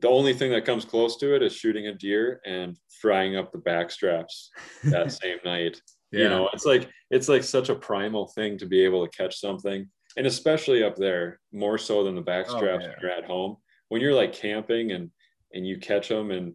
the 0.01 0.09
only 0.09 0.33
thing 0.33 0.53
that 0.53 0.65
comes 0.65 0.85
close 0.85 1.17
to 1.17 1.35
it 1.35 1.43
is 1.43 1.53
shooting 1.55 1.89
a 1.89 1.95
deer 1.95 2.41
and 2.47 2.77
frying 3.01 3.37
up 3.37 3.51
the 3.51 3.59
back 3.59 3.91
straps 3.91 4.51
that 4.85 5.13
same 5.23 5.39
night. 5.45 5.81
Yeah. 6.13 6.23
You 6.23 6.29
know, 6.29 6.51
it's 6.53 6.65
like 6.65 6.89
it's 7.11 7.29
like 7.29 7.43
such 7.43 7.69
a 7.69 7.75
primal 7.75 8.29
thing 8.29 8.59
to 8.59 8.67
be 8.67 8.85
able 8.85 9.07
to 9.07 9.17
catch 9.17 9.41
something. 9.41 9.89
And 10.17 10.27
especially 10.27 10.83
up 10.83 10.97
there, 10.97 11.39
more 11.53 11.79
so 11.79 12.05
than 12.05 12.15
the 12.15 12.21
back 12.21 12.47
oh, 12.49 12.57
straps 12.57 12.85
oh, 12.85 12.89
yeah. 12.89 12.95
when 12.95 12.97
you're 13.03 13.11
at 13.11 13.25
home. 13.25 13.57
When 13.89 14.01
you're 14.01 14.15
like 14.15 14.33
camping 14.33 14.93
and 14.93 15.11
and 15.53 15.67
you 15.67 15.79
catch 15.79 16.09
them 16.09 16.31
and 16.31 16.55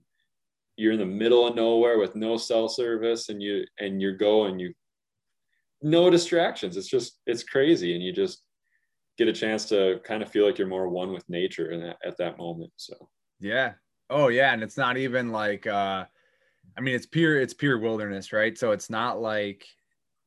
you're 0.75 0.93
in 0.93 0.99
the 0.99 1.05
middle 1.05 1.47
of 1.47 1.55
nowhere 1.55 1.99
with 1.99 2.15
no 2.15 2.37
cell 2.37 2.67
service 2.67 3.29
and 3.29 3.41
you 3.41 3.65
and 3.79 4.01
you 4.01 4.17
go 4.17 4.45
and 4.45 4.59
you 4.59 4.73
no 5.81 6.09
distractions. 6.09 6.77
It's 6.77 6.87
just 6.87 7.19
it's 7.27 7.43
crazy. 7.43 7.93
And 7.93 8.03
you 8.03 8.13
just 8.13 8.41
get 9.17 9.27
a 9.27 9.33
chance 9.33 9.65
to 9.65 9.99
kind 10.03 10.23
of 10.23 10.29
feel 10.29 10.45
like 10.45 10.57
you're 10.57 10.67
more 10.67 10.89
one 10.89 11.11
with 11.11 11.27
nature 11.29 11.71
in 11.71 11.81
that, 11.81 11.97
at 12.03 12.17
that 12.17 12.37
moment. 12.37 12.71
So. 12.77 12.95
Yeah. 13.39 13.73
Oh 14.09 14.29
yeah. 14.29 14.53
And 14.53 14.63
it's 14.63 14.77
not 14.77 14.97
even 14.97 15.31
like 15.31 15.67
uh 15.67 16.05
i 16.75 16.81
mean 16.81 16.95
it's 16.95 17.05
pure 17.05 17.39
it's 17.39 17.53
pure 17.53 17.77
wilderness 17.77 18.33
right? 18.33 18.57
So 18.57 18.71
it's 18.71 18.89
not 18.89 19.21
like 19.21 19.65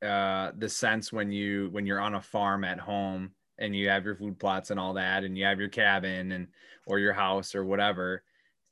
uh 0.05 0.53
the 0.57 0.69
sense 0.69 1.13
when 1.13 1.33
you 1.33 1.69
when 1.73 1.87
you're 1.87 2.01
on 2.01 2.15
a 2.15 2.23
farm 2.23 2.63
at 2.63 2.79
home 2.79 3.33
and 3.59 3.75
you 3.75 3.89
have 3.89 4.05
your 4.05 4.15
food 4.15 4.39
plots 4.39 4.71
and 4.71 4.79
all 4.79 4.95
that 4.95 5.25
and 5.25 5.37
you 5.37 5.45
have 5.47 5.59
your 5.59 5.71
cabin 5.71 6.33
and 6.33 6.49
or 6.87 6.99
your 6.99 7.15
house 7.15 7.55
or 7.55 7.65
whatever 7.65 8.23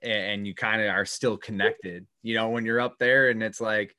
and 0.05 0.47
you 0.47 0.55
kind 0.55 0.83
of 0.83 0.89
are 0.89 1.05
still 1.05 1.37
connected. 1.37 2.07
You 2.23 2.35
know, 2.35 2.51
when 2.51 2.65
you're 2.65 2.81
up 2.81 2.97
there 2.99 3.31
and 3.31 3.43
it's 3.43 3.61
like, 3.61 3.95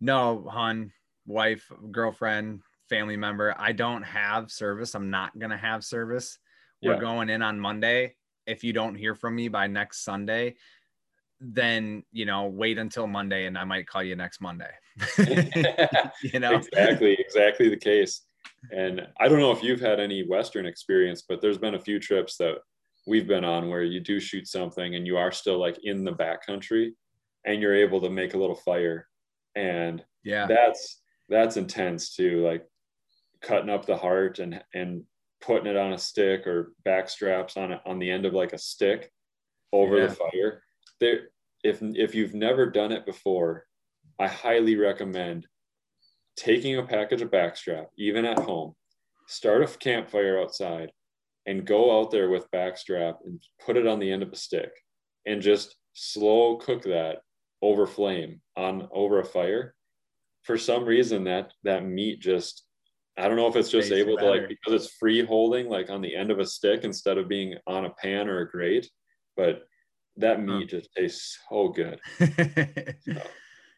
no, 0.00 0.46
hon, 0.50 0.92
wife, 1.26 1.70
girlfriend, 1.90 2.62
family 2.88 3.16
member, 3.16 3.54
I 3.58 3.72
don't 3.72 4.02
have 4.02 4.50
service. 4.50 4.94
I'm 4.94 5.10
not 5.10 5.38
going 5.38 5.50
to 5.50 5.56
have 5.56 5.84
service. 5.84 6.38
We're 6.82 6.98
going 6.98 7.28
in 7.28 7.42
on 7.42 7.60
Monday. 7.60 8.16
If 8.46 8.64
you 8.64 8.72
don't 8.72 8.94
hear 8.94 9.14
from 9.14 9.36
me 9.36 9.48
by 9.48 9.66
next 9.66 10.02
Sunday, 10.02 10.56
then, 11.40 12.02
you 12.10 12.24
know, 12.24 12.46
wait 12.46 12.78
until 12.78 13.06
Monday 13.06 13.46
and 13.46 13.56
I 13.56 13.64
might 13.64 13.86
call 13.86 14.02
you 14.02 14.16
next 14.16 14.40
Monday. 14.40 14.70
you 16.22 16.40
know, 16.40 16.54
exactly, 16.54 17.14
exactly 17.18 17.68
the 17.68 17.76
case. 17.76 18.22
and 18.72 19.06
I 19.20 19.28
don't 19.28 19.40
know 19.40 19.52
if 19.52 19.62
you've 19.62 19.80
had 19.80 20.00
any 20.00 20.26
Western 20.26 20.66
experience, 20.66 21.22
but 21.28 21.40
there's 21.40 21.58
been 21.58 21.74
a 21.74 21.80
few 21.80 21.98
trips 21.98 22.36
that 22.38 22.56
we've 23.06 23.26
been 23.26 23.44
on 23.44 23.68
where 23.68 23.82
you 23.82 24.00
do 24.00 24.20
shoot 24.20 24.46
something 24.46 24.94
and 24.94 25.06
you 25.06 25.16
are 25.16 25.32
still 25.32 25.58
like 25.58 25.78
in 25.82 26.04
the 26.04 26.12
backcountry 26.12 26.90
and 27.44 27.60
you're 27.60 27.74
able 27.74 28.00
to 28.00 28.10
make 28.10 28.34
a 28.34 28.38
little 28.38 28.56
fire. 28.56 29.06
And 29.56 30.04
yeah, 30.22 30.46
that's 30.46 31.00
that's 31.28 31.56
intense 31.56 32.14
too. 32.14 32.44
Like 32.44 32.66
cutting 33.42 33.70
up 33.70 33.86
the 33.86 33.96
heart 33.96 34.38
and 34.38 34.62
and 34.74 35.04
putting 35.40 35.66
it 35.66 35.76
on 35.76 35.92
a 35.92 35.98
stick 35.98 36.46
or 36.46 36.72
back 36.84 37.08
straps 37.08 37.56
on 37.56 37.72
it 37.72 37.80
on 37.86 37.98
the 37.98 38.10
end 38.10 38.26
of 38.26 38.34
like 38.34 38.52
a 38.52 38.58
stick 38.58 39.10
over 39.72 39.98
yeah. 39.98 40.06
the 40.06 40.14
fire. 40.14 40.62
There 41.00 41.20
if 41.64 41.78
if 41.82 42.14
you've 42.14 42.34
never 42.34 42.70
done 42.70 42.92
it 42.92 43.06
before, 43.06 43.64
I 44.18 44.26
highly 44.26 44.76
recommend 44.76 45.46
taking 46.36 46.78
a 46.78 46.86
package 46.86 47.22
of 47.22 47.30
backstrap, 47.30 47.86
even 47.98 48.24
at 48.24 48.38
home, 48.38 48.74
start 49.26 49.62
a 49.62 49.78
campfire 49.78 50.40
outside, 50.40 50.90
and 51.46 51.66
go 51.66 51.98
out 51.98 52.10
there 52.10 52.28
with 52.28 52.50
backstrap 52.50 53.16
and 53.24 53.42
put 53.64 53.76
it 53.76 53.86
on 53.86 53.98
the 53.98 54.10
end 54.10 54.22
of 54.22 54.32
a 54.32 54.36
stick 54.36 54.70
and 55.26 55.42
just 55.42 55.76
slow 55.94 56.56
cook 56.56 56.82
that 56.82 57.18
over 57.62 57.86
flame 57.86 58.40
on 58.56 58.88
over 58.92 59.20
a 59.20 59.24
fire. 59.24 59.74
For 60.42 60.56
some 60.56 60.84
reason, 60.84 61.24
that 61.24 61.52
that 61.64 61.84
meat 61.84 62.20
just 62.20 62.64
I 63.18 63.28
don't 63.28 63.36
know 63.36 63.48
if 63.48 63.56
it's 63.56 63.70
just 63.70 63.92
able 63.92 64.16
to 64.16 64.24
like 64.24 64.48
because 64.48 64.84
it's 64.84 64.94
free 64.94 65.24
holding 65.24 65.68
like 65.68 65.90
on 65.90 66.00
the 66.00 66.14
end 66.14 66.30
of 66.30 66.38
a 66.38 66.46
stick 66.46 66.84
instead 66.84 67.18
of 67.18 67.28
being 67.28 67.54
on 67.66 67.84
a 67.84 67.90
pan 67.90 68.28
or 68.28 68.40
a 68.40 68.50
grate, 68.50 68.90
but 69.36 69.62
that 70.16 70.42
meat 70.42 70.70
just 70.70 70.88
tastes 70.96 71.38
so 71.48 71.68
good. 71.68 72.00
so. 72.18 73.14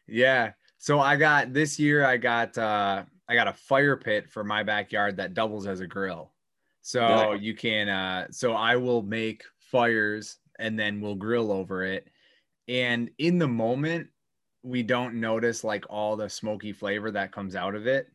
Yeah. 0.05 0.51
So 0.79 0.99
I 0.99 1.15
got 1.15 1.53
this 1.53 1.79
year 1.79 2.03
I 2.03 2.17
got 2.17 2.57
uh 2.57 3.03
I 3.27 3.35
got 3.35 3.47
a 3.47 3.53
fire 3.53 3.95
pit 3.95 4.29
for 4.29 4.43
my 4.43 4.63
backyard 4.63 5.15
that 5.17 5.33
doubles 5.33 5.65
as 5.65 5.79
a 5.79 5.87
grill. 5.87 6.32
So 6.83 6.99
yeah. 6.99 7.33
you 7.35 7.55
can 7.55 7.89
uh 7.89 8.27
so 8.29 8.53
I 8.53 8.75
will 8.75 9.01
make 9.01 9.43
fires 9.71 10.37
and 10.59 10.77
then 10.77 11.01
we'll 11.01 11.15
grill 11.15 11.51
over 11.51 11.83
it. 11.83 12.07
And 12.67 13.09
in 13.17 13.39
the 13.39 13.47
moment 13.47 14.07
we 14.61 14.83
don't 14.83 15.15
notice 15.15 15.63
like 15.63 15.85
all 15.89 16.15
the 16.15 16.29
smoky 16.29 16.71
flavor 16.73 17.09
that 17.11 17.31
comes 17.31 17.55
out 17.55 17.73
of 17.73 17.87
it. 17.87 18.07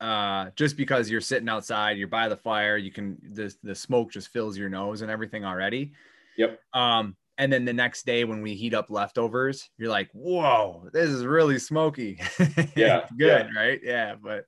Uh 0.00 0.50
just 0.56 0.76
because 0.78 1.10
you're 1.10 1.20
sitting 1.20 1.48
outside, 1.48 1.98
you're 1.98 2.08
by 2.08 2.28
the 2.28 2.36
fire, 2.36 2.78
you 2.78 2.90
can 2.90 3.18
the 3.32 3.54
the 3.62 3.74
smoke 3.74 4.10
just 4.10 4.28
fills 4.28 4.56
your 4.56 4.70
nose 4.70 5.02
and 5.02 5.10
everything 5.10 5.44
already. 5.44 5.92
Yep. 6.38 6.58
Um 6.72 7.16
and 7.36 7.52
then 7.52 7.66
the 7.66 7.72
next 7.72 8.06
day 8.06 8.24
when 8.24 8.40
we 8.40 8.54
heat 8.54 8.72
up 8.72 8.88
leftovers 8.88 9.68
you're 9.76 9.90
like 9.90 10.08
whoa 10.14 10.88
this 10.94 11.10
is 11.10 11.26
really 11.26 11.58
smoky 11.58 12.18
yeah 12.74 13.06
good 13.18 13.50
yeah. 13.52 13.60
right 13.60 13.80
yeah 13.82 14.14
but 14.14 14.46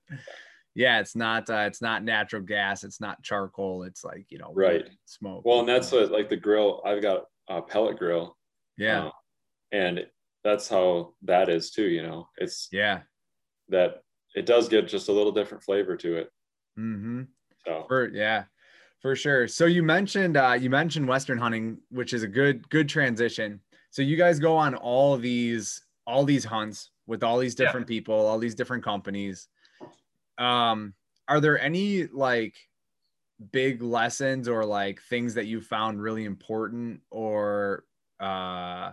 yeah 0.79 0.99
it's 0.99 1.15
not 1.15 1.49
uh, 1.49 1.65
it's 1.67 1.81
not 1.81 2.03
natural 2.03 2.41
gas 2.41 2.83
it's 2.83 3.01
not 3.01 3.21
charcoal 3.21 3.83
it's 3.83 4.03
like 4.03 4.25
you 4.29 4.37
know 4.37 4.51
right 4.53 4.89
smoke 5.05 5.43
well 5.45 5.59
and 5.59 5.67
that's 5.67 5.91
what, 5.91 6.11
like 6.11 6.29
the 6.29 6.37
grill 6.37 6.81
i've 6.85 7.01
got 7.01 7.25
a 7.49 7.61
pellet 7.61 7.97
grill 7.97 8.37
yeah 8.77 9.07
uh, 9.07 9.11
and 9.71 10.05
that's 10.43 10.69
how 10.69 11.13
that 11.21 11.49
is 11.49 11.71
too 11.71 11.83
you 11.83 12.01
know 12.01 12.27
it's 12.37 12.69
yeah 12.71 13.01
that 13.67 14.01
it 14.35 14.45
does 14.45 14.69
get 14.69 14.87
just 14.87 15.09
a 15.09 15.11
little 15.11 15.33
different 15.33 15.63
flavor 15.63 15.97
to 15.97 16.15
it 16.15 16.29
mm-hmm 16.79 17.23
so 17.65 17.83
For, 17.87 18.07
yeah 18.09 18.45
for 19.01 19.15
sure. 19.15 19.47
So 19.47 19.65
you 19.65 19.81
mentioned 19.81 20.37
uh, 20.37 20.57
you 20.59 20.69
mentioned 20.69 21.07
Western 21.07 21.37
hunting, 21.37 21.77
which 21.89 22.13
is 22.13 22.23
a 22.23 22.27
good 22.27 22.69
good 22.69 22.89
transition. 22.89 23.61
So 23.91 24.01
you 24.01 24.17
guys 24.17 24.39
go 24.39 24.55
on 24.55 24.75
all 24.75 25.17
these 25.17 25.81
all 26.05 26.25
these 26.25 26.43
hunts 26.43 26.91
with 27.07 27.23
all 27.23 27.37
these 27.37 27.55
different 27.55 27.87
yeah. 27.87 27.99
people, 27.99 28.15
all 28.15 28.39
these 28.39 28.55
different 28.55 28.83
companies. 28.83 29.47
Um, 30.39 30.93
are 31.27 31.39
there 31.39 31.59
any 31.59 32.07
like 32.07 32.55
big 33.51 33.81
lessons 33.81 34.47
or 34.47 34.65
like 34.65 35.01
things 35.09 35.35
that 35.35 35.45
you 35.45 35.61
found 35.61 36.01
really 36.01 36.25
important 36.25 37.01
or 37.11 37.85
uh 38.19 38.91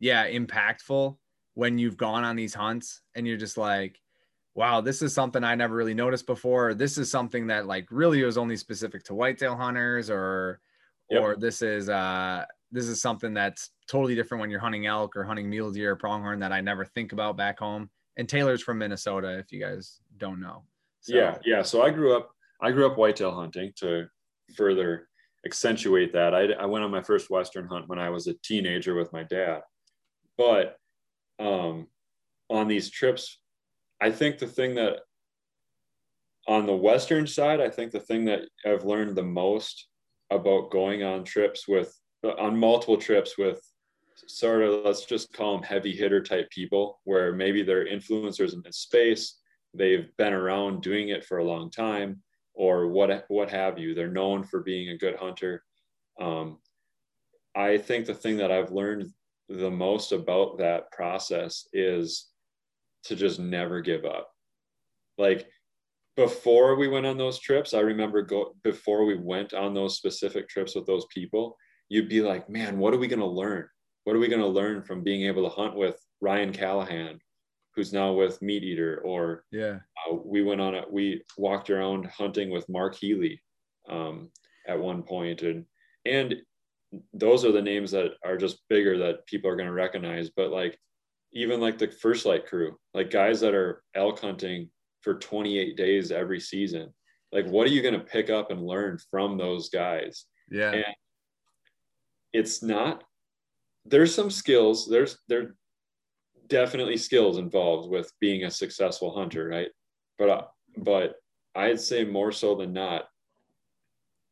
yeah, 0.00 0.28
impactful 0.28 1.16
when 1.54 1.78
you've 1.78 1.96
gone 1.96 2.24
on 2.24 2.36
these 2.36 2.54
hunts 2.54 3.00
and 3.16 3.26
you're 3.26 3.36
just 3.36 3.56
like, 3.56 4.00
wow, 4.54 4.80
this 4.80 5.02
is 5.02 5.12
something 5.12 5.42
I 5.42 5.56
never 5.56 5.74
really 5.74 5.94
noticed 5.94 6.26
before. 6.26 6.72
This 6.74 6.98
is 6.98 7.10
something 7.10 7.48
that 7.48 7.66
like 7.66 7.88
really 7.90 8.22
was 8.22 8.38
only 8.38 8.56
specific 8.56 9.02
to 9.04 9.14
whitetail 9.14 9.56
hunters 9.56 10.08
or 10.08 10.60
yep. 11.10 11.22
or 11.22 11.36
this 11.36 11.62
is 11.62 11.88
uh 11.88 12.44
this 12.70 12.86
is 12.86 13.00
something 13.00 13.34
that's 13.34 13.70
totally 13.88 14.14
different 14.14 14.40
when 14.40 14.50
you're 14.50 14.60
hunting 14.60 14.86
elk 14.86 15.16
or 15.16 15.24
hunting 15.24 15.48
mule 15.48 15.72
deer 15.72 15.92
or 15.92 15.96
pronghorn 15.96 16.40
that 16.40 16.52
I 16.52 16.60
never 16.60 16.84
think 16.84 17.12
about 17.12 17.36
back 17.36 17.58
home. 17.58 17.90
And 18.18 18.28
Taylor's 18.28 18.62
from 18.62 18.78
Minnesota, 18.78 19.38
if 19.38 19.52
you 19.52 19.60
guys 19.60 20.00
don't 20.16 20.40
know. 20.40 20.64
So. 21.00 21.16
Yeah, 21.16 21.38
yeah. 21.44 21.62
So 21.62 21.82
I 21.82 21.90
grew 21.90 22.16
up 22.16 22.30
I 22.60 22.72
grew 22.72 22.86
up 22.86 22.98
whitetail 22.98 23.34
hunting 23.34 23.72
to 23.76 24.08
further 24.56 25.08
accentuate 25.46 26.12
that. 26.12 26.34
I, 26.34 26.52
I 26.52 26.66
went 26.66 26.84
on 26.84 26.90
my 26.90 27.02
first 27.02 27.30
Western 27.30 27.68
hunt 27.68 27.88
when 27.88 28.00
I 28.00 28.10
was 28.10 28.26
a 28.26 28.34
teenager 28.42 28.94
with 28.94 29.12
my 29.12 29.22
dad. 29.22 29.60
But 30.36 30.76
um, 31.38 31.86
on 32.50 32.66
these 32.66 32.90
trips 32.90 33.38
I 34.00 34.10
think 34.10 34.38
the 34.38 34.46
thing 34.46 34.74
that 34.76 35.00
on 36.46 36.66
the 36.66 36.74
Western 36.74 37.26
side, 37.26 37.60
I 37.60 37.68
think 37.68 37.92
the 37.92 38.00
thing 38.00 38.24
that 38.26 38.42
I've 38.64 38.84
learned 38.84 39.16
the 39.16 39.22
most 39.22 39.88
about 40.30 40.70
going 40.70 41.02
on 41.02 41.24
trips 41.24 41.66
with, 41.68 41.94
on 42.38 42.58
multiple 42.58 42.96
trips 42.96 43.36
with 43.36 43.60
sort 44.26 44.62
of, 44.62 44.84
let's 44.84 45.04
just 45.04 45.32
call 45.32 45.54
them 45.54 45.62
heavy 45.62 45.94
hitter 45.94 46.22
type 46.22 46.50
people, 46.50 47.00
where 47.04 47.32
maybe 47.32 47.62
they're 47.62 47.86
influencers 47.86 48.52
in 48.52 48.62
this 48.64 48.78
space, 48.78 49.38
they've 49.74 50.08
been 50.16 50.32
around 50.32 50.82
doing 50.82 51.10
it 51.10 51.24
for 51.24 51.38
a 51.38 51.44
long 51.44 51.70
time, 51.70 52.22
or 52.54 52.88
what, 52.88 53.24
what 53.28 53.50
have 53.50 53.78
you. 53.78 53.94
They're 53.94 54.10
known 54.10 54.44
for 54.44 54.60
being 54.60 54.90
a 54.90 54.98
good 54.98 55.16
hunter. 55.16 55.62
Um, 56.20 56.58
I 57.54 57.78
think 57.78 58.06
the 58.06 58.14
thing 58.14 58.36
that 58.38 58.50
I've 58.50 58.72
learned 58.72 59.12
the 59.48 59.70
most 59.70 60.12
about 60.12 60.58
that 60.58 60.90
process 60.92 61.66
is 61.72 62.26
to 63.04 63.16
just 63.16 63.38
never 63.38 63.80
give 63.80 64.04
up. 64.04 64.30
Like 65.16 65.48
before 66.16 66.74
we 66.76 66.88
went 66.88 67.06
on 67.06 67.16
those 67.16 67.38
trips, 67.38 67.74
I 67.74 67.80
remember 67.80 68.22
go 68.22 68.54
before 68.62 69.04
we 69.04 69.16
went 69.16 69.54
on 69.54 69.72
those 69.72 69.96
specific 69.96 70.48
trips 70.48 70.74
with 70.74 70.86
those 70.86 71.06
people, 71.06 71.56
you'd 71.88 72.08
be 72.08 72.20
like, 72.20 72.50
man, 72.50 72.78
what 72.78 72.92
are 72.92 72.98
we 72.98 73.08
going 73.08 73.20
to 73.20 73.26
learn? 73.26 73.68
What 74.08 74.16
are 74.16 74.20
we 74.20 74.28
going 74.28 74.40
to 74.40 74.48
learn 74.48 74.80
from 74.80 75.02
being 75.02 75.26
able 75.26 75.42
to 75.42 75.54
hunt 75.54 75.76
with 75.76 76.02
Ryan 76.22 76.50
Callahan, 76.50 77.20
who's 77.74 77.92
now 77.92 78.14
with 78.14 78.40
MeatEater? 78.40 79.04
Or 79.04 79.44
yeah, 79.52 79.80
uh, 80.10 80.14
we 80.24 80.42
went 80.42 80.62
on 80.62 80.74
it. 80.74 80.90
We 80.90 81.24
walked 81.36 81.68
around 81.68 82.06
hunting 82.06 82.48
with 82.48 82.66
Mark 82.70 82.96
Healey 82.96 83.42
um, 83.86 84.30
at 84.66 84.80
one 84.80 85.02
point, 85.02 85.42
and 85.42 85.66
and 86.06 86.36
those 87.12 87.44
are 87.44 87.52
the 87.52 87.60
names 87.60 87.90
that 87.90 88.12
are 88.24 88.38
just 88.38 88.66
bigger 88.70 88.96
that 88.96 89.26
people 89.26 89.50
are 89.50 89.56
going 89.56 89.68
to 89.68 89.74
recognize. 89.74 90.30
But 90.30 90.52
like 90.52 90.78
even 91.34 91.60
like 91.60 91.76
the 91.76 91.88
First 91.88 92.24
Lite 92.24 92.46
crew, 92.46 92.78
like 92.94 93.10
guys 93.10 93.40
that 93.40 93.52
are 93.52 93.82
elk 93.94 94.20
hunting 94.20 94.70
for 95.02 95.16
28 95.16 95.76
days 95.76 96.10
every 96.12 96.40
season. 96.40 96.94
Like, 97.30 97.46
what 97.46 97.66
are 97.66 97.70
you 97.70 97.82
going 97.82 97.92
to 97.92 98.00
pick 98.00 98.30
up 98.30 98.50
and 98.50 98.66
learn 98.66 98.98
from 99.10 99.36
those 99.36 99.68
guys? 99.68 100.24
Yeah. 100.50 100.70
And 100.70 100.94
it's 102.32 102.62
not, 102.62 103.04
there's 103.88 104.14
some 104.14 104.30
skills, 104.30 104.88
there's, 104.88 105.18
there 105.28 105.54
definitely 106.48 106.96
skills 106.96 107.38
involved 107.38 107.90
with 107.90 108.12
being 108.20 108.44
a 108.44 108.50
successful 108.50 109.14
hunter, 109.14 109.48
right? 109.48 109.68
But, 110.18 110.30
uh, 110.30 110.42
but 110.76 111.16
I'd 111.54 111.80
say 111.80 112.04
more 112.04 112.32
so 112.32 112.54
than 112.54 112.72
not, 112.72 113.04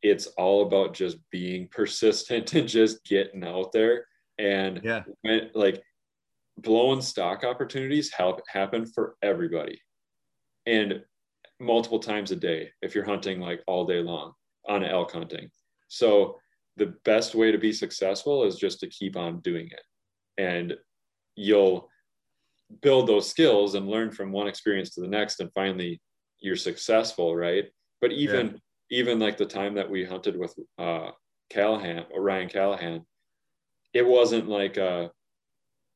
it's 0.01 0.27
all 0.37 0.65
about 0.65 0.93
just 0.93 1.17
being 1.31 1.67
persistent 1.71 2.53
and 2.53 2.67
just 2.67 3.03
getting 3.05 3.43
out 3.43 3.71
there. 3.71 4.05
And 4.39 4.81
yeah, 4.83 5.03
when, 5.21 5.49
like 5.53 5.81
blowing 6.57 7.01
stock 7.01 7.43
opportunities 7.43 8.11
help 8.11 8.41
happen 8.47 8.85
for 8.85 9.15
everybody 9.21 9.79
and 10.65 11.01
multiple 11.59 11.99
times 11.99 12.31
a 12.31 12.35
day 12.35 12.69
if 12.81 12.95
you're 12.95 13.05
hunting 13.05 13.39
like 13.39 13.61
all 13.67 13.85
day 13.85 13.99
long 13.99 14.33
on 14.67 14.83
elk 14.83 15.11
hunting 15.11 15.49
so 15.87 16.35
the 16.77 16.93
best 17.05 17.35
way 17.35 17.51
to 17.51 17.57
be 17.57 17.73
successful 17.73 18.43
is 18.43 18.55
just 18.55 18.79
to 18.79 18.87
keep 18.87 19.15
on 19.15 19.39
doing 19.41 19.67
it 19.67 20.41
and 20.41 20.75
you'll 21.35 21.89
build 22.81 23.07
those 23.07 23.29
skills 23.29 23.75
and 23.75 23.87
learn 23.87 24.11
from 24.11 24.31
one 24.31 24.47
experience 24.47 24.91
to 24.91 25.01
the 25.01 25.07
next 25.07 25.39
and 25.39 25.51
finally 25.53 26.01
you're 26.39 26.55
successful 26.55 27.35
right 27.35 27.65
but 28.01 28.11
even 28.11 28.59
yeah. 28.89 28.99
even 28.99 29.19
like 29.19 29.37
the 29.37 29.45
time 29.45 29.73
that 29.75 29.89
we 29.89 30.05
hunted 30.05 30.37
with 30.37 30.53
uh 30.77 31.09
callahan 31.49 32.05
or 32.13 32.21
ryan 32.21 32.49
callahan 32.49 33.03
it 33.93 34.05
wasn't 34.05 34.47
like 34.47 34.77
uh 34.77 35.07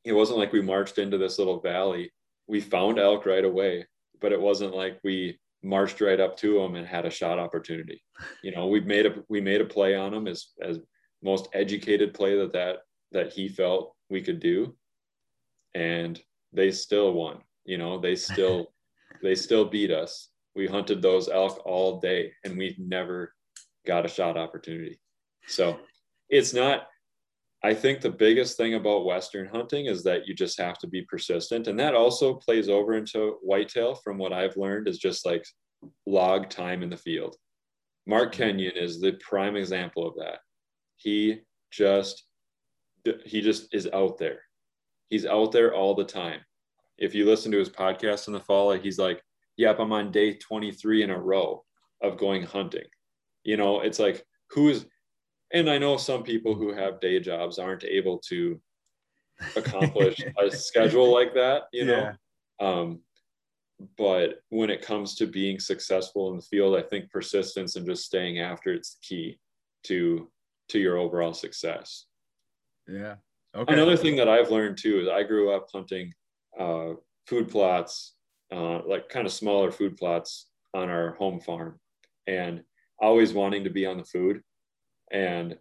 it 0.04 0.12
wasn't 0.12 0.38
like 0.38 0.52
we 0.52 0.60
marched 0.60 0.98
into 0.98 1.18
this 1.18 1.38
little 1.38 1.60
valley. 1.60 2.12
We 2.46 2.60
found 2.60 2.98
elk 2.98 3.26
right 3.26 3.44
away, 3.44 3.86
but 4.20 4.32
it 4.32 4.40
wasn't 4.40 4.74
like 4.74 4.98
we 5.04 5.38
marched 5.62 6.00
right 6.00 6.20
up 6.20 6.36
to 6.38 6.54
them 6.54 6.74
and 6.74 6.86
had 6.86 7.06
a 7.06 7.10
shot 7.10 7.38
opportunity. 7.38 8.02
You 8.42 8.52
know, 8.52 8.66
we 8.66 8.80
made 8.80 9.06
a 9.06 9.14
we 9.28 9.40
made 9.40 9.60
a 9.60 9.66
play 9.66 9.94
on 9.94 10.12
them 10.12 10.26
as 10.26 10.48
as 10.60 10.78
most 11.22 11.48
educated 11.52 12.14
play 12.14 12.36
that 12.38 12.52
that 12.52 12.76
that 13.12 13.32
he 13.32 13.48
felt 13.48 13.94
we 14.10 14.20
could 14.22 14.40
do, 14.40 14.76
and 15.74 16.20
they 16.52 16.70
still 16.70 17.12
won. 17.12 17.38
You 17.64 17.78
know, 17.78 17.98
they 18.00 18.16
still 18.16 18.72
they 19.22 19.34
still 19.34 19.64
beat 19.64 19.90
us. 19.90 20.28
we 20.54 20.66
hunted 20.66 21.00
those 21.00 21.28
elk 21.28 21.62
all 21.64 22.00
day 22.00 22.32
and 22.44 22.58
we 22.58 22.76
never 22.78 23.32
got 23.86 24.04
a 24.04 24.08
shot 24.08 24.36
opportunity. 24.36 25.00
So 25.46 25.78
it's 26.28 26.52
not, 26.54 26.86
I 27.64 27.74
think 27.74 28.00
the 28.00 28.10
biggest 28.10 28.56
thing 28.56 28.74
about 28.74 29.04
Western 29.04 29.46
hunting 29.46 29.86
is 29.86 30.02
that 30.02 30.26
you 30.26 30.34
just 30.34 30.58
have 30.60 30.78
to 30.78 30.88
be 30.88 31.02
persistent. 31.02 31.68
And 31.68 31.78
that 31.78 31.94
also 31.94 32.34
plays 32.34 32.68
over 32.68 32.94
into 32.94 33.36
whitetail 33.42 33.94
from 33.94 34.18
what 34.18 34.32
I've 34.32 34.56
learned 34.56 34.88
is 34.88 34.98
just 34.98 35.24
like 35.24 35.44
log 36.06 36.50
time 36.50 36.82
in 36.82 36.90
the 36.90 36.96
field. 36.96 37.36
Mark 38.06 38.32
mm-hmm. 38.32 38.42
Kenyon 38.42 38.76
is 38.76 39.00
the 39.00 39.12
prime 39.12 39.54
example 39.54 40.06
of 40.06 40.16
that. 40.16 40.40
He 40.96 41.40
just, 41.70 42.24
he 43.24 43.40
just 43.40 43.72
is 43.72 43.88
out 43.92 44.18
there. 44.18 44.40
He's 45.08 45.26
out 45.26 45.52
there 45.52 45.72
all 45.72 45.94
the 45.94 46.04
time. 46.04 46.40
If 46.98 47.14
you 47.14 47.26
listen 47.26 47.52
to 47.52 47.58
his 47.58 47.70
podcast 47.70 48.26
in 48.26 48.32
the 48.32 48.40
fall, 48.40 48.72
he's 48.72 48.98
like, 48.98 49.22
yep, 49.56 49.78
I'm 49.78 49.92
on 49.92 50.10
day 50.10 50.34
23 50.34 51.04
in 51.04 51.10
a 51.10 51.18
row 51.18 51.62
of 52.02 52.18
going 52.18 52.42
hunting. 52.42 52.86
You 53.44 53.56
know, 53.56 53.80
it's 53.80 53.98
like, 53.98 54.24
who's, 54.50 54.86
and 55.52 55.70
I 55.70 55.78
know 55.78 55.96
some 55.96 56.22
people 56.22 56.54
who 56.54 56.72
have 56.72 57.00
day 57.00 57.20
jobs 57.20 57.58
aren't 57.58 57.84
able 57.84 58.18
to 58.28 58.60
accomplish 59.56 60.16
a 60.42 60.50
schedule 60.50 61.12
like 61.12 61.34
that, 61.34 61.64
you 61.72 61.84
know. 61.84 62.12
Yeah. 62.60 62.66
Um, 62.66 63.00
but 63.98 64.40
when 64.50 64.70
it 64.70 64.82
comes 64.82 65.16
to 65.16 65.26
being 65.26 65.58
successful 65.58 66.30
in 66.30 66.36
the 66.36 66.42
field, 66.42 66.76
I 66.76 66.82
think 66.82 67.10
persistence 67.10 67.76
and 67.76 67.86
just 67.86 68.04
staying 68.04 68.38
after 68.38 68.72
it's 68.72 68.94
the 68.94 69.00
key 69.02 69.38
to 69.84 70.30
to 70.68 70.78
your 70.78 70.96
overall 70.96 71.34
success. 71.34 72.06
Yeah. 72.88 73.16
Okay. 73.54 73.72
Another 73.72 73.96
thing 73.96 74.16
that 74.16 74.28
I've 74.28 74.50
learned 74.50 74.78
too 74.78 75.00
is 75.00 75.08
I 75.08 75.22
grew 75.22 75.52
up 75.52 75.66
hunting 75.72 76.12
uh, 76.58 76.94
food 77.26 77.50
plots, 77.50 78.14
uh, 78.50 78.80
like 78.86 79.08
kind 79.08 79.26
of 79.26 79.32
smaller 79.32 79.70
food 79.70 79.96
plots 79.96 80.48
on 80.72 80.88
our 80.88 81.14
home 81.14 81.40
farm, 81.40 81.78
and 82.26 82.62
always 82.98 83.34
wanting 83.34 83.64
to 83.64 83.70
be 83.70 83.84
on 83.84 83.98
the 83.98 84.04
food. 84.04 84.40
And 85.12 85.58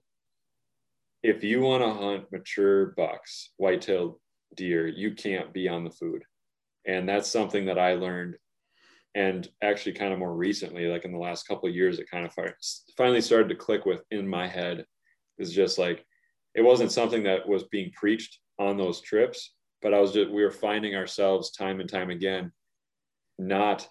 if 1.24 1.44
you 1.44 1.62
want 1.62 1.84
to 1.84 1.94
hunt 1.94 2.32
mature 2.32 2.88
bucks, 2.98 3.52
white-tailed 3.58 4.16
deer, 4.56 4.88
you 4.88 5.14
can't 5.14 5.54
be 5.54 5.68
on 5.68 5.84
the 5.84 5.92
food. 5.92 6.24
And 6.88 7.08
that's 7.08 7.30
something 7.30 7.66
that 7.66 7.78
I 7.78 7.94
learned 7.94 8.38
and 9.14 9.48
actually 9.62 9.92
kind 9.92 10.14
of 10.14 10.20
more 10.20 10.34
recently, 10.34 10.88
like 10.88 11.04
in 11.04 11.12
the 11.12 11.20
last 11.20 11.48
couple 11.48 11.68
of 11.68 11.76
years, 11.76 12.00
it 12.00 12.10
kind 12.10 12.26
of 12.26 12.34
finally 12.98 13.22
started 13.22 13.50
to 13.50 13.56
click 13.56 13.86
with 13.86 14.02
in 14.10 14.28
my 14.28 14.48
head 14.48 14.86
is 15.38 15.54
just 15.54 15.78
like, 15.78 16.06
it 16.56 16.62
wasn't 16.62 16.92
something 16.92 17.24
that 17.24 17.48
was 17.48 17.64
being 17.66 17.92
preached 17.92 18.40
on 18.58 18.78
those 18.78 19.02
trips, 19.02 19.54
but 19.82 19.94
I 19.94 20.00
was 20.00 20.14
just, 20.14 20.32
we 20.32 20.44
were 20.44 20.52
finding 20.52 20.96
ourselves 20.96 21.52
time 21.52 21.82
and 21.82 21.90
time 21.90 22.10
again, 22.10 22.52
not 23.38 23.88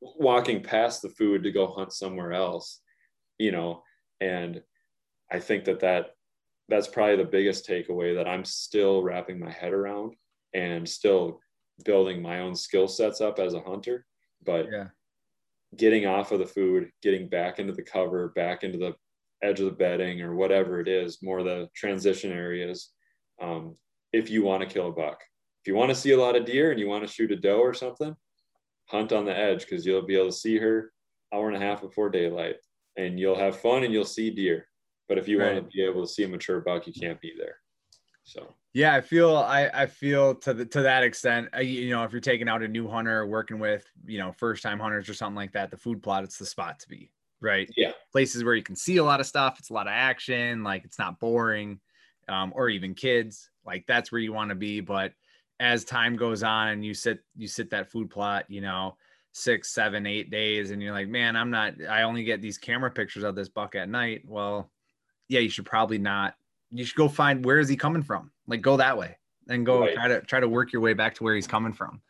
walking 0.00 0.62
past 0.62 1.00
the 1.00 1.10
food 1.10 1.44
to 1.44 1.52
go 1.52 1.68
hunt 1.68 1.92
somewhere 1.92 2.32
else, 2.32 2.80
you 3.38 3.52
know, 3.52 3.82
and 4.20 4.62
I 5.30 5.40
think 5.40 5.64
that 5.64 5.80
that 5.80 6.10
that's 6.68 6.88
probably 6.88 7.16
the 7.16 7.24
biggest 7.24 7.68
takeaway 7.68 8.14
that 8.16 8.28
I'm 8.28 8.44
still 8.44 9.02
wrapping 9.02 9.38
my 9.38 9.50
head 9.50 9.72
around 9.72 10.14
and 10.54 10.88
still 10.88 11.40
building 11.84 12.20
my 12.20 12.40
own 12.40 12.54
skill 12.54 12.88
sets 12.88 13.20
up 13.20 13.38
as 13.38 13.54
a 13.54 13.60
hunter. 13.60 14.04
But 14.44 14.66
yeah. 14.70 14.88
getting 15.76 16.06
off 16.06 16.32
of 16.32 16.40
the 16.40 16.46
food, 16.46 16.90
getting 17.02 17.28
back 17.28 17.58
into 17.58 17.72
the 17.72 17.82
cover, 17.82 18.28
back 18.34 18.64
into 18.64 18.78
the 18.78 18.94
edge 19.42 19.60
of 19.60 19.66
the 19.66 19.72
bedding 19.72 20.22
or 20.22 20.34
whatever 20.34 20.80
it 20.80 20.88
is, 20.88 21.22
more 21.22 21.42
the 21.42 21.68
transition 21.74 22.32
areas. 22.32 22.90
Um, 23.40 23.76
if 24.12 24.30
you 24.30 24.42
want 24.42 24.62
to 24.62 24.72
kill 24.72 24.88
a 24.88 24.92
buck, 24.92 25.20
if 25.62 25.68
you 25.68 25.74
want 25.74 25.90
to 25.90 25.94
see 25.94 26.12
a 26.12 26.20
lot 26.20 26.36
of 26.36 26.46
deer 26.46 26.70
and 26.70 26.80
you 26.80 26.88
want 26.88 27.06
to 27.06 27.12
shoot 27.12 27.32
a 27.32 27.36
doe 27.36 27.58
or 27.60 27.74
something, 27.74 28.16
hunt 28.86 29.12
on 29.12 29.24
the 29.24 29.36
edge 29.36 29.60
because 29.60 29.84
you'll 29.84 30.06
be 30.06 30.16
able 30.16 30.26
to 30.26 30.32
see 30.32 30.58
her 30.58 30.92
hour 31.32 31.48
and 31.48 31.56
a 31.56 31.60
half 31.60 31.82
before 31.82 32.08
daylight 32.08 32.56
and 32.96 33.18
you'll 33.20 33.38
have 33.38 33.60
fun 33.60 33.84
and 33.84 33.92
you'll 33.92 34.04
see 34.04 34.30
deer. 34.30 34.68
But 35.08 35.18
if 35.18 35.28
you 35.28 35.40
right. 35.40 35.54
want 35.54 35.70
to 35.70 35.76
be 35.76 35.84
able 35.84 36.02
to 36.02 36.12
see 36.12 36.24
a 36.24 36.28
mature 36.28 36.60
buck, 36.60 36.86
you 36.86 36.92
can't 36.92 37.20
be 37.20 37.32
there. 37.38 37.56
So 38.24 38.54
yeah, 38.74 38.94
I 38.94 39.00
feel 39.00 39.36
I 39.36 39.70
I 39.72 39.86
feel 39.86 40.34
to 40.34 40.52
the 40.52 40.66
to 40.66 40.82
that 40.82 41.02
extent. 41.02 41.48
Uh, 41.56 41.60
you 41.60 41.90
know, 41.90 42.02
if 42.04 42.12
you're 42.12 42.20
taking 42.20 42.48
out 42.48 42.62
a 42.62 42.68
new 42.68 42.88
hunter, 42.88 43.26
working 43.26 43.58
with 43.58 43.84
you 44.04 44.18
know 44.18 44.32
first 44.32 44.62
time 44.62 44.80
hunters 44.80 45.08
or 45.08 45.14
something 45.14 45.36
like 45.36 45.52
that, 45.52 45.70
the 45.70 45.76
food 45.76 46.02
plot 46.02 46.24
it's 46.24 46.38
the 46.38 46.46
spot 46.46 46.80
to 46.80 46.88
be. 46.88 47.10
Right. 47.40 47.70
Yeah. 47.76 47.92
Places 48.12 48.42
where 48.42 48.54
you 48.54 48.62
can 48.62 48.76
see 48.76 48.96
a 48.96 49.04
lot 49.04 49.20
of 49.20 49.26
stuff. 49.26 49.56
It's 49.58 49.70
a 49.70 49.74
lot 49.74 49.86
of 49.86 49.92
action. 49.92 50.64
Like 50.64 50.84
it's 50.84 50.98
not 50.98 51.20
boring, 51.20 51.80
um, 52.28 52.52
or 52.54 52.68
even 52.68 52.94
kids. 52.94 53.50
Like 53.64 53.84
that's 53.86 54.10
where 54.10 54.20
you 54.20 54.32
want 54.32 54.48
to 54.50 54.56
be. 54.56 54.80
But 54.80 55.12
as 55.60 55.84
time 55.84 56.16
goes 56.16 56.42
on 56.42 56.68
and 56.68 56.84
you 56.84 56.94
sit 56.94 57.20
you 57.36 57.46
sit 57.46 57.70
that 57.70 57.90
food 57.90 58.10
plot, 58.10 58.46
you 58.48 58.60
know, 58.60 58.96
six, 59.32 59.72
seven, 59.72 60.06
eight 60.06 60.30
days, 60.30 60.70
and 60.70 60.82
you're 60.82 60.92
like, 60.92 61.08
man, 61.08 61.36
I'm 61.36 61.50
not. 61.50 61.74
I 61.88 62.02
only 62.02 62.24
get 62.24 62.42
these 62.42 62.58
camera 62.58 62.90
pictures 62.90 63.22
of 63.22 63.36
this 63.36 63.48
buck 63.48 63.74
at 63.74 63.88
night. 63.88 64.22
Well, 64.26 64.70
yeah, 65.28 65.40
you 65.40 65.48
should 65.48 65.66
probably 65.66 65.98
not. 65.98 66.34
You 66.72 66.84
should 66.84 66.96
go 66.96 67.08
find 67.08 67.44
where 67.44 67.58
is 67.58 67.68
he 67.68 67.76
coming 67.76 68.02
from. 68.02 68.30
Like 68.46 68.62
go 68.62 68.76
that 68.76 68.98
way 68.98 69.16
and 69.48 69.64
go 69.64 69.80
right. 69.80 69.94
try 69.94 70.08
to 70.08 70.20
try 70.22 70.40
to 70.40 70.48
work 70.48 70.72
your 70.72 70.82
way 70.82 70.94
back 70.94 71.14
to 71.16 71.24
where 71.24 71.34
he's 71.34 71.46
coming 71.46 71.72
from. 71.72 72.00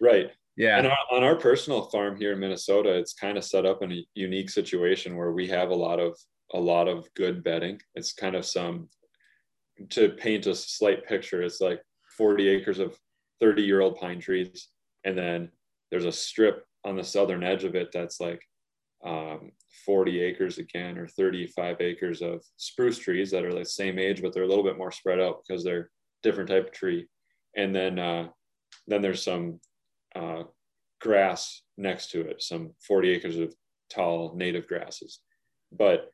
Right. 0.00 0.30
Yeah. 0.56 0.78
And 0.78 0.88
on 1.10 1.22
our 1.22 1.36
personal 1.36 1.82
farm 1.82 2.16
here 2.16 2.32
in 2.32 2.40
Minnesota, 2.40 2.90
it's 2.90 3.14
kind 3.14 3.38
of 3.38 3.44
set 3.44 3.64
up 3.64 3.82
in 3.82 3.92
a 3.92 4.06
unique 4.14 4.50
situation 4.50 5.16
where 5.16 5.32
we 5.32 5.46
have 5.48 5.70
a 5.70 5.74
lot 5.74 6.00
of 6.00 6.18
a 6.52 6.60
lot 6.60 6.88
of 6.88 7.08
good 7.14 7.44
bedding. 7.44 7.80
It's 7.94 8.12
kind 8.12 8.34
of 8.34 8.44
some 8.44 8.88
to 9.90 10.10
paint 10.10 10.46
a 10.46 10.54
slight 10.54 11.06
picture. 11.06 11.42
It's 11.42 11.60
like 11.60 11.80
40 12.18 12.48
acres 12.48 12.78
of 12.78 12.98
30 13.40 13.62
year 13.62 13.80
old 13.80 13.96
pine 13.96 14.20
trees, 14.20 14.68
and 15.04 15.16
then 15.16 15.50
there's 15.90 16.04
a 16.04 16.12
strip 16.12 16.64
on 16.84 16.96
the 16.96 17.04
southern 17.04 17.44
edge 17.44 17.64
of 17.64 17.74
it 17.74 17.90
that's 17.92 18.20
like 18.20 18.42
um, 19.04 19.52
40 19.86 20.20
acres 20.20 20.58
again 20.58 20.98
or 20.98 21.06
35 21.06 21.80
acres 21.80 22.20
of 22.20 22.42
spruce 22.56 22.98
trees 22.98 23.30
that 23.30 23.44
are 23.44 23.54
the 23.54 23.64
same 23.64 23.98
age 23.98 24.20
but 24.20 24.34
they're 24.34 24.42
a 24.42 24.48
little 24.48 24.64
bit 24.64 24.76
more 24.76 24.92
spread 24.92 25.20
out 25.20 25.40
because 25.46 25.64
they're 25.64 25.90
different 26.22 26.48
type 26.48 26.66
of 26.66 26.72
tree. 26.72 27.06
And 27.56 27.74
then 27.74 27.98
uh, 27.98 28.28
then 28.86 29.02
there's 29.02 29.22
some 29.22 29.60
uh, 30.14 30.44
grass 31.00 31.62
next 31.76 32.10
to 32.10 32.20
it 32.20 32.42
some 32.42 32.72
40 32.86 33.10
acres 33.10 33.36
of 33.36 33.54
tall 33.90 34.34
native 34.36 34.66
grasses. 34.66 35.20
But 35.72 36.10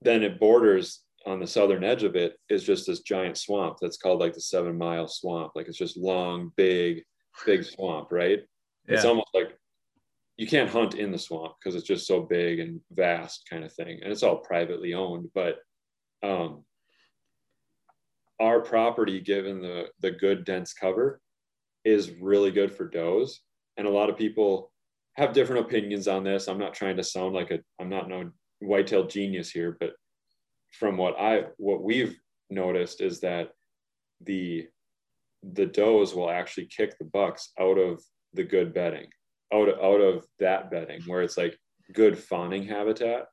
then 0.00 0.22
it 0.22 0.40
borders 0.40 1.02
on 1.24 1.38
the 1.38 1.46
southern 1.46 1.84
edge 1.84 2.02
of 2.02 2.16
it 2.16 2.34
is 2.48 2.64
just 2.64 2.86
this 2.86 3.00
giant 3.00 3.38
swamp 3.38 3.76
that's 3.80 3.96
called 3.96 4.20
like 4.20 4.34
the 4.34 4.40
seven 4.40 4.76
mile 4.76 5.08
swamp. 5.08 5.52
Like 5.54 5.68
it's 5.68 5.78
just 5.78 5.96
long 5.96 6.52
big 6.56 7.02
big 7.46 7.64
swamp 7.64 8.08
right? 8.10 8.40
Yeah. 8.88 8.96
it's 8.96 9.04
almost 9.04 9.28
like 9.32 9.56
you 10.42 10.48
can't 10.48 10.70
hunt 10.70 10.96
in 10.96 11.12
the 11.12 11.18
swamp 11.18 11.54
because 11.60 11.76
it's 11.76 11.86
just 11.86 12.04
so 12.04 12.20
big 12.20 12.58
and 12.58 12.80
vast 12.90 13.46
kind 13.48 13.62
of 13.62 13.72
thing 13.72 14.00
and 14.02 14.10
it's 14.10 14.24
all 14.24 14.38
privately 14.38 14.92
owned 14.92 15.30
but 15.36 15.58
um, 16.24 16.64
our 18.40 18.58
property 18.58 19.20
given 19.20 19.62
the 19.62 19.84
the 20.00 20.10
good 20.10 20.44
dense 20.44 20.72
cover 20.72 21.20
is 21.84 22.10
really 22.20 22.50
good 22.50 22.74
for 22.74 22.88
does 22.88 23.42
and 23.76 23.86
a 23.86 23.90
lot 23.90 24.10
of 24.10 24.18
people 24.18 24.72
have 25.14 25.32
different 25.32 25.64
opinions 25.64 26.08
on 26.08 26.24
this. 26.24 26.48
I'm 26.48 26.58
not 26.58 26.74
trying 26.74 26.96
to 26.96 27.04
sound 27.04 27.34
like 27.34 27.52
a 27.52 27.60
i'm 27.78 27.88
not 27.88 28.08
no 28.08 28.28
whitetail 28.58 29.06
genius 29.06 29.48
here 29.48 29.76
but 29.78 29.92
from 30.72 30.96
what 30.96 31.14
i 31.20 31.44
what 31.56 31.84
we've 31.84 32.18
noticed 32.50 33.00
is 33.00 33.20
that 33.20 33.50
the 34.22 34.66
the 35.44 35.66
does 35.66 36.16
will 36.16 36.30
actually 36.30 36.66
kick 36.66 36.98
the 36.98 37.04
bucks 37.04 37.52
out 37.60 37.78
of 37.78 38.02
the 38.34 38.42
good 38.42 38.74
bedding 38.74 39.06
out 39.52 39.68
of, 39.68 39.78
out 39.78 40.00
of 40.00 40.26
that 40.38 40.70
bedding 40.70 41.02
where 41.02 41.22
it's 41.22 41.36
like 41.36 41.58
good 41.92 42.18
fawning 42.18 42.64
habitat. 42.64 43.26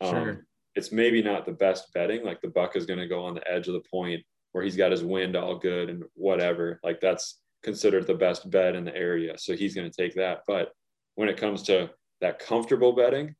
Um, 0.00 0.10
sure. 0.10 0.46
It's 0.74 0.92
maybe 0.92 1.22
not 1.22 1.44
the 1.44 1.52
best 1.52 1.92
bedding. 1.92 2.24
Like 2.24 2.40
the 2.40 2.48
buck 2.48 2.76
is 2.76 2.86
going 2.86 2.98
to 2.98 3.08
go 3.08 3.24
on 3.24 3.34
the 3.34 3.50
edge 3.50 3.68
of 3.68 3.74
the 3.74 3.88
point 3.90 4.22
where 4.52 4.64
he's 4.64 4.76
got 4.76 4.90
his 4.90 5.04
wind 5.04 5.36
all 5.36 5.56
good 5.56 5.90
and 5.90 6.04
whatever. 6.14 6.80
Like 6.82 7.00
that's 7.00 7.40
considered 7.62 8.06
the 8.06 8.14
best 8.14 8.50
bed 8.50 8.74
in 8.74 8.84
the 8.84 8.96
area. 8.96 9.36
So 9.38 9.54
he's 9.54 9.74
going 9.74 9.90
to 9.90 9.96
take 9.96 10.14
that. 10.14 10.40
But 10.46 10.72
when 11.14 11.28
it 11.28 11.36
comes 11.36 11.62
to 11.64 11.90
that 12.20 12.38
comfortable 12.38 12.92
bedding 12.92 13.34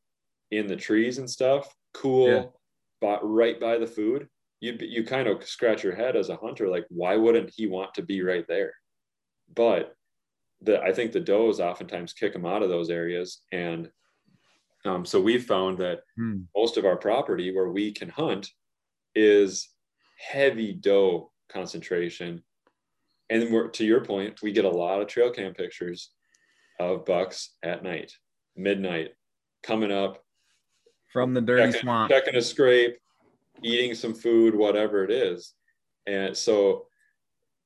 in 0.50 0.66
the 0.66 0.76
trees 0.76 1.18
and 1.18 1.28
stuff, 1.28 1.74
cool, 1.94 2.28
yeah. 2.28 2.44
but 3.00 3.20
right 3.22 3.59
by 3.61 3.78
the 3.78 3.86
food, 3.86 4.28
you 4.61 4.76
you 4.80 5.05
kind 5.05 5.26
of 5.26 5.44
scratch 5.44 5.82
your 5.82 5.94
head 5.94 6.14
as 6.14 6.28
a 6.28 6.36
hunter, 6.36 6.68
like 6.68 6.86
why 6.88 7.16
wouldn't 7.16 7.53
he 7.55 7.66
want 7.66 7.94
to 7.94 8.03
be 8.03 8.22
right 8.22 8.46
there? 8.46 8.72
But 9.55 9.94
the 10.62 10.80
I 10.80 10.92
think 10.92 11.12
the 11.12 11.20
does 11.20 11.60
oftentimes 11.60 12.12
kick 12.12 12.32
them 12.32 12.46
out 12.46 12.62
of 12.62 12.68
those 12.68 12.90
areas, 12.90 13.42
and 13.52 13.90
um, 14.84 15.04
so 15.04 15.20
we've 15.20 15.44
found 15.44 15.78
that 15.78 16.00
hmm. 16.16 16.42
most 16.56 16.76
of 16.76 16.84
our 16.84 16.96
property 16.96 17.54
where 17.54 17.70
we 17.70 17.92
can 17.92 18.08
hunt 18.08 18.50
is 19.14 19.68
heavy 20.18 20.72
doe 20.72 21.30
concentration. 21.50 22.42
And 23.30 23.52
we're, 23.52 23.68
to 23.68 23.84
your 23.84 24.04
point, 24.04 24.42
we 24.42 24.52
get 24.52 24.64
a 24.64 24.70
lot 24.70 25.00
of 25.00 25.06
trail 25.06 25.30
cam 25.30 25.54
pictures 25.54 26.10
of 26.80 27.04
bucks 27.04 27.50
at 27.62 27.82
night, 27.82 28.12
midnight, 28.56 29.10
coming 29.62 29.92
up 29.92 30.22
from 31.12 31.34
the 31.34 31.40
dirty 31.40 31.72
checking, 31.72 31.80
swamp, 31.80 32.10
checking 32.10 32.36
a 32.36 32.42
scrape, 32.42 32.96
eating 33.62 33.94
some 33.94 34.14
food, 34.14 34.54
whatever 34.54 35.04
it 35.04 35.10
is. 35.10 35.54
And 36.06 36.36
so 36.36 36.86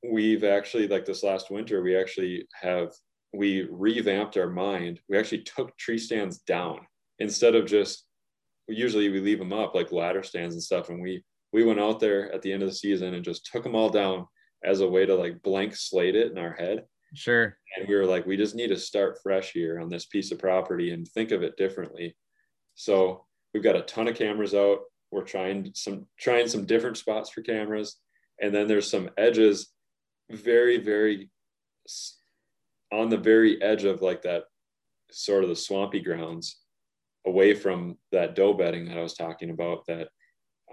we've 0.03 0.43
actually 0.43 0.87
like 0.87 1.05
this 1.05 1.23
last 1.23 1.49
winter 1.49 1.81
we 1.81 1.95
actually 1.95 2.47
have 2.53 2.91
we 3.33 3.67
revamped 3.69 4.37
our 4.37 4.49
mind. 4.49 4.99
We 5.09 5.17
actually 5.17 5.43
took 5.43 5.77
tree 5.77 5.97
stands 5.97 6.39
down 6.39 6.79
instead 7.19 7.55
of 7.55 7.65
just 7.65 8.05
usually 8.67 9.09
we 9.09 9.19
leave 9.19 9.39
them 9.39 9.53
up 9.53 9.75
like 9.75 9.91
ladder 9.91 10.23
stands 10.23 10.55
and 10.55 10.63
stuff. 10.63 10.89
And 10.89 11.01
we 11.01 11.23
we 11.53 11.63
went 11.63 11.79
out 11.79 11.99
there 11.99 12.31
at 12.33 12.41
the 12.41 12.51
end 12.51 12.63
of 12.63 12.69
the 12.69 12.75
season 12.75 13.13
and 13.13 13.23
just 13.23 13.49
took 13.51 13.63
them 13.63 13.75
all 13.75 13.89
down 13.89 14.25
as 14.63 14.81
a 14.81 14.87
way 14.87 15.05
to 15.05 15.15
like 15.15 15.41
blank 15.43 15.75
slate 15.75 16.15
it 16.15 16.31
in 16.31 16.37
our 16.37 16.53
head. 16.53 16.83
Sure. 17.13 17.57
And 17.75 17.87
we 17.87 17.95
were 17.95 18.05
like, 18.05 18.25
we 18.25 18.35
just 18.35 18.55
need 18.55 18.67
to 18.67 18.77
start 18.77 19.19
fresh 19.23 19.51
here 19.51 19.79
on 19.79 19.89
this 19.89 20.05
piece 20.05 20.31
of 20.31 20.39
property 20.39 20.91
and 20.91 21.07
think 21.07 21.31
of 21.31 21.43
it 21.43 21.55
differently. 21.55 22.15
So 22.75 23.25
we've 23.53 23.63
got 23.63 23.77
a 23.77 23.83
ton 23.83 24.07
of 24.07 24.15
cameras 24.15 24.53
out. 24.53 24.79
We're 25.11 25.23
trying 25.23 25.71
some 25.73 26.05
trying 26.19 26.47
some 26.47 26.65
different 26.65 26.97
spots 26.97 27.29
for 27.29 27.41
cameras. 27.41 27.97
And 28.41 28.53
then 28.53 28.67
there's 28.67 28.89
some 28.89 29.09
edges 29.17 29.69
very, 30.29 30.77
very 30.77 31.29
on 32.91 33.09
the 33.09 33.17
very 33.17 33.61
edge 33.61 33.83
of 33.83 34.01
like 34.01 34.21
that 34.21 34.43
sort 35.11 35.43
of 35.43 35.49
the 35.49 35.55
swampy 35.55 35.99
grounds 35.99 36.59
away 37.25 37.53
from 37.53 37.97
that 38.11 38.35
doe 38.35 38.53
bedding 38.53 38.85
that 38.85 38.97
I 38.97 39.01
was 39.01 39.13
talking 39.13 39.49
about 39.49 39.85
that 39.87 40.09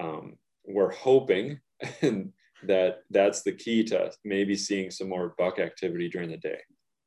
um, 0.01 0.37
we're 0.67 0.93
hoping 0.93 1.61
and 2.03 2.33
that 2.67 3.01
that's 3.11 3.43
the 3.43 3.53
key 3.53 3.85
to 3.85 4.11
maybe 4.25 4.57
seeing 4.57 4.91
some 4.91 5.09
more 5.09 5.35
buck 5.39 5.59
activity 5.59 6.09
during 6.09 6.31
the 6.31 6.37
day 6.37 6.59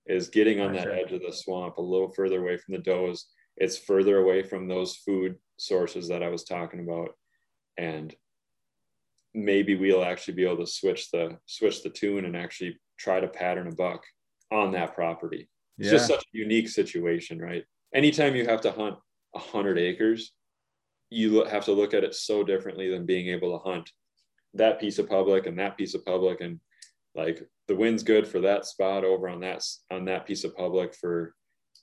is 0.05 0.29
getting 0.29 0.61
on 0.61 0.73
that 0.73 0.87
edge 0.87 1.11
of 1.11 1.21
the 1.21 1.33
swamp 1.33 1.77
a 1.77 1.81
little 1.81 2.09
further 2.09 2.39
away 2.39 2.57
from 2.57 2.75
the 2.75 2.81
does. 2.81 3.27
It's 3.57 3.77
further 3.77 4.19
away 4.19 4.43
from 4.43 4.67
those 4.67 4.95
food 4.95 5.35
sources 5.57 6.07
that 6.07 6.23
i 6.23 6.29
was 6.29 6.43
talking 6.43 6.79
about. 6.79 7.09
And 7.77 8.15
maybe 9.33 9.75
we'll 9.75 10.03
actually 10.03 10.33
be 10.33 10.45
able 10.45 10.57
to 10.57 10.71
switch 10.71 11.11
the 11.11 11.37
switch 11.45 11.83
the 11.83 11.89
tune 11.89 12.25
and 12.25 12.35
actually 12.35 12.77
try 12.97 13.19
to 13.19 13.27
pattern 13.27 13.67
a 13.67 13.71
buck 13.71 14.03
on 14.51 14.71
that 14.71 14.95
property 14.95 15.49
it's 15.77 15.87
yeah. 15.87 15.91
just 15.91 16.07
such 16.07 16.23
a 16.23 16.37
unique 16.37 16.69
situation 16.69 17.39
right 17.39 17.63
anytime 17.93 18.35
you 18.35 18.45
have 18.45 18.61
to 18.61 18.71
hunt 18.71 18.95
a 19.35 19.39
100 19.39 19.77
acres 19.77 20.31
you 21.09 21.43
have 21.45 21.65
to 21.65 21.71
look 21.71 21.93
at 21.93 22.03
it 22.03 22.15
so 22.15 22.43
differently 22.43 22.89
than 22.89 23.05
being 23.05 23.27
able 23.27 23.57
to 23.57 23.69
hunt 23.69 23.89
that 24.53 24.79
piece 24.79 24.99
of 24.99 25.07
public 25.07 25.45
and 25.45 25.59
that 25.59 25.77
piece 25.77 25.93
of 25.93 26.05
public 26.05 26.41
and 26.41 26.59
like 27.15 27.41
the 27.67 27.75
wind's 27.75 28.03
good 28.03 28.27
for 28.27 28.41
that 28.41 28.65
spot 28.65 29.03
over 29.03 29.27
on 29.27 29.41
that 29.41 29.63
on 29.91 30.05
that 30.05 30.25
piece 30.25 30.43
of 30.43 30.55
public 30.55 30.93
for 30.95 31.33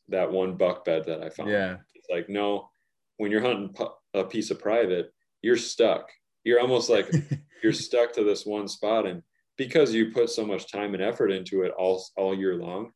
that 0.09 0.31
one 0.31 0.57
buck 0.57 0.85
bed 0.85 1.05
that 1.07 1.23
I 1.23 1.31
found. 1.31 1.51
Yeah. 1.51 1.77
It's 1.95 2.09
like 2.11 2.29
no, 2.29 2.71
when 3.17 3.31
you're 3.31 3.41
hunting 3.41 3.75
a 4.15 4.25
piece 4.25 4.51
of 4.51 4.61
private, 4.61 5.13
you're 5.43 5.57
stuck. 5.57 6.11
You're 6.45 6.61
almost 6.61 6.91
like 6.91 7.11
you're 7.63 7.73
stuck 7.73 8.13
to 8.15 8.25
this 8.25 8.47
one 8.47 8.69
spot 8.69 9.07
and 9.07 9.23
because 9.57 9.95
you 9.95 10.11
put 10.11 10.31
so 10.31 10.45
much 10.45 10.71
time 10.71 10.95
and 10.95 11.03
effort 11.03 11.31
into 11.31 11.63
it 11.63 11.73
all 11.79 12.05
all 12.17 12.35
year 12.37 12.57
long, 12.57 12.93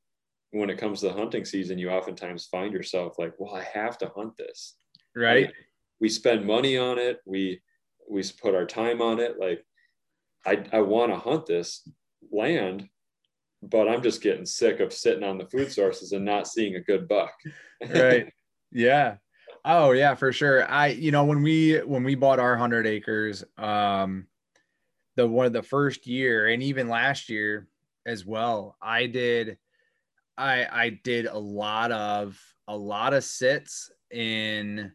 when 0.51 0.71
it 0.71 0.79
comes 0.79 1.01
to 1.01 1.09
the 1.09 1.15
hunting 1.15 1.45
season, 1.45 1.79
you 1.79 1.91
oftentimes 1.91 2.47
find 2.47 2.73
yourself 2.73 3.19
like, 3.19 3.35
well, 3.39 3.55
I 3.55 3.63
have 3.63 3.99
to 3.99 4.11
hunt 4.15 4.37
this. 4.37 4.75
Right. 5.15 5.47
Like, 5.47 5.55
we 6.01 6.09
spend 6.09 6.47
money 6.47 6.77
on 6.77 6.99
it. 6.99 7.19
We 7.27 7.61
we 8.11 8.23
put 8.41 8.55
our 8.55 8.67
time 8.67 9.03
on 9.03 9.21
it. 9.21 9.39
Like 9.39 9.65
I, 10.47 10.65
I 10.73 10.81
want 10.81 11.13
to 11.13 11.19
hunt 11.19 11.47
this 11.47 11.89
land, 12.33 12.89
but 13.63 13.89
I'm 13.89 14.03
just 14.03 14.23
getting 14.23 14.47
sick 14.47 14.81
of 14.81 14.93
sitting 14.93 15.25
on 15.25 15.39
the 15.39 15.47
food 15.47 15.73
sources 15.73 16.13
and 16.13 16.25
not 16.25 16.49
seeing 16.49 16.77
a 16.77 16.81
good 16.81 17.09
buck. 17.09 17.35
right. 17.89 18.33
Yeah. 18.71 19.17
Oh 19.71 19.93
yeah, 19.93 20.14
for 20.14 20.33
sure. 20.33 20.69
I, 20.71 20.89
you 20.89 21.11
know, 21.12 21.25
when 21.25 21.43
we, 21.43 21.77
when 21.81 22.03
we 22.03 22.14
bought 22.14 22.39
our 22.39 22.57
hundred 22.57 22.87
acres, 22.87 23.45
um, 23.59 24.27
the 25.16 25.27
one 25.27 25.47
of 25.47 25.53
the 25.53 25.62
first 25.62 26.07
year 26.07 26.49
and 26.49 26.62
even 26.62 26.89
last 26.89 27.29
year 27.29 27.69
as 28.07 28.27
well, 28.27 28.77
I 28.83 29.07
did, 29.07 29.59
I, 30.39 30.66
I 30.71 31.01
did 31.05 31.27
a 31.27 31.39
lot 31.39 31.93
of, 31.93 32.41
a 32.69 32.77
lot 32.77 33.14
of 33.14 33.25
sits 33.25 33.91
in, 34.11 34.93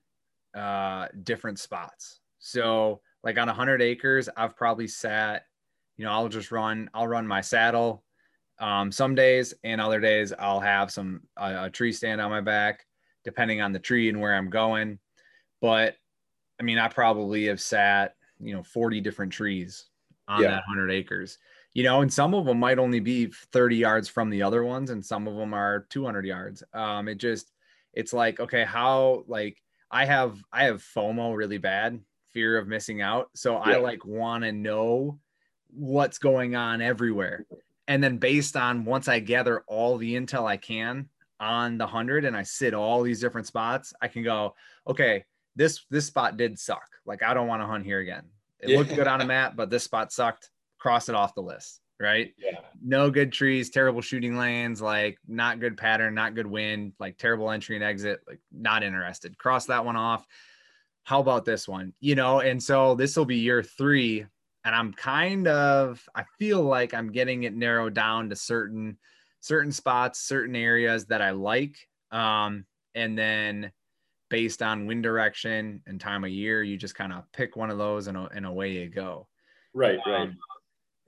uh, 0.55 1.07
different 1.23 1.59
spots. 1.59 2.21
So 2.39 3.01
like 3.23 3.37
on 3.37 3.47
100 3.47 3.81
acres, 3.81 4.29
I've 4.37 4.57
probably 4.57 4.87
sat, 4.87 5.43
you 5.97 6.05
know, 6.05 6.11
I'll 6.11 6.29
just 6.29 6.51
run, 6.51 6.89
I'll 6.93 7.07
run 7.07 7.27
my 7.27 7.41
saddle 7.41 8.03
um, 8.59 8.91
some 8.91 9.15
days, 9.15 9.53
and 9.63 9.81
other 9.81 9.99
days 9.99 10.33
I'll 10.37 10.61
have 10.61 10.91
some 10.91 11.21
a, 11.37 11.65
a 11.65 11.69
tree 11.69 11.93
stand 11.93 12.21
on 12.21 12.31
my 12.31 12.41
back, 12.41 12.85
depending 13.23 13.61
on 13.61 13.71
the 13.71 13.79
tree 13.79 14.09
and 14.09 14.19
where 14.19 14.33
I'm 14.33 14.49
going. 14.49 14.99
But 15.61 15.95
I 16.59 16.63
mean, 16.63 16.77
I 16.77 16.87
probably 16.87 17.45
have 17.45 17.61
sat, 17.61 18.15
you 18.39 18.53
know, 18.53 18.63
40 18.63 19.01
different 19.01 19.33
trees 19.33 19.85
on 20.27 20.41
yeah. 20.41 20.49
that 20.49 20.63
100 20.67 20.91
acres, 20.91 21.37
you 21.73 21.83
know, 21.83 22.01
and 22.01 22.13
some 22.13 22.33
of 22.33 22.45
them 22.45 22.59
might 22.59 22.79
only 22.79 22.99
be 22.99 23.27
30 23.51 23.77
yards 23.77 24.07
from 24.07 24.29
the 24.29 24.43
other 24.43 24.63
ones, 24.63 24.89
and 24.89 25.03
some 25.03 25.27
of 25.27 25.35
them 25.35 25.53
are 25.53 25.85
200 25.89 26.25
yards. 26.25 26.63
Um, 26.73 27.07
it 27.07 27.15
just, 27.15 27.51
it's 27.93 28.13
like, 28.13 28.39
okay, 28.39 28.63
how, 28.63 29.23
like, 29.27 29.61
I 29.89 30.05
have, 30.05 30.43
I 30.51 30.65
have 30.65 30.83
FOMO 30.95 31.35
really 31.35 31.57
bad 31.57 31.99
fear 32.33 32.57
of 32.57 32.67
missing 32.67 33.01
out. 33.01 33.29
So 33.35 33.53
yeah. 33.53 33.75
I 33.75 33.77
like 33.77 34.05
want 34.05 34.43
to 34.43 34.51
know 34.51 35.19
what's 35.69 36.17
going 36.17 36.55
on 36.55 36.81
everywhere. 36.81 37.45
And 37.87 38.03
then 38.03 38.17
based 38.17 38.55
on 38.55 38.85
once 38.85 39.07
I 39.07 39.19
gather 39.19 39.63
all 39.67 39.97
the 39.97 40.15
intel 40.15 40.45
I 40.45 40.57
can 40.57 41.09
on 41.43 41.77
the 41.77 41.85
100 41.85 42.25
and 42.25 42.35
I 42.35 42.43
sit 42.43 42.73
all 42.73 43.03
these 43.03 43.19
different 43.19 43.47
spots, 43.47 43.93
I 44.01 44.07
can 44.07 44.23
go, 44.23 44.55
okay, 44.87 45.25
this 45.55 45.85
this 45.89 46.07
spot 46.07 46.37
did 46.37 46.57
suck. 46.57 46.87
Like 47.05 47.21
I 47.23 47.33
don't 47.33 47.47
want 47.47 47.61
to 47.61 47.67
hunt 47.67 47.85
here 47.85 47.99
again. 47.99 48.23
It 48.59 48.69
yeah. 48.69 48.77
looked 48.77 48.95
good 48.95 49.07
on 49.07 49.21
a 49.21 49.25
map, 49.25 49.55
but 49.55 49.69
this 49.69 49.83
spot 49.83 50.11
sucked. 50.11 50.49
Cross 50.79 51.09
it 51.09 51.15
off 51.15 51.35
the 51.35 51.41
list, 51.41 51.79
right? 51.99 52.33
Yeah. 52.37 52.59
No 52.83 53.09
good 53.09 53.31
trees, 53.31 53.69
terrible 53.69 54.01
shooting 54.01 54.37
lanes, 54.37 54.81
like 54.81 55.17
not 55.27 55.59
good 55.59 55.77
pattern, 55.77 56.13
not 56.13 56.35
good 56.35 56.47
wind, 56.47 56.93
like 56.99 57.17
terrible 57.17 57.51
entry 57.51 57.75
and 57.75 57.83
exit, 57.85 58.21
like 58.27 58.39
not 58.51 58.83
interested. 58.83 59.37
Cross 59.37 59.67
that 59.67 59.85
one 59.85 59.95
off 59.95 60.25
how 61.03 61.19
about 61.19 61.45
this 61.45 61.67
one? 61.67 61.93
You 61.99 62.15
know, 62.15 62.39
and 62.39 62.61
so 62.61 62.95
this 62.95 63.15
will 63.15 63.25
be 63.25 63.37
year 63.37 63.61
three. 63.61 64.25
And 64.65 64.73
I'm 64.73 64.93
kind 64.93 65.47
of, 65.47 66.01
I 66.15 66.23
feel 66.39 66.61
like 66.61 66.93
I'm 66.93 67.11
getting 67.11 67.43
it 67.43 67.53
narrowed 67.53 67.93
down 67.93 68.29
to 68.29 68.35
certain, 68.35 68.97
certain 69.43 69.73
spots, 69.73 70.21
certain 70.21 70.55
areas 70.55 71.05
that 71.07 71.21
I 71.21 71.31
like. 71.31 71.75
Um, 72.11 72.65
and 72.95 73.17
then 73.17 73.73
based 74.29 74.61
on 74.61 74.85
wind 74.85 75.03
direction 75.03 75.81
and 75.85 75.99
time 75.99 76.23
of 76.23 76.29
year, 76.29 76.63
you 76.63 76.77
just 76.77 76.95
kind 76.95 77.11
of 77.11 77.29
pick 77.33 77.57
one 77.57 77.69
of 77.69 77.77
those 77.77 78.07
and, 78.07 78.17
and 78.17 78.45
away 78.45 78.71
you 78.71 78.87
go. 78.87 79.27
Right. 79.73 79.99
Right. 80.07 80.21
Um, 80.21 80.37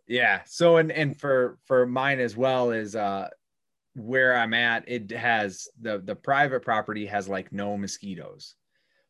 yeah. 0.05 0.41
So, 0.45 0.77
and, 0.77 0.91
and 0.91 1.17
for, 1.17 1.57
for 1.63 1.85
mine 1.85 2.19
as 2.19 2.35
well 2.35 2.71
is, 2.71 2.93
uh, 2.93 3.29
where 3.93 4.35
I'm 4.35 4.53
at, 4.53 4.83
it 4.85 5.11
has 5.11 5.69
the, 5.79 5.99
the 6.03 6.15
private 6.15 6.61
property 6.61 7.05
has 7.05 7.29
like 7.29 7.53
no 7.53 7.77
mosquitoes. 7.77 8.55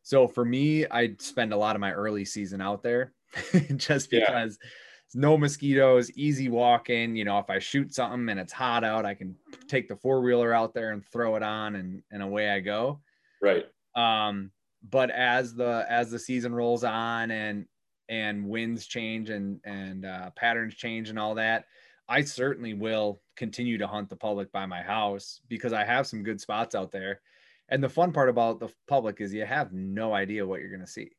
So 0.02 0.28
for 0.28 0.44
me, 0.44 0.86
I 0.86 1.16
spend 1.18 1.52
a 1.52 1.56
lot 1.56 1.74
of 1.74 1.80
my 1.80 1.92
early 1.92 2.24
season 2.24 2.60
out 2.60 2.84
there 2.84 3.12
just 3.76 4.08
because 4.08 4.56
yeah. 4.62 4.70
No 5.14 5.36
mosquitoes, 5.36 6.10
easy 6.12 6.48
walking. 6.48 7.16
You 7.16 7.24
know, 7.24 7.38
if 7.38 7.48
I 7.48 7.58
shoot 7.58 7.94
something 7.94 8.28
and 8.28 8.40
it's 8.40 8.52
hot 8.52 8.84
out, 8.84 9.06
I 9.06 9.14
can 9.14 9.36
take 9.68 9.88
the 9.88 9.96
four 9.96 10.20
wheeler 10.20 10.52
out 10.52 10.74
there 10.74 10.92
and 10.92 11.04
throw 11.04 11.36
it 11.36 11.42
on 11.42 11.76
and, 11.76 12.02
and 12.10 12.22
away 12.22 12.50
I 12.50 12.60
go. 12.60 13.00
Right. 13.40 13.66
Um, 13.94 14.50
but 14.88 15.10
as 15.10 15.54
the 15.54 15.86
as 15.88 16.10
the 16.10 16.18
season 16.18 16.54
rolls 16.54 16.84
on 16.84 17.30
and 17.30 17.66
and 18.08 18.46
winds 18.46 18.86
change 18.86 19.30
and 19.30 19.60
and 19.64 20.04
uh, 20.04 20.30
patterns 20.36 20.74
change 20.74 21.08
and 21.08 21.18
all 21.18 21.34
that, 21.36 21.64
I 22.08 22.22
certainly 22.22 22.74
will 22.74 23.20
continue 23.36 23.78
to 23.78 23.86
hunt 23.86 24.08
the 24.08 24.16
public 24.16 24.52
by 24.52 24.66
my 24.66 24.82
house 24.82 25.40
because 25.48 25.72
I 25.72 25.84
have 25.84 26.06
some 26.06 26.22
good 26.22 26.40
spots 26.40 26.74
out 26.74 26.92
there. 26.92 27.20
And 27.68 27.82
the 27.82 27.88
fun 27.88 28.12
part 28.12 28.28
about 28.28 28.60
the 28.60 28.68
public 28.86 29.20
is 29.20 29.34
you 29.34 29.44
have 29.44 29.72
no 29.72 30.14
idea 30.14 30.46
what 30.46 30.60
you're 30.60 30.70
going 30.70 30.80
to 30.80 30.86
see. 30.86 31.10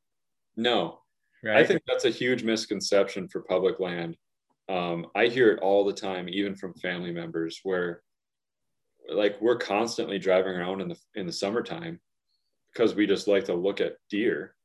No, 0.56 1.00
right? 1.44 1.58
I 1.58 1.64
think 1.64 1.82
that's 1.88 2.06
a 2.06 2.10
huge 2.10 2.44
misconception 2.44 3.28
for 3.28 3.42
public 3.42 3.80
land. 3.80 4.18
Um, 4.70 5.08
I 5.16 5.28
hear 5.28 5.52
it 5.52 5.60
all 5.60 5.86
the 5.86 5.94
time, 5.94 6.28
even 6.30 6.56
from 6.56 6.74
family 6.76 7.12
members, 7.12 7.60
where 7.64 8.02
like 9.10 9.40
we're 9.40 9.58
constantly 9.58 10.20
driving 10.20 10.54
around 10.54 10.82
in 10.82 10.90
the 10.90 10.98
in 11.16 11.26
the 11.26 11.32
summertime 11.32 12.00
because 12.74 12.94
we 12.94 13.08
just 13.08 13.28
like 13.28 13.46
to 13.46 13.54
look 13.54 13.80
at 13.80 13.96
deer, 14.10 14.56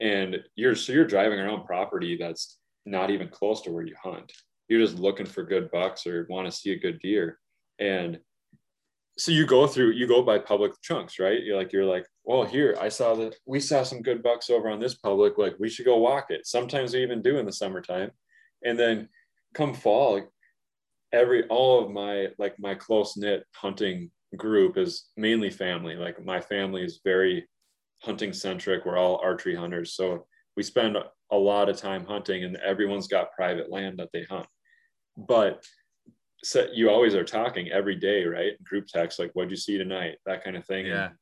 and 0.00 0.38
you're 0.56 0.74
so 0.74 0.92
you're 0.92 1.04
driving 1.04 1.38
around 1.38 1.66
property 1.66 2.16
that's 2.16 2.58
not 2.86 3.10
even 3.10 3.28
close 3.28 3.60
to 3.62 3.70
where 3.70 3.86
you 3.86 3.94
hunt. 4.02 4.32
You're 4.68 4.80
just 4.80 4.98
looking 4.98 5.26
for 5.26 5.42
good 5.42 5.70
bucks 5.70 6.06
or 6.06 6.26
want 6.30 6.46
to 6.46 6.56
see 6.56 6.72
a 6.72 6.78
good 6.78 6.98
deer, 7.00 7.38
and 7.78 8.18
so 9.18 9.30
you 9.30 9.46
go 9.46 9.66
through 9.66 9.92
you 9.92 10.06
go 10.06 10.22
by 10.22 10.38
public 10.38 10.72
chunks 10.82 11.18
right 11.18 11.42
you're 11.42 11.56
like 11.56 11.72
you're 11.72 11.84
like 11.84 12.06
well 12.24 12.44
here 12.44 12.76
i 12.80 12.88
saw 12.88 13.14
that 13.14 13.34
we 13.46 13.60
saw 13.60 13.82
some 13.82 14.02
good 14.02 14.22
bucks 14.22 14.50
over 14.50 14.68
on 14.68 14.80
this 14.80 14.94
public 14.94 15.38
like 15.38 15.54
we 15.58 15.68
should 15.68 15.86
go 15.86 15.96
walk 15.96 16.26
it 16.30 16.46
sometimes 16.46 16.94
we 16.94 17.02
even 17.02 17.22
do 17.22 17.38
in 17.38 17.46
the 17.46 17.52
summertime 17.52 18.10
and 18.64 18.78
then 18.78 19.08
come 19.54 19.74
fall 19.74 20.20
every 21.12 21.46
all 21.48 21.84
of 21.84 21.90
my 21.90 22.28
like 22.38 22.54
my 22.58 22.74
close 22.74 23.16
knit 23.16 23.44
hunting 23.54 24.10
group 24.36 24.76
is 24.76 25.10
mainly 25.16 25.50
family 25.50 25.94
like 25.94 26.22
my 26.24 26.40
family 26.40 26.82
is 26.82 27.00
very 27.04 27.46
hunting 28.02 28.32
centric 28.32 28.84
we're 28.84 28.98
all 28.98 29.20
archery 29.22 29.54
hunters 29.54 29.94
so 29.94 30.26
we 30.56 30.62
spend 30.62 30.96
a 31.30 31.36
lot 31.36 31.68
of 31.68 31.76
time 31.76 32.04
hunting 32.04 32.44
and 32.44 32.56
everyone's 32.56 33.08
got 33.08 33.32
private 33.32 33.70
land 33.70 33.98
that 33.98 34.08
they 34.12 34.24
hunt 34.24 34.46
but 35.16 35.64
so 36.44 36.66
you 36.72 36.90
always 36.90 37.14
are 37.14 37.24
talking 37.24 37.70
every 37.70 37.96
day, 37.96 38.24
right? 38.24 38.62
Group 38.62 38.86
text, 38.86 39.18
like, 39.18 39.32
what'd 39.32 39.50
you 39.50 39.56
see 39.56 39.78
tonight? 39.78 40.16
That 40.26 40.44
kind 40.44 40.56
of 40.56 40.66
thing. 40.66 40.86
Yeah. 40.86 41.06
And 41.06 41.14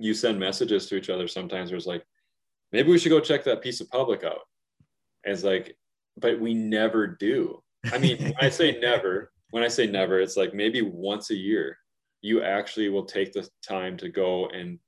you 0.00 0.14
send 0.14 0.38
messages 0.38 0.86
to 0.86 0.96
each 0.96 1.10
other 1.10 1.28
sometimes 1.28 1.70
where 1.70 1.76
it's 1.76 1.86
like, 1.86 2.04
maybe 2.72 2.90
we 2.90 2.98
should 2.98 3.10
go 3.10 3.20
check 3.20 3.44
that 3.44 3.62
piece 3.62 3.80
of 3.80 3.90
public 3.90 4.24
out. 4.24 4.40
And 5.24 5.34
it's 5.34 5.44
like, 5.44 5.76
but 6.16 6.40
we 6.40 6.54
never 6.54 7.06
do. 7.06 7.62
I 7.92 7.98
mean, 7.98 8.18
when 8.18 8.34
I 8.40 8.48
say 8.48 8.78
never, 8.82 9.32
when 9.50 9.62
I 9.62 9.68
say 9.68 9.86
never, 9.86 10.20
it's 10.20 10.36
like 10.36 10.54
maybe 10.54 10.82
once 10.82 11.30
a 11.30 11.36
year 11.36 11.76
you 12.22 12.42
actually 12.42 12.88
will 12.88 13.04
take 13.04 13.32
the 13.32 13.48
time 13.66 13.96
to 13.98 14.08
go 14.08 14.48
and 14.48 14.78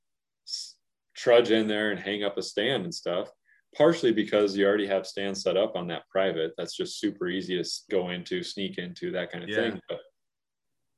trudge 1.16 1.50
in 1.50 1.68
there 1.68 1.90
and 1.90 2.00
hang 2.00 2.24
up 2.24 2.38
a 2.38 2.42
stand 2.42 2.84
and 2.84 2.94
stuff 2.94 3.30
partially 3.76 4.12
because 4.12 4.56
you 4.56 4.66
already 4.66 4.86
have 4.86 5.06
stands 5.06 5.42
set 5.42 5.56
up 5.56 5.76
on 5.76 5.86
that 5.86 6.08
private 6.10 6.52
that's 6.56 6.76
just 6.76 7.00
super 7.00 7.28
easy 7.28 7.62
to 7.62 7.68
go 7.90 8.10
into 8.10 8.42
sneak 8.42 8.78
into 8.78 9.10
that 9.10 9.30
kind 9.30 9.44
of 9.44 9.50
yeah. 9.50 9.56
thing 9.56 9.80
but 9.88 10.00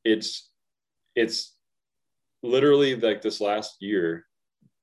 it's 0.04 0.50
it's 1.14 1.53
literally 2.44 2.94
like 2.94 3.22
this 3.22 3.40
last 3.40 3.76
year 3.80 4.24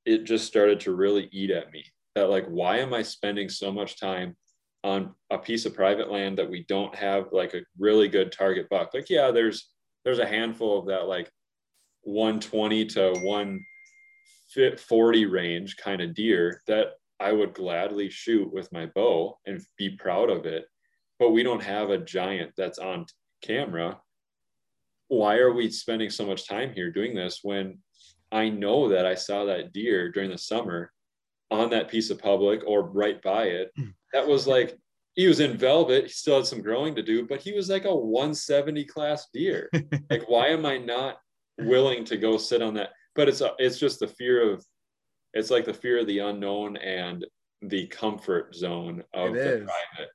it 0.06 0.24
just 0.24 0.48
started 0.48 0.80
to 0.80 0.96
really 0.96 1.30
eat 1.32 1.52
at 1.52 1.72
me 1.72 1.86
that 2.16 2.30
like 2.30 2.46
why 2.48 2.78
am 2.78 2.94
i 2.94 3.02
spending 3.02 3.48
so 3.48 3.72
much 3.72 4.00
time 4.00 4.36
on 4.84 5.14
a 5.30 5.38
piece 5.38 5.66
of 5.66 5.76
private 5.76 6.12
land 6.12 6.38
that 6.38 6.50
we 6.50 6.66
don't 6.68 6.96
have 6.96 7.28
like 7.32 7.54
a 7.54 7.62
really 7.78 8.08
good 8.08 8.32
target 8.32 8.68
buck 8.70 8.94
like 8.94 9.10
yeah 9.10 9.30
there's 9.30 9.70
there's 10.04 10.20
a 10.20 10.26
handful 10.26 10.80
of 10.80 10.88
that 10.88 11.08
like 11.08 11.32
120 12.04 12.86
to 12.86 13.14
140 13.22 15.26
range 15.28 15.78
kind 15.78 16.02
of 16.02 16.16
deer 16.16 16.60
that 16.68 16.88
I 17.20 17.32
would 17.32 17.54
gladly 17.54 18.10
shoot 18.10 18.52
with 18.52 18.74
my 18.74 18.88
bow 18.88 19.38
and 19.46 19.62
be 19.78 19.92
proud 19.92 20.32
of 20.32 20.48
it. 20.48 20.66
But 21.20 21.30
we 21.32 21.44
don't 21.44 21.62
have 21.62 21.92
a 21.92 22.00
giant 22.00 22.54
that's 22.58 22.80
on 22.80 23.06
camera. 23.44 24.00
Why 25.12 25.40
are 25.40 25.52
we 25.52 25.70
spending 25.70 26.10
so 26.10 26.26
much 26.26 26.48
time 26.48 26.72
here 26.74 26.90
doing 26.90 27.14
this 27.14 27.40
when 27.44 27.80
I 28.32 28.48
know 28.48 28.88
that 28.88 29.06
I 29.06 29.16
saw 29.16 29.44
that 29.44 29.74
deer 29.74 30.10
during 30.10 30.32
the 30.32 30.38
summer 30.38 30.90
on 31.50 31.70
that 31.72 31.90
piece 31.90 32.10
of 32.12 32.18
public 32.18 32.62
or 32.66 32.84
right 32.84 33.22
by 33.22 33.44
it? 33.48 33.72
Hmm. 33.76 33.90
That 34.14 34.26
was 34.26 34.48
like, 34.48 34.78
he 35.16 35.28
was 35.28 35.42
in 35.42 35.58
velvet. 35.58 36.04
He 36.06 36.10
still 36.12 36.38
had 36.38 36.48
some 36.48 36.62
growing 36.62 36.96
to 36.96 37.04
do, 37.04 37.28
but 37.28 37.42
he 37.42 37.52
was 37.52 37.70
like 37.70 37.84
a 37.84 37.94
170 37.94 38.86
class 38.86 39.28
deer. 39.34 39.70
like, 40.10 40.30
why 40.30 40.48
am 40.48 40.66
I 40.66 40.78
not 40.78 41.18
willing 41.60 42.06
to 42.06 42.16
go 42.16 42.38
sit 42.38 42.62
on 42.62 42.76
that? 42.76 42.92
But 43.14 43.28
it's 43.28 43.42
a, 43.42 43.52
it's 43.60 43.78
just 43.78 44.00
the 44.00 44.08
fear 44.08 44.50
of 44.50 44.66
it's 45.34 45.52
like 45.52 45.66
the 45.66 45.74
fear 45.74 46.00
of 46.00 46.08
the 46.08 46.20
unknown 46.20 46.78
and 46.78 47.26
the 47.62 47.88
comfort 47.88 48.56
zone 48.56 49.04
of 49.14 49.32
it 49.32 49.34
the 49.34 49.58
is. 49.58 49.64
private. 49.66 50.12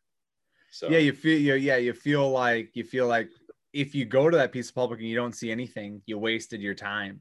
So 0.72 0.88
yeah, 0.88 0.98
you 0.98 1.12
feel 1.12 1.56
yeah, 1.58 1.76
you 1.76 1.92
feel 1.92 2.30
like 2.30 2.70
you 2.74 2.84
feel 2.84 3.06
like 3.06 3.28
if 3.76 3.94
you 3.94 4.06
go 4.06 4.30
to 4.30 4.36
that 4.38 4.52
piece 4.52 4.70
of 4.70 4.74
public 4.74 5.00
and 5.00 5.08
you 5.08 5.14
don't 5.14 5.34
see 5.34 5.50
anything, 5.50 6.00
you 6.06 6.18
wasted 6.18 6.62
your 6.62 6.74
time. 6.74 7.20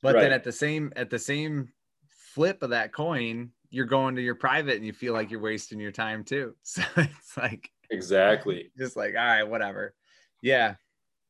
But 0.00 0.14
right. 0.14 0.22
then 0.22 0.32
at 0.32 0.42
the 0.42 0.50
same 0.50 0.90
at 0.96 1.10
the 1.10 1.18
same 1.18 1.68
flip 2.08 2.62
of 2.62 2.70
that 2.70 2.92
coin, 2.92 3.50
you're 3.68 3.86
going 3.86 4.16
to 4.16 4.22
your 4.22 4.34
private 4.34 4.76
and 4.76 4.86
you 4.86 4.94
feel 4.94 5.12
like 5.12 5.30
you're 5.30 5.40
wasting 5.40 5.78
your 5.78 5.92
time 5.92 6.24
too. 6.24 6.54
So 6.62 6.82
it's 6.96 7.36
like 7.36 7.70
exactly 7.90 8.70
just 8.78 8.96
like 8.96 9.14
all 9.16 9.24
right, 9.24 9.42
whatever. 9.42 9.94
Yeah. 10.40 10.74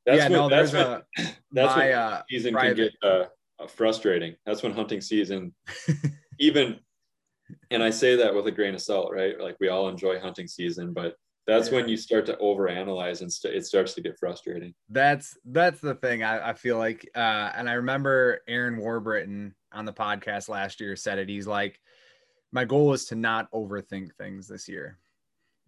That's 0.06 0.18
yeah, 0.18 0.24
when, 0.24 0.32
no, 0.32 0.48
that's 0.48 0.72
there's 0.72 0.88
when, 0.88 1.26
a 1.26 1.32
that's 1.52 1.76
my, 1.76 1.88
when 1.88 1.98
uh, 1.98 2.22
season 2.30 2.54
private. 2.54 2.76
can 2.76 2.84
get 2.84 2.92
uh, 3.02 3.24
uh, 3.62 3.66
frustrating. 3.66 4.36
That's 4.46 4.62
when 4.62 4.72
hunting 4.72 5.00
season, 5.00 5.54
even, 6.40 6.78
and 7.70 7.82
I 7.82 7.90
say 7.90 8.16
that 8.16 8.34
with 8.34 8.46
a 8.46 8.50
grain 8.50 8.74
of 8.74 8.80
salt, 8.80 9.12
right? 9.12 9.38
Like 9.40 9.56
we 9.60 9.68
all 9.68 9.88
enjoy 9.88 10.18
hunting 10.18 10.48
season, 10.48 10.92
but 10.92 11.14
that's 11.46 11.70
when 11.70 11.88
you 11.88 11.96
start 11.96 12.26
to 12.26 12.36
overanalyze 12.36 13.20
and 13.20 13.32
st- 13.32 13.54
it 13.54 13.66
starts 13.66 13.94
to 13.94 14.00
get 14.00 14.18
frustrating. 14.18 14.74
That's 14.88 15.36
that's 15.44 15.80
the 15.80 15.94
thing. 15.94 16.22
I, 16.22 16.50
I 16.50 16.52
feel 16.52 16.78
like, 16.78 17.08
uh, 17.14 17.50
and 17.54 17.68
I 17.68 17.74
remember 17.74 18.40
Aaron 18.46 18.78
Warbritton 18.78 19.52
on 19.72 19.84
the 19.84 19.92
podcast 19.92 20.48
last 20.48 20.80
year 20.80 20.94
said 20.94 21.18
it. 21.18 21.28
He's 21.28 21.46
like, 21.46 21.80
my 22.52 22.64
goal 22.64 22.92
is 22.92 23.06
to 23.06 23.16
not 23.16 23.50
overthink 23.50 24.14
things 24.14 24.46
this 24.46 24.68
year. 24.68 24.98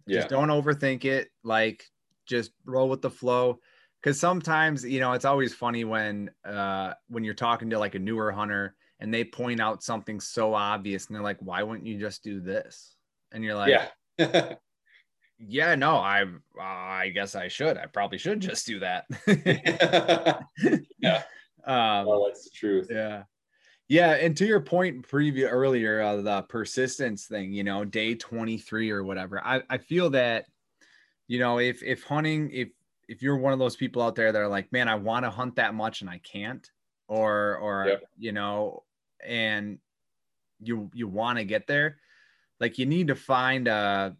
Yeah. 0.07 0.19
Just 0.19 0.29
don't 0.29 0.49
overthink 0.49 1.03
it. 1.03 1.29
Like, 1.43 1.89
just 2.25 2.51
roll 2.65 2.89
with 2.89 3.01
the 3.01 3.09
flow 3.09 3.59
because 4.01 4.19
sometimes 4.19 4.83
you 4.83 4.99
know 4.99 5.13
it's 5.13 5.25
always 5.25 5.53
funny 5.53 5.83
when 5.83 6.29
uh 6.45 6.93
when 7.07 7.23
you're 7.23 7.33
talking 7.33 7.69
to 7.69 7.79
like 7.79 7.95
a 7.95 7.99
newer 7.99 8.31
hunter 8.31 8.75
and 8.99 9.13
they 9.13 9.23
point 9.23 9.59
out 9.59 9.83
something 9.83 10.19
so 10.19 10.53
obvious 10.53 11.07
and 11.07 11.15
they're 11.15 11.23
like 11.23 11.37
why 11.39 11.63
wouldn't 11.63 11.87
you 11.87 11.99
just 11.99 12.23
do 12.23 12.39
this 12.39 12.95
and 13.31 13.43
you're 13.43 13.55
like 13.55 13.75
yeah 14.19 14.55
yeah 15.39 15.75
no 15.75 15.95
i 15.95 16.23
uh, 16.23 16.61
i 16.61 17.09
guess 17.13 17.35
i 17.35 17.47
should. 17.47 17.77
I 17.77 17.85
probably 17.87 18.17
should 18.17 18.39
just 18.39 18.65
do 18.65 18.79
that. 18.79 19.05
Yeah. 20.99 21.23
Um 21.67 22.05
well 22.05 22.25
that's 22.25 22.43
the 22.43 22.51
truth. 22.53 22.89
yeah. 22.91 23.23
Yeah 23.87 24.11
and 24.11 24.37
to 24.37 24.45
your 24.45 24.61
point 24.61 25.07
preview 25.07 25.47
earlier 25.49 25.99
uh, 25.99 26.17
the 26.17 26.43
persistence 26.43 27.25
thing 27.25 27.53
you 27.53 27.63
know 27.63 27.83
day 27.83 28.13
23 28.13 28.91
or 28.91 29.03
whatever 29.03 29.41
i 29.43 29.63
i 29.67 29.79
feel 29.79 30.11
that 30.11 30.45
you 31.27 31.39
know 31.39 31.59
if 31.59 31.81
if 31.81 32.03
hunting 32.03 32.51
if 32.51 32.69
if 33.07 33.21
you're 33.21 33.37
one 33.37 33.53
of 33.53 33.59
those 33.59 33.75
people 33.75 34.01
out 34.01 34.15
there 34.15 34.31
that 34.31 34.41
are 34.41 34.47
like, 34.47 34.71
man, 34.71 34.87
I 34.87 34.95
want 34.95 35.25
to 35.25 35.29
hunt 35.29 35.55
that 35.55 35.73
much 35.73 36.01
and 36.01 36.09
I 36.09 36.19
can't, 36.19 36.69
or 37.07 37.57
or 37.57 37.85
yep. 37.87 38.03
you 38.17 38.31
know, 38.31 38.83
and 39.25 39.79
you 40.61 40.89
you 40.93 41.07
want 41.07 41.37
to 41.37 41.45
get 41.45 41.67
there, 41.67 41.97
like 42.59 42.77
you 42.77 42.85
need 42.85 43.07
to 43.07 43.15
find 43.15 43.67
a 43.67 44.15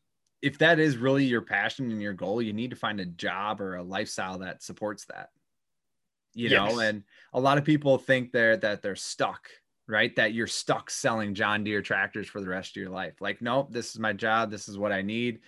if 0.46 0.58
that 0.60 0.80
is 0.80 0.98
really 0.98 1.26
your 1.26 1.42
passion 1.42 1.92
and 1.92 2.02
your 2.02 2.14
goal, 2.14 2.42
you 2.42 2.54
need 2.54 2.70
to 2.70 2.76
find 2.76 3.00
a 3.00 3.06
job 3.06 3.60
or 3.60 3.76
a 3.76 3.84
lifestyle 3.84 4.38
that 4.40 4.62
supports 4.62 5.06
that. 5.06 5.30
You 6.34 6.50
yes. 6.50 6.72
know, 6.72 6.80
and 6.80 7.04
a 7.34 7.40
lot 7.40 7.58
of 7.58 7.64
people 7.64 7.98
think 7.98 8.32
they're 8.32 8.58
that 8.58 8.82
they're 8.82 8.96
stuck, 8.96 9.50
right? 9.88 10.16
That 10.16 10.34
you're 10.34 10.48
stuck 10.48 10.90
selling 10.90 11.34
John 11.34 11.64
Deere 11.64 11.82
tractors 11.82 12.28
for 12.28 12.42
the 12.42 12.50
rest 12.50 12.72
of 12.72 12.82
your 12.82 12.92
life. 12.92 13.22
Like, 13.22 13.42
nope, 13.42 13.72
this 13.72 13.92
is 13.92 14.00
my 14.00 14.14
job. 14.14 14.52
This 14.52 14.68
is 14.68 14.78
what 14.78 14.92
I 14.92 15.02
need 15.02 15.40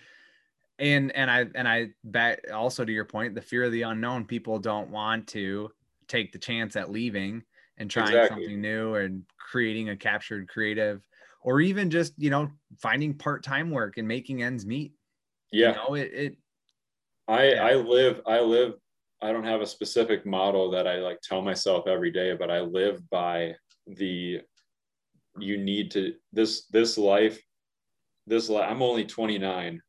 and 0.80 1.10
and 1.16 1.28
i 1.28 1.44
and 1.56 1.66
i 1.66 1.88
bet 2.04 2.52
also 2.52 2.84
to 2.84 2.92
your 2.92 3.04
point 3.04 3.34
the 3.34 3.42
fear 3.42 3.64
of 3.64 3.72
the 3.72 3.82
unknown 3.82 4.24
people 4.24 4.60
don't 4.60 4.88
want 4.90 5.26
to 5.26 5.68
take 6.06 6.30
the 6.30 6.38
chance 6.38 6.76
at 6.76 6.88
leaving 6.88 7.42
and 7.78 7.90
trying 7.90 8.08
exactly. 8.08 8.44
something 8.44 8.60
new 8.60 8.96
and 8.96 9.22
creating 9.38 9.90
a 9.90 9.96
Capture 9.96 10.44
Creative 10.44 11.00
or 11.42 11.60
even 11.60 11.90
just 11.90 12.12
you 12.16 12.30
know 12.30 12.50
finding 12.78 13.14
part-time 13.14 13.70
work 13.70 13.96
and 13.96 14.06
making 14.06 14.42
ends 14.42 14.66
meet 14.66 14.92
yeah 15.52 15.70
you 15.70 15.74
know 15.74 15.94
it, 15.94 16.10
it 16.12 16.36
i 17.26 17.50
yeah. 17.50 17.66
i 17.66 17.74
live 17.74 18.20
i 18.26 18.40
live 18.40 18.74
i 19.22 19.32
don't 19.32 19.44
have 19.44 19.60
a 19.60 19.66
specific 19.66 20.26
model 20.26 20.70
that 20.70 20.86
i 20.86 20.96
like 20.96 21.20
tell 21.22 21.42
myself 21.42 21.86
every 21.86 22.10
day 22.10 22.34
but 22.34 22.50
i 22.50 22.60
live 22.60 23.00
by 23.10 23.54
the 23.86 24.40
you 25.38 25.56
need 25.56 25.90
to 25.90 26.14
this 26.32 26.66
this 26.66 26.98
life 26.98 27.40
this 28.26 28.48
life 28.48 28.68
i'm 28.68 28.82
only 28.82 29.04
29 29.04 29.80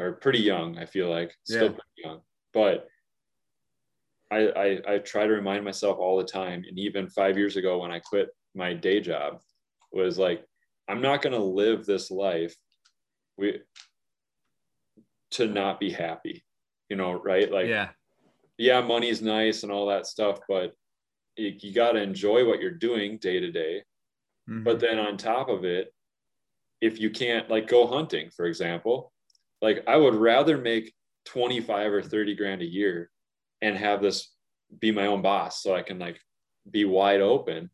or 0.00 0.12
pretty 0.12 0.40
young. 0.40 0.78
I 0.78 0.86
feel 0.86 1.08
like 1.08 1.34
still 1.44 1.64
yeah. 1.64 1.68
pretty 1.68 2.02
young, 2.04 2.20
but 2.52 2.88
I, 4.30 4.48
I 4.48 4.94
I 4.94 4.98
try 4.98 5.26
to 5.26 5.32
remind 5.32 5.64
myself 5.64 5.98
all 5.98 6.16
the 6.16 6.24
time. 6.24 6.64
And 6.68 6.78
even 6.78 7.08
five 7.08 7.36
years 7.36 7.56
ago, 7.56 7.78
when 7.78 7.90
I 7.90 8.00
quit 8.00 8.28
my 8.54 8.72
day 8.72 9.00
job, 9.00 9.40
was 9.92 10.18
like, 10.18 10.44
I'm 10.90 11.00
not 11.00 11.22
going 11.22 11.34
to 11.34 11.42
live 11.42 11.86
this 11.86 12.10
life 12.10 12.54
we 13.36 13.60
to 15.32 15.46
not 15.46 15.80
be 15.80 15.90
happy. 15.90 16.44
You 16.88 16.96
know, 16.96 17.12
right? 17.12 17.50
Like, 17.50 17.68
yeah, 17.68 17.90
yeah, 18.58 18.80
money's 18.80 19.22
nice 19.22 19.62
and 19.62 19.70
all 19.70 19.86
that 19.86 20.06
stuff, 20.06 20.40
but 20.48 20.74
you, 21.36 21.54
you 21.60 21.72
got 21.72 21.92
to 21.92 22.02
enjoy 22.02 22.46
what 22.46 22.60
you're 22.60 22.72
doing 22.72 23.18
day 23.18 23.40
to 23.40 23.50
day. 23.50 23.82
Mm-hmm. 24.48 24.64
But 24.64 24.80
then 24.80 24.98
on 24.98 25.16
top 25.16 25.48
of 25.48 25.64
it, 25.64 25.94
if 26.80 27.00
you 27.00 27.10
can't 27.10 27.48
like 27.48 27.68
go 27.68 27.86
hunting, 27.86 28.30
for 28.30 28.46
example, 28.46 29.12
like 29.62 29.84
I 29.86 29.96
would 29.96 30.14
rather 30.14 30.58
make 30.58 30.92
25 31.26 31.92
or 31.92 32.02
30 32.02 32.34
grand 32.34 32.62
a 32.62 32.66
year 32.66 33.10
and 33.60 33.76
have 33.76 34.02
this 34.02 34.32
be 34.78 34.92
my 34.92 35.06
own 35.06 35.22
boss 35.22 35.62
so 35.62 35.74
I 35.74 35.82
can 35.82 35.98
like 35.98 36.18
be 36.70 36.84
wide 36.84 37.20
open. 37.20 37.70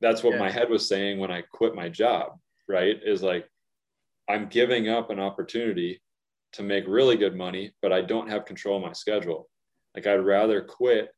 That's 0.00 0.22
what 0.22 0.34
yeah. 0.34 0.40
my 0.40 0.50
head 0.50 0.70
was 0.70 0.88
saying 0.88 1.18
when 1.18 1.30
I 1.30 1.42
quit 1.52 1.74
my 1.74 1.88
job, 1.88 2.38
right? 2.68 2.98
Is 3.04 3.22
like 3.22 3.48
I'm 4.28 4.48
giving 4.48 4.88
up 4.88 5.10
an 5.10 5.20
opportunity 5.20 6.00
to 6.54 6.62
make 6.62 6.84
really 6.86 7.16
good 7.16 7.36
money, 7.36 7.72
but 7.82 7.92
I 7.92 8.00
don't 8.00 8.30
have 8.30 8.44
control 8.44 8.76
of 8.76 8.82
my 8.82 8.92
schedule. 8.92 9.48
Like 9.94 10.06
I'd 10.06 10.24
rather 10.24 10.62
quit, 10.62 11.10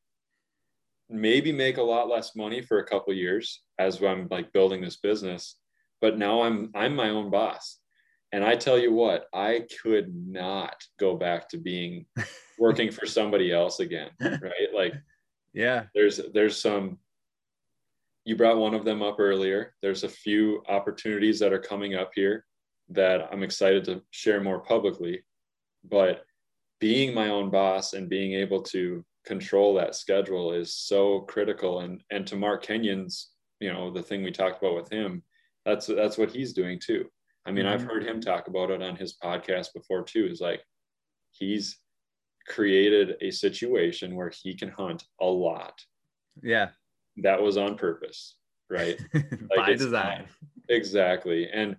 maybe 1.08 1.52
make 1.52 1.76
a 1.76 1.82
lot 1.82 2.08
less 2.08 2.34
money 2.34 2.62
for 2.62 2.78
a 2.78 2.86
couple 2.86 3.12
years 3.14 3.62
as 3.78 4.02
I'm 4.02 4.28
like 4.30 4.52
building 4.52 4.80
this 4.80 4.96
business, 4.96 5.56
but 6.00 6.18
now 6.18 6.42
I'm 6.42 6.70
I'm 6.74 6.96
my 6.96 7.10
own 7.10 7.30
boss. 7.30 7.78
And 8.32 8.44
I 8.44 8.56
tell 8.56 8.78
you 8.78 8.92
what, 8.92 9.26
I 9.32 9.66
could 9.82 10.14
not 10.14 10.74
go 10.98 11.16
back 11.16 11.48
to 11.50 11.58
being 11.58 12.06
working 12.58 12.90
for 12.90 13.06
somebody 13.06 13.52
else 13.52 13.80
again. 13.80 14.10
Right. 14.20 14.74
Like, 14.74 14.94
yeah, 15.52 15.84
there's, 15.94 16.20
there's 16.34 16.60
some, 16.60 16.98
you 18.26 18.36
brought 18.36 18.58
one 18.58 18.74
of 18.74 18.84
them 18.84 19.02
up 19.02 19.16
earlier. 19.20 19.72
There's 19.80 20.02
a 20.04 20.08
few 20.08 20.62
opportunities 20.68 21.38
that 21.38 21.52
are 21.52 21.60
coming 21.60 21.94
up 21.94 22.10
here 22.14 22.44
that 22.88 23.28
I'm 23.32 23.44
excited 23.44 23.84
to 23.84 24.02
share 24.10 24.42
more 24.42 24.58
publicly. 24.58 25.24
But 25.88 26.24
being 26.80 27.14
my 27.14 27.28
own 27.28 27.50
boss 27.50 27.92
and 27.92 28.08
being 28.08 28.34
able 28.34 28.62
to 28.62 29.04
control 29.24 29.74
that 29.74 29.94
schedule 29.94 30.52
is 30.52 30.74
so 30.74 31.20
critical 31.20 31.80
and 31.80 32.00
and 32.10 32.26
to 32.28 32.36
mark 32.36 32.64
kenyon's 32.64 33.30
you 33.58 33.72
know 33.72 33.90
the 33.90 34.02
thing 34.02 34.22
we 34.22 34.30
talked 34.30 34.62
about 34.62 34.76
with 34.76 34.88
him 34.88 35.20
that's 35.64 35.86
that's 35.86 36.16
what 36.16 36.30
he's 36.30 36.52
doing 36.52 36.78
too 36.78 37.04
i 37.44 37.50
mean 37.50 37.64
mm-hmm. 37.64 37.74
i've 37.74 37.82
heard 37.82 38.04
him 38.04 38.20
talk 38.20 38.46
about 38.46 38.70
it 38.70 38.80
on 38.80 38.94
his 38.94 39.16
podcast 39.22 39.74
before 39.74 40.04
too 40.04 40.28
is 40.30 40.40
like 40.40 40.62
he's 41.32 41.80
created 42.46 43.16
a 43.20 43.32
situation 43.32 44.14
where 44.14 44.30
he 44.30 44.54
can 44.54 44.68
hunt 44.68 45.02
a 45.20 45.26
lot 45.26 45.74
yeah 46.44 46.68
that 47.18 47.40
was 47.40 47.56
on 47.56 47.76
purpose 47.76 48.36
right? 48.70 49.00
Like 49.14 49.56
by 49.56 49.74
design. 49.74 50.26
Exactly. 50.68 51.48
And 51.52 51.76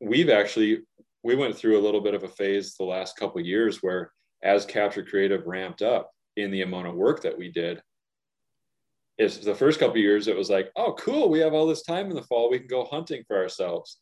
we've 0.00 0.30
actually 0.30 0.80
we 1.22 1.34
went 1.36 1.56
through 1.56 1.78
a 1.78 1.82
little 1.82 2.00
bit 2.00 2.14
of 2.14 2.24
a 2.24 2.28
phase 2.28 2.74
the 2.74 2.84
last 2.84 3.16
couple 3.16 3.40
years 3.40 3.82
where 3.82 4.12
as 4.42 4.66
capture 4.66 5.02
creative 5.02 5.46
ramped 5.46 5.80
up 5.80 6.10
in 6.36 6.50
the 6.50 6.62
amount 6.62 6.88
of 6.88 6.94
work 6.94 7.22
that 7.22 7.38
we 7.38 7.50
did 7.50 7.80
is 9.16 9.38
the 9.38 9.54
first 9.54 9.78
couple 9.78 9.96
years 9.96 10.26
it 10.26 10.36
was 10.36 10.50
like 10.50 10.70
oh 10.76 10.92
cool 10.94 11.30
we 11.30 11.38
have 11.38 11.54
all 11.54 11.66
this 11.66 11.84
time 11.84 12.10
in 12.10 12.16
the 12.16 12.22
fall 12.22 12.50
we 12.50 12.58
can 12.58 12.66
go 12.66 12.84
hunting 12.84 13.22
for 13.26 13.36
ourselves. 13.36 13.98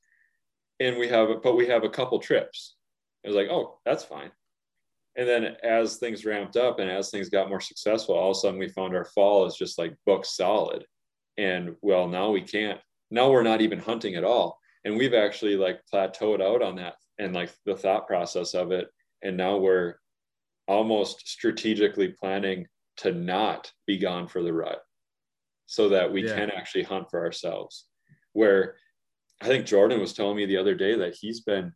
And 0.80 0.96
we 0.98 1.08
have 1.08 1.28
but 1.42 1.56
we 1.56 1.66
have 1.68 1.84
a 1.84 1.90
couple 1.90 2.18
trips. 2.18 2.76
It 3.22 3.28
was 3.28 3.36
like 3.36 3.48
oh 3.50 3.78
that's 3.84 4.04
fine 4.04 4.30
and 5.16 5.28
then 5.28 5.56
as 5.62 5.96
things 5.96 6.24
ramped 6.24 6.56
up 6.56 6.78
and 6.78 6.90
as 6.90 7.10
things 7.10 7.28
got 7.28 7.48
more 7.48 7.60
successful 7.60 8.14
all 8.14 8.30
of 8.30 8.36
a 8.36 8.40
sudden 8.40 8.58
we 8.58 8.68
found 8.68 8.94
our 8.94 9.04
fall 9.04 9.46
is 9.46 9.56
just 9.56 9.78
like 9.78 9.94
book 10.06 10.24
solid. 10.24 10.84
And 11.38 11.76
well 11.82 12.08
now 12.08 12.30
we 12.30 12.42
can't 12.42 12.80
now 13.10 13.30
we're 13.30 13.42
not 13.42 13.60
even 13.60 13.78
hunting 13.78 14.14
at 14.14 14.24
all. 14.24 14.58
And 14.84 14.96
we've 14.96 15.14
actually 15.14 15.56
like 15.56 15.80
plateaued 15.92 16.42
out 16.42 16.62
on 16.62 16.76
that 16.76 16.94
and 17.18 17.34
like 17.34 17.50
the 17.66 17.76
thought 17.76 18.06
process 18.06 18.54
of 18.54 18.72
it. 18.72 18.88
And 19.22 19.36
now 19.36 19.58
we're 19.58 19.94
almost 20.66 21.28
strategically 21.28 22.08
planning 22.08 22.66
to 22.98 23.12
not 23.12 23.70
be 23.86 23.98
gone 23.98 24.28
for 24.28 24.42
the 24.42 24.52
rut 24.52 24.80
so 25.66 25.88
that 25.90 26.10
we 26.10 26.26
yeah. 26.26 26.34
can 26.34 26.50
actually 26.50 26.84
hunt 26.84 27.10
for 27.10 27.24
ourselves. 27.24 27.86
Where 28.32 28.76
i 29.42 29.46
think 29.46 29.66
jordan 29.66 30.00
was 30.00 30.14
telling 30.14 30.36
me 30.36 30.46
the 30.46 30.56
other 30.56 30.74
day 30.74 30.96
that 30.96 31.14
he's 31.20 31.40
been 31.40 31.72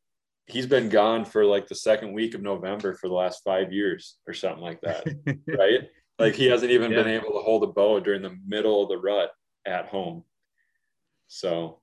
he's 0.47 0.67
been 0.67 0.89
gone 0.89 1.25
for 1.25 1.45
like 1.45 1.67
the 1.67 1.75
second 1.75 2.13
week 2.13 2.35
of 2.35 2.43
november 2.43 2.95
for 2.95 3.09
the 3.09 3.15
last 3.15 3.43
five 3.45 3.73
years 3.73 4.17
or 4.27 4.35
something 4.35 4.63
like 4.63 4.81
that 4.81 5.07
right 5.47 5.89
like 6.19 6.35
he 6.35 6.47
hasn't 6.47 6.71
even 6.71 6.91
yeah. 6.91 7.03
been 7.03 7.09
able 7.09 7.33
to 7.33 7.41
hold 7.41 7.63
a 7.63 7.67
bow 7.67 8.01
during 8.01 8.23
the 8.23 8.37
middle 8.47 8.83
of 8.83 8.89
the 8.89 8.99
rut 8.99 9.31
at 9.67 9.87
home 9.87 10.23
so 11.29 11.81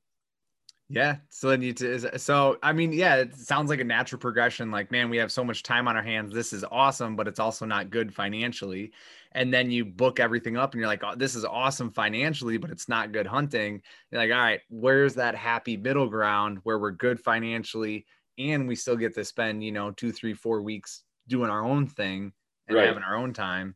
yeah. 0.94 1.18
So 1.30 1.50
then 1.50 1.64
you 1.64 1.74
to, 1.74 2.20
so 2.20 2.58
I 2.62 2.72
mean, 2.72 2.94
yeah, 2.94 3.16
it 3.16 3.36
sounds 3.36 3.70
like 3.70 3.80
a 3.80 3.84
natural 3.84 4.20
progression. 4.20 4.70
Like, 4.70 4.92
man, 4.92 5.10
we 5.10 5.18
have 5.18 5.32
so 5.32 5.44
much 5.44 5.64
time 5.64 5.88
on 5.88 5.96
our 5.96 6.04
hands. 6.04 6.34
This 6.34 6.54
is 6.54 6.64
awesome, 6.70 7.16
but 7.16 7.28
it's 7.28 7.40
also 7.40 7.66
not 7.66 7.90
good 7.90 8.14
financially. 8.14 8.92
And 9.32 9.52
then 9.52 9.72
you 9.72 9.86
book 9.86 10.20
everything 10.20 10.56
up 10.56 10.74
and 10.74 10.80
you're 10.80 10.88
like, 10.88 11.04
oh, 11.04 11.16
this 11.16 11.34
is 11.34 11.46
awesome 11.46 11.90
financially, 11.90 12.58
but 12.58 12.70
it's 12.70 12.88
not 12.88 13.12
good 13.12 13.26
hunting. 13.26 13.82
You're 14.12 14.22
like, 14.22 14.32
all 14.32 14.38
right, 14.38 14.60
where's 14.70 15.16
that 15.16 15.34
happy 15.34 15.78
middle 15.78 16.08
ground 16.08 16.60
where 16.62 16.78
we're 16.78 16.92
good 16.92 17.20
financially 17.20 18.06
and 18.38 18.68
we 18.68 18.76
still 18.76 18.96
get 18.96 19.14
to 19.16 19.26
spend, 19.26 19.64
you 19.64 19.72
know, 19.72 19.92
two, 19.92 20.12
three, 20.12 20.34
four 20.34 20.62
weeks 20.62 21.04
doing 21.28 21.50
our 21.50 21.64
own 21.64 21.88
thing 21.88 22.34
and 22.68 22.78
right. 22.78 22.88
having 22.88 23.04
our 23.04 23.16
own 23.16 23.34
time. 23.34 23.76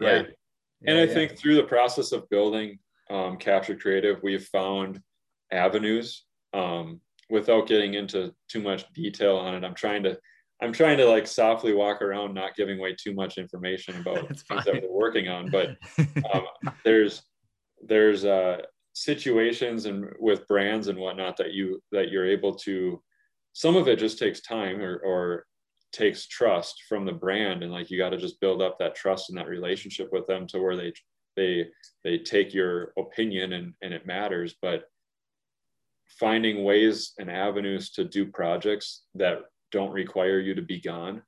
Right. 0.00 0.26
Yeah. 0.26 0.90
And 0.90 0.98
I 0.98 1.04
yeah. 1.04 1.14
think 1.14 1.38
through 1.38 1.56
the 1.56 1.64
process 1.64 2.12
of 2.12 2.28
building 2.28 2.78
um, 3.10 3.36
Capture 3.36 3.76
Creative, 3.76 4.20
we've 4.22 4.46
found 4.46 5.00
avenues 5.52 6.24
um, 6.54 7.00
without 7.30 7.66
getting 7.66 7.94
into 7.94 8.32
too 8.48 8.60
much 8.62 8.84
detail 8.92 9.36
on 9.36 9.54
it 9.54 9.64
i'm 9.64 9.74
trying 9.74 10.02
to 10.02 10.16
i'm 10.60 10.72
trying 10.72 10.98
to 10.98 11.06
like 11.06 11.26
softly 11.26 11.72
walk 11.72 12.02
around 12.02 12.34
not 12.34 12.54
giving 12.54 12.78
away 12.78 12.94
too 12.94 13.14
much 13.14 13.38
information 13.38 13.98
about 14.00 14.28
things 14.48 14.64
that 14.64 14.82
we're 14.82 14.92
working 14.92 15.28
on 15.28 15.50
but 15.50 15.70
um, 16.34 16.42
there's 16.84 17.22
there's 17.84 18.24
uh, 18.24 18.58
situations 18.92 19.86
and 19.86 20.04
with 20.20 20.46
brands 20.46 20.88
and 20.88 20.98
whatnot 20.98 21.36
that 21.36 21.52
you 21.52 21.82
that 21.90 22.10
you're 22.10 22.26
able 22.26 22.54
to 22.54 23.02
some 23.52 23.76
of 23.76 23.88
it 23.88 23.98
just 23.98 24.18
takes 24.18 24.40
time 24.40 24.80
or, 24.80 24.98
or 24.98 25.44
takes 25.92 26.26
trust 26.26 26.82
from 26.88 27.04
the 27.04 27.12
brand 27.12 27.62
and 27.62 27.72
like 27.72 27.90
you 27.90 27.98
got 27.98 28.10
to 28.10 28.16
just 28.16 28.40
build 28.40 28.62
up 28.62 28.78
that 28.78 28.94
trust 28.94 29.28
and 29.28 29.38
that 29.38 29.48
relationship 29.48 30.08
with 30.10 30.26
them 30.26 30.46
to 30.46 30.58
where 30.58 30.76
they 30.76 30.92
they 31.36 31.66
they 32.02 32.18
take 32.18 32.54
your 32.54 32.92
opinion 32.98 33.52
and 33.52 33.74
and 33.82 33.92
it 33.92 34.06
matters 34.06 34.54
but 34.62 34.84
finding 36.18 36.64
ways 36.64 37.12
and 37.18 37.30
avenues 37.30 37.90
to 37.90 38.04
do 38.04 38.26
projects 38.26 39.02
that 39.14 39.40
don't 39.70 39.92
require 39.92 40.38
you 40.38 40.54
to 40.54 40.62
be 40.62 40.80
gone. 40.80 41.22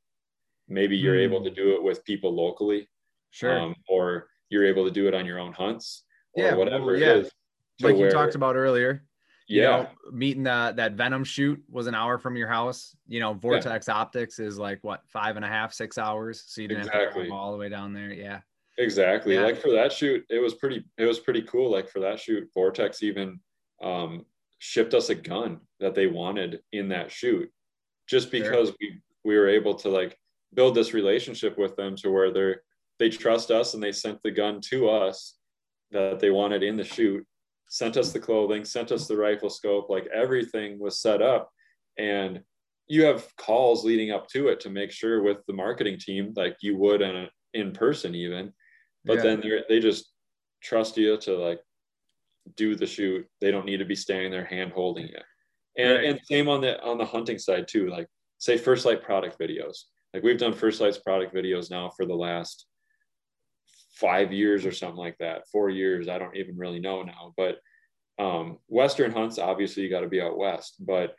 Maybe 0.68 0.96
you're 0.96 1.16
mm. 1.16 1.24
able 1.24 1.42
to 1.44 1.50
hmm. 1.50 1.56
do 1.56 1.74
it 1.74 1.82
with 1.82 2.04
people 2.04 2.34
locally, 2.34 2.88
sure, 3.30 3.58
um, 3.58 3.74
or 3.88 4.28
you're 4.50 4.66
able 4.66 4.84
to 4.84 4.90
do 4.90 5.08
it 5.08 5.14
on 5.14 5.26
your 5.26 5.38
own 5.38 5.52
hunts, 5.52 6.04
or 6.34 6.44
yeah, 6.44 6.54
whatever 6.54 6.96
yeah. 6.96 7.06
it 7.06 7.16
is. 7.18 7.32
Like 7.80 7.96
where, 7.96 8.06
you 8.06 8.10
talked 8.10 8.34
about 8.34 8.56
earlier. 8.56 9.04
Yeah, 9.46 9.62
you 9.62 9.82
know, 9.82 9.88
meeting 10.12 10.42
that 10.44 10.76
that 10.76 10.92
Venom 10.92 11.24
shoot 11.24 11.62
was 11.70 11.86
an 11.86 11.94
hour 11.94 12.18
from 12.18 12.36
your 12.36 12.48
house. 12.48 12.96
You 13.06 13.20
know, 13.20 13.34
Vortex 13.34 13.88
yeah. 13.88 13.94
Optics 13.94 14.38
is 14.38 14.58
like 14.58 14.78
what 14.82 15.02
five 15.06 15.36
and 15.36 15.44
a 15.44 15.48
half, 15.48 15.72
six 15.72 15.98
hours. 15.98 16.44
So 16.46 16.62
you 16.62 16.68
didn't 16.68 16.86
exactly. 16.86 17.04
have 17.04 17.14
to 17.24 17.28
go 17.30 17.36
all 17.36 17.52
the 17.52 17.58
way 17.58 17.68
down 17.68 17.92
there. 17.92 18.10
Yeah. 18.10 18.40
Exactly. 18.78 19.34
Yeah. 19.34 19.42
Like 19.42 19.60
for 19.60 19.70
that 19.72 19.92
shoot, 19.92 20.24
it 20.30 20.38
was 20.38 20.54
pretty. 20.54 20.84
It 20.96 21.04
was 21.04 21.18
pretty 21.18 21.42
cool. 21.42 21.70
Like 21.70 21.88
for 21.88 22.00
that 22.00 22.18
shoot, 22.18 22.48
Vortex 22.54 23.02
even 23.02 23.38
um, 23.82 24.24
shipped 24.58 24.94
us 24.94 25.10
a 25.10 25.14
gun 25.14 25.60
that 25.80 25.94
they 25.94 26.06
wanted 26.06 26.60
in 26.72 26.88
that 26.88 27.12
shoot 27.12 27.50
just 28.08 28.30
because 28.30 28.68
sure. 28.68 28.76
we 28.80 29.00
we 29.24 29.36
were 29.36 29.48
able 29.48 29.74
to 29.74 29.88
like 29.88 30.18
build 30.54 30.74
this 30.74 30.94
relationship 30.94 31.58
with 31.58 31.76
them 31.76 31.96
to 31.96 32.10
where 32.10 32.32
they're 32.32 32.62
they 32.98 33.10
trust 33.10 33.50
us 33.50 33.74
and 33.74 33.82
they 33.82 33.92
sent 33.92 34.22
the 34.22 34.30
gun 34.30 34.60
to 34.60 34.88
us 34.88 35.36
that 35.90 36.20
they 36.20 36.30
wanted 36.30 36.62
in 36.62 36.76
the 36.76 36.84
shoot 36.84 37.26
sent 37.68 37.96
us 37.96 38.12
the 38.12 38.20
clothing 38.20 38.64
sent 38.64 38.92
us 38.92 39.06
the 39.06 39.16
rifle 39.16 39.50
scope 39.50 39.88
like 39.88 40.06
everything 40.14 40.78
was 40.78 41.00
set 41.00 41.22
up 41.22 41.50
and 41.98 42.40
you 42.86 43.04
have 43.04 43.26
calls 43.36 43.84
leading 43.84 44.10
up 44.10 44.28
to 44.28 44.48
it 44.48 44.60
to 44.60 44.70
make 44.70 44.90
sure 44.90 45.22
with 45.22 45.38
the 45.46 45.52
marketing 45.52 45.98
team 45.98 46.32
like 46.36 46.56
you 46.60 46.76
would 46.76 47.00
in 47.02 47.16
a, 47.16 47.28
in 47.54 47.72
person 47.72 48.14
even 48.14 48.52
but 49.04 49.16
yeah. 49.16 49.22
then 49.22 49.42
they 49.68 49.80
just 49.80 50.12
trust 50.62 50.96
you 50.96 51.16
to 51.18 51.36
like 51.36 51.60
do 52.56 52.74
the 52.74 52.86
shoot. 52.86 53.26
They 53.40 53.50
don't 53.50 53.66
need 53.66 53.78
to 53.78 53.84
be 53.84 53.94
standing 53.94 54.30
there 54.30 54.44
hand 54.44 54.72
holding 54.72 55.06
it. 55.06 55.22
And, 55.76 55.90
right. 55.90 56.04
and 56.04 56.20
same 56.24 56.48
on 56.48 56.60
the 56.60 56.80
on 56.82 56.98
the 56.98 57.04
hunting 57.04 57.38
side 57.38 57.68
too. 57.68 57.88
Like 57.88 58.08
say 58.38 58.56
First 58.56 58.86
Lite 58.86 59.02
product 59.02 59.38
videos. 59.38 59.76
Like 60.12 60.22
we've 60.22 60.38
done 60.38 60.52
First 60.52 60.80
Lite's 60.80 60.98
product 60.98 61.34
videos 61.34 61.70
now 61.70 61.90
for 61.96 62.06
the 62.06 62.14
last 62.14 62.66
five 63.94 64.32
years 64.32 64.66
or 64.66 64.72
something 64.72 64.98
like 64.98 65.16
that. 65.18 65.48
Four 65.50 65.70
years. 65.70 66.08
I 66.08 66.18
don't 66.18 66.36
even 66.36 66.56
really 66.56 66.80
know 66.80 67.02
now. 67.02 67.32
But 67.36 67.58
um, 68.18 68.58
Western 68.68 69.12
hunts, 69.12 69.38
obviously 69.38 69.82
you 69.82 69.90
got 69.90 70.00
to 70.00 70.08
be 70.08 70.20
out 70.20 70.38
west. 70.38 70.76
But 70.80 71.14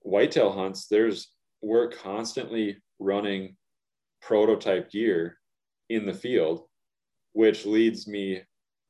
whitetail 0.00 0.52
hunts, 0.52 0.86
there's 0.86 1.28
we're 1.60 1.88
constantly 1.88 2.82
running 2.98 3.56
prototype 4.20 4.90
gear 4.90 5.38
in 5.88 6.06
the 6.06 6.14
field, 6.14 6.62
which 7.32 7.66
leads 7.66 8.06
me 8.06 8.42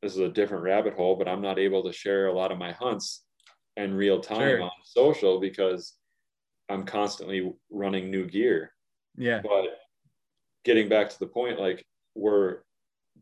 this 0.02 0.12
is 0.12 0.18
a 0.18 0.28
different 0.28 0.64
rabbit 0.64 0.94
hole, 0.94 1.16
but 1.16 1.28
I'm 1.28 1.40
not 1.40 1.58
able 1.58 1.82
to 1.84 1.92
share 1.92 2.26
a 2.26 2.32
lot 2.32 2.52
of 2.52 2.58
my 2.58 2.72
hunts 2.72 3.24
in 3.76 3.94
real 3.94 4.20
time 4.20 4.58
sure. 4.58 4.62
on 4.62 4.70
social 4.84 5.40
because 5.40 5.94
I'm 6.68 6.84
constantly 6.84 7.52
running 7.70 8.10
new 8.10 8.26
gear. 8.26 8.72
Yeah. 9.16 9.40
But 9.42 9.64
getting 10.64 10.90
back 10.90 11.08
to 11.08 11.18
the 11.18 11.26
point, 11.26 11.58
like 11.58 11.84
we're 12.14 12.58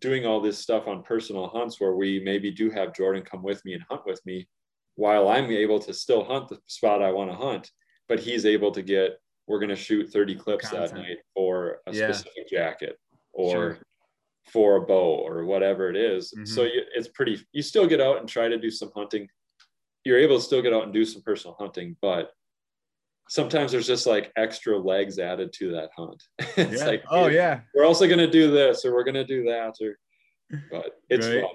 doing 0.00 0.26
all 0.26 0.40
this 0.40 0.58
stuff 0.58 0.88
on 0.88 1.02
personal 1.02 1.48
hunts 1.48 1.80
where 1.80 1.94
we 1.94 2.20
maybe 2.24 2.50
do 2.50 2.70
have 2.70 2.94
Jordan 2.94 3.22
come 3.22 3.42
with 3.42 3.64
me 3.64 3.74
and 3.74 3.84
hunt 3.88 4.02
with 4.06 4.20
me 4.26 4.48
while 4.96 5.28
I'm 5.28 5.50
able 5.50 5.78
to 5.80 5.92
still 5.92 6.24
hunt 6.24 6.48
the 6.48 6.58
spot 6.66 7.02
I 7.02 7.12
want 7.12 7.30
to 7.30 7.36
hunt, 7.36 7.70
but 8.08 8.20
he's 8.20 8.44
able 8.44 8.72
to 8.72 8.82
get, 8.82 9.18
we're 9.46 9.58
going 9.58 9.68
to 9.70 9.76
shoot 9.76 10.10
30 10.12 10.34
clips 10.36 10.68
Content. 10.68 10.94
that 10.94 10.98
night 11.00 11.18
for 11.34 11.78
a 11.86 11.92
yeah. 11.92 12.12
specific 12.12 12.48
jacket 12.48 12.98
or 13.32 13.50
sure 13.50 13.78
for 14.50 14.76
a 14.76 14.80
bow 14.80 15.14
or 15.26 15.44
whatever 15.44 15.88
it 15.88 15.96
is. 15.96 16.32
Mm-hmm. 16.32 16.44
So 16.44 16.64
you, 16.64 16.82
it's 16.94 17.08
pretty, 17.08 17.44
you 17.52 17.62
still 17.62 17.86
get 17.86 18.00
out 18.00 18.18
and 18.18 18.28
try 18.28 18.48
to 18.48 18.58
do 18.58 18.70
some 18.70 18.90
hunting. 18.94 19.28
You're 20.04 20.18
able 20.18 20.36
to 20.36 20.42
still 20.42 20.62
get 20.62 20.74
out 20.74 20.84
and 20.84 20.92
do 20.92 21.04
some 21.04 21.22
personal 21.22 21.56
hunting, 21.58 21.96
but 22.02 22.32
sometimes 23.32 23.72
there's 23.72 23.86
just 23.86 24.06
like 24.06 24.30
extra 24.36 24.76
legs 24.76 25.18
added 25.18 25.54
to 25.54 25.72
that 25.72 25.88
hunt. 25.96 26.22
it's 26.38 26.82
yeah. 26.82 26.86
like, 26.86 27.02
oh 27.08 27.28
yeah, 27.28 27.60
we're 27.74 27.86
also 27.86 28.06
going 28.06 28.18
to 28.18 28.30
do 28.30 28.50
this 28.50 28.84
or 28.84 28.92
we're 28.92 29.04
going 29.04 29.14
to 29.14 29.24
do 29.24 29.44
that 29.44 29.74
or, 29.80 29.96
but 30.70 31.00
it's 31.08 31.26
right. 31.26 31.40
fun. 31.40 31.50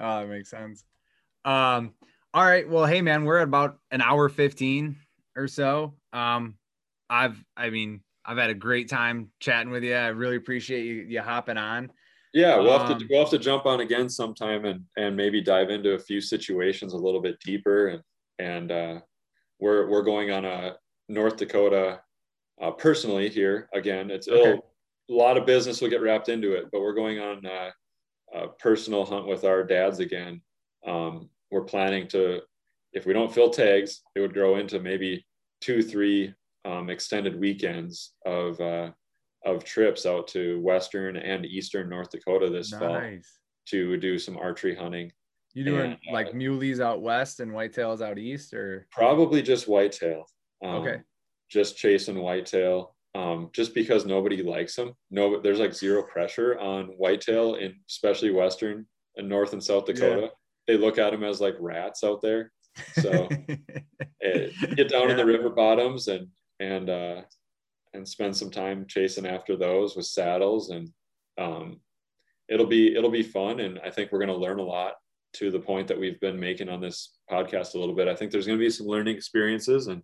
Oh, 0.00 0.20
that 0.20 0.28
makes 0.28 0.48
sense. 0.48 0.82
Um, 1.44 1.92
all 2.32 2.42
right. 2.42 2.66
Well, 2.66 2.86
hey 2.86 3.02
man, 3.02 3.26
we're 3.26 3.36
at 3.36 3.44
about 3.44 3.76
an 3.90 4.00
hour 4.00 4.30
15 4.30 4.96
or 5.36 5.46
so. 5.46 5.92
Um, 6.14 6.54
I've, 7.10 7.36
I 7.54 7.68
mean, 7.68 8.00
I've 8.24 8.38
had 8.38 8.48
a 8.48 8.54
great 8.54 8.88
time 8.88 9.30
chatting 9.40 9.70
with 9.70 9.84
you. 9.84 9.94
I 9.94 10.08
really 10.08 10.36
appreciate 10.36 10.86
you, 10.86 10.94
you 11.06 11.20
hopping 11.20 11.58
on. 11.58 11.92
Yeah, 12.32 12.56
we'll 12.56 12.78
have 12.78 12.88
to 12.88 12.94
um, 12.94 13.06
we'll 13.10 13.20
have 13.20 13.30
to 13.30 13.38
jump 13.38 13.66
on 13.66 13.80
again 13.80 14.08
sometime 14.08 14.64
and 14.64 14.84
and 14.96 15.16
maybe 15.16 15.42
dive 15.42 15.68
into 15.68 15.92
a 15.92 15.98
few 15.98 16.20
situations 16.22 16.94
a 16.94 16.96
little 16.96 17.20
bit 17.20 17.40
deeper 17.40 17.88
and 17.88 18.02
and 18.38 18.72
uh, 18.72 19.00
we're 19.58 19.88
we're 19.88 20.04
going 20.04 20.30
on 20.30 20.44
a 20.44 20.76
North 21.10 21.36
Dakota 21.36 22.00
uh, 22.62 22.70
personally 22.70 23.28
here 23.28 23.68
again. 23.74 24.10
It's 24.10 24.28
okay. 24.28 24.52
a 24.52 25.12
lot 25.12 25.36
of 25.36 25.44
business 25.44 25.80
will 25.80 25.90
get 25.90 26.02
wrapped 26.02 26.28
into 26.28 26.52
it, 26.52 26.66
but 26.70 26.80
we're 26.80 26.94
going 26.94 27.18
on 27.18 27.44
uh, 27.44 27.70
a 28.32 28.48
personal 28.48 29.04
hunt 29.04 29.26
with 29.26 29.44
our 29.44 29.64
dads 29.64 29.98
again. 29.98 30.40
Um, 30.86 31.28
we're 31.50 31.64
planning 31.64 32.06
to, 32.08 32.40
if 32.92 33.06
we 33.06 33.12
don't 33.12 33.34
fill 33.34 33.50
tags, 33.50 34.02
it 34.14 34.20
would 34.20 34.34
grow 34.34 34.56
into 34.56 34.78
maybe 34.78 35.26
two, 35.60 35.82
three 35.82 36.32
um, 36.64 36.90
extended 36.90 37.38
weekends 37.38 38.12
of 38.24 38.60
uh, 38.60 38.90
of 39.46 39.64
trips 39.64 40.04
out 40.04 40.28
to 40.28 40.60
western 40.60 41.16
and 41.16 41.46
eastern 41.46 41.88
North 41.88 42.10
Dakota 42.10 42.50
this 42.50 42.72
nice. 42.72 42.80
fall 42.80 43.00
to 43.68 43.96
do 43.96 44.18
some 44.18 44.36
archery 44.36 44.76
hunting. 44.76 45.10
You 45.54 45.64
doing 45.64 45.92
and, 45.92 45.98
like 46.12 46.28
uh, 46.28 46.32
muleys 46.32 46.80
out 46.80 47.00
west 47.00 47.40
and 47.40 47.50
whitetails 47.50 48.00
out 48.02 48.18
east, 48.18 48.54
or 48.54 48.86
probably 48.92 49.42
just 49.42 49.66
whitetail? 49.66 50.26
Um, 50.64 50.76
okay, 50.76 51.00
just 51.50 51.76
chasing 51.76 52.18
whitetail. 52.18 52.94
Um, 53.12 53.50
just 53.52 53.74
because 53.74 54.06
nobody 54.06 54.40
likes 54.40 54.76
them. 54.76 54.94
No, 55.10 55.40
there's 55.40 55.58
like 55.58 55.74
zero 55.74 56.04
pressure 56.04 56.56
on 56.60 56.86
whitetail 56.96 57.56
in 57.56 57.74
especially 57.88 58.30
western 58.30 58.86
and 59.16 59.28
north 59.28 59.52
and 59.52 59.62
South 59.62 59.86
Dakota. 59.86 60.20
Yeah. 60.22 60.28
They 60.68 60.76
look 60.76 60.96
at 60.98 61.10
them 61.10 61.24
as 61.24 61.40
like 61.40 61.56
rats 61.58 62.04
out 62.04 62.22
there. 62.22 62.52
So 63.00 63.28
it, 63.30 63.60
eh, 64.62 64.74
get 64.76 64.88
down 64.88 65.06
yeah. 65.06 65.10
in 65.10 65.16
the 65.16 65.26
river 65.26 65.50
bottoms 65.50 66.06
and 66.06 66.28
and 66.60 66.88
uh, 66.88 67.22
and 67.94 68.06
spend 68.06 68.36
some 68.36 68.50
time 68.50 68.86
chasing 68.86 69.26
after 69.26 69.56
those 69.56 69.96
with 69.96 70.06
saddles 70.06 70.70
and 70.70 70.90
um, 71.38 71.80
it'll 72.48 72.66
be 72.66 72.94
it'll 72.94 73.10
be 73.10 73.22
fun 73.22 73.60
and 73.60 73.80
I 73.84 73.90
think 73.90 74.12
we're 74.12 74.18
going 74.18 74.28
to 74.28 74.36
learn 74.36 74.58
a 74.58 74.64
lot 74.64 74.94
to 75.32 75.50
the 75.50 75.60
point 75.60 75.88
that 75.88 75.98
we've 75.98 76.20
been 76.20 76.38
making 76.38 76.68
on 76.68 76.80
this 76.80 77.18
podcast 77.30 77.74
a 77.74 77.78
little 77.78 77.94
bit. 77.94 78.08
I 78.08 78.14
think 78.14 78.30
there's 78.30 78.46
going 78.46 78.58
to 78.58 78.64
be 78.64 78.70
some 78.70 78.86
learning 78.86 79.16
experiences 79.16 79.86
and 79.86 80.02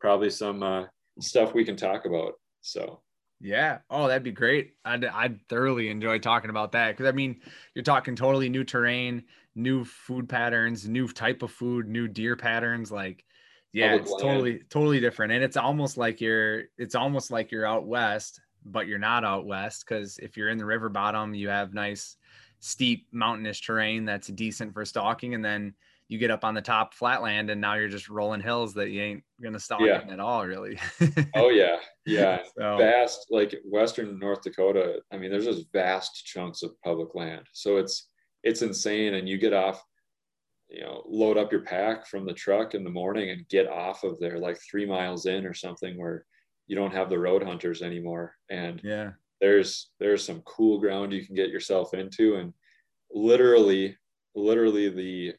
probably 0.00 0.30
some 0.30 0.62
uh, 0.62 0.84
stuff 1.20 1.54
we 1.54 1.64
can 1.64 1.76
talk 1.76 2.04
about. 2.04 2.34
So, 2.60 3.00
yeah. 3.40 3.78
Oh, 3.88 4.08
that'd 4.08 4.22
be 4.22 4.32
great. 4.32 4.72
I'd, 4.84 5.04
I'd 5.04 5.40
thoroughly 5.48 5.90
enjoy 5.90 6.18
talking 6.18 6.50
about 6.50 6.72
that. 6.72 6.96
Cause 6.96 7.06
I 7.06 7.12
mean, 7.12 7.40
you're 7.74 7.84
talking 7.84 8.16
totally 8.16 8.48
new 8.48 8.64
terrain, 8.64 9.24
new 9.54 9.84
food 9.84 10.28
patterns, 10.28 10.88
new 10.88 11.08
type 11.08 11.42
of 11.42 11.52
food, 11.52 11.88
new 11.88 12.08
deer 12.08 12.36
patterns. 12.36 12.90
Like, 12.90 13.24
yeah, 13.72 13.94
it's 13.94 14.10
land. 14.10 14.22
totally, 14.22 14.60
totally 14.70 15.00
different. 15.00 15.32
And 15.32 15.44
it's 15.44 15.56
almost 15.56 15.96
like 15.96 16.20
you're, 16.20 16.64
it's 16.78 16.94
almost 16.94 17.30
like 17.30 17.52
you're 17.52 17.66
out 17.66 17.86
West, 17.86 18.40
but 18.64 18.86
you're 18.86 18.98
not 18.98 19.24
out 19.24 19.46
West. 19.46 19.86
Cause 19.86 20.18
if 20.20 20.36
you're 20.36 20.48
in 20.48 20.58
the 20.58 20.64
river 20.64 20.88
bottom, 20.88 21.34
you 21.34 21.48
have 21.48 21.74
nice, 21.74 22.16
steep 22.60 23.06
mountainous 23.12 23.60
terrain 23.60 24.04
that's 24.04 24.28
decent 24.28 24.74
for 24.74 24.84
stalking. 24.84 25.34
And 25.34 25.44
then 25.44 25.74
you 26.08 26.18
get 26.18 26.30
up 26.30 26.44
on 26.44 26.54
the 26.54 26.62
top 26.62 26.94
flatland 26.94 27.50
and 27.50 27.60
now 27.60 27.74
you're 27.74 27.88
just 27.88 28.08
rolling 28.08 28.40
hills 28.40 28.74
that 28.74 28.90
you 28.90 29.02
ain't 29.02 29.22
gonna 29.42 29.60
stop 29.60 29.80
yeah. 29.80 30.02
at 30.10 30.20
all 30.20 30.46
really. 30.46 30.78
Oh 31.34 31.50
yeah. 31.50 31.76
Yeah. 32.06 32.38
So. 32.58 32.78
vast 32.78 33.26
like 33.30 33.54
western 33.64 34.18
north 34.18 34.42
dakota 34.42 35.00
i 35.12 35.18
mean 35.18 35.30
there's 35.30 35.44
just 35.44 35.70
vast 35.72 36.24
chunks 36.24 36.62
of 36.62 36.70
public 36.82 37.14
land. 37.14 37.46
So 37.52 37.76
it's 37.76 38.08
it's 38.42 38.62
insane. 38.62 39.14
And 39.14 39.28
you 39.28 39.38
get 39.38 39.52
off 39.52 39.82
you 40.68 40.82
know 40.82 41.02
load 41.06 41.36
up 41.36 41.52
your 41.52 41.62
pack 41.62 42.06
from 42.06 42.26
the 42.26 42.32
truck 42.32 42.74
in 42.74 42.84
the 42.84 42.90
morning 42.90 43.30
and 43.30 43.48
get 43.48 43.68
off 43.68 44.04
of 44.04 44.18
there 44.18 44.38
like 44.38 44.58
three 44.58 44.86
miles 44.86 45.26
in 45.26 45.46
or 45.46 45.54
something 45.54 45.98
where 45.98 46.24
you 46.66 46.76
don't 46.76 46.94
have 46.94 47.08
the 47.08 47.18
road 47.18 47.42
hunters 47.42 47.82
anymore. 47.82 48.34
And 48.50 48.80
yeah. 48.84 49.12
there's 49.40 49.90
there's 50.00 50.24
some 50.24 50.42
cool 50.42 50.78
ground 50.78 51.12
you 51.12 51.26
can 51.26 51.34
get 51.34 51.50
yourself 51.50 51.94
into. 51.94 52.36
And 52.36 52.52
literally 53.10 53.96
literally 54.34 54.88
the 54.88 55.34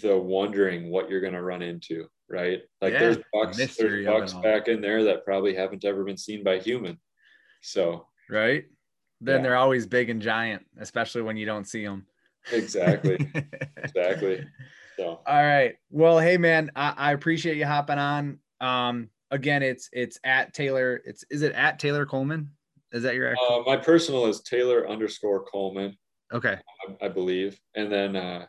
the 0.00 0.16
wondering 0.16 0.90
what 0.90 1.08
you're 1.08 1.20
going 1.20 1.32
to 1.32 1.42
run 1.42 1.62
into, 1.62 2.06
right? 2.28 2.60
Like 2.80 2.92
yeah, 2.94 2.98
there's 2.98 3.18
bucks, 3.32 3.76
there's 3.76 4.06
bucks 4.06 4.32
back 4.34 4.68
in 4.68 4.80
there 4.80 5.04
that 5.04 5.24
probably 5.24 5.54
haven't 5.54 5.84
ever 5.84 6.04
been 6.04 6.16
seen 6.16 6.44
by 6.44 6.58
human. 6.58 6.98
So, 7.62 8.06
right. 8.30 8.64
Then 9.20 9.36
yeah. 9.36 9.42
they're 9.42 9.56
always 9.56 9.86
big 9.86 10.10
and 10.10 10.20
giant, 10.20 10.64
especially 10.78 11.22
when 11.22 11.36
you 11.36 11.46
don't 11.46 11.66
see 11.66 11.84
them. 11.84 12.06
Exactly. 12.52 13.18
exactly. 13.76 14.44
So, 14.96 15.20
all 15.26 15.42
right. 15.42 15.76
Well, 15.90 16.18
hey 16.18 16.36
man, 16.36 16.70
I, 16.74 16.94
I 16.96 17.12
appreciate 17.12 17.56
you 17.56 17.66
hopping 17.66 17.98
on. 17.98 18.38
Um, 18.60 19.10
again, 19.30 19.62
it's, 19.62 19.88
it's 19.92 20.18
at 20.24 20.52
Taylor. 20.54 21.00
It's, 21.04 21.24
is 21.30 21.42
it 21.42 21.52
at 21.52 21.78
Taylor 21.78 22.04
Coleman? 22.04 22.50
Is 22.90 23.04
that 23.04 23.14
your? 23.14 23.34
Uh, 23.36 23.60
my 23.64 23.76
personal 23.76 24.26
is 24.26 24.42
Taylor 24.42 24.88
underscore 24.88 25.44
Coleman. 25.44 25.96
Okay. 26.32 26.58
I, 26.88 27.06
I 27.06 27.08
believe. 27.08 27.58
And 27.74 27.90
then, 27.90 28.16
uh, 28.16 28.46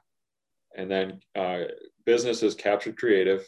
and 0.76 0.89
then 0.89 1.19
uh, 1.36 1.63
business 2.05 2.43
is 2.43 2.55
Capture 2.55 2.93
Creative. 2.93 3.45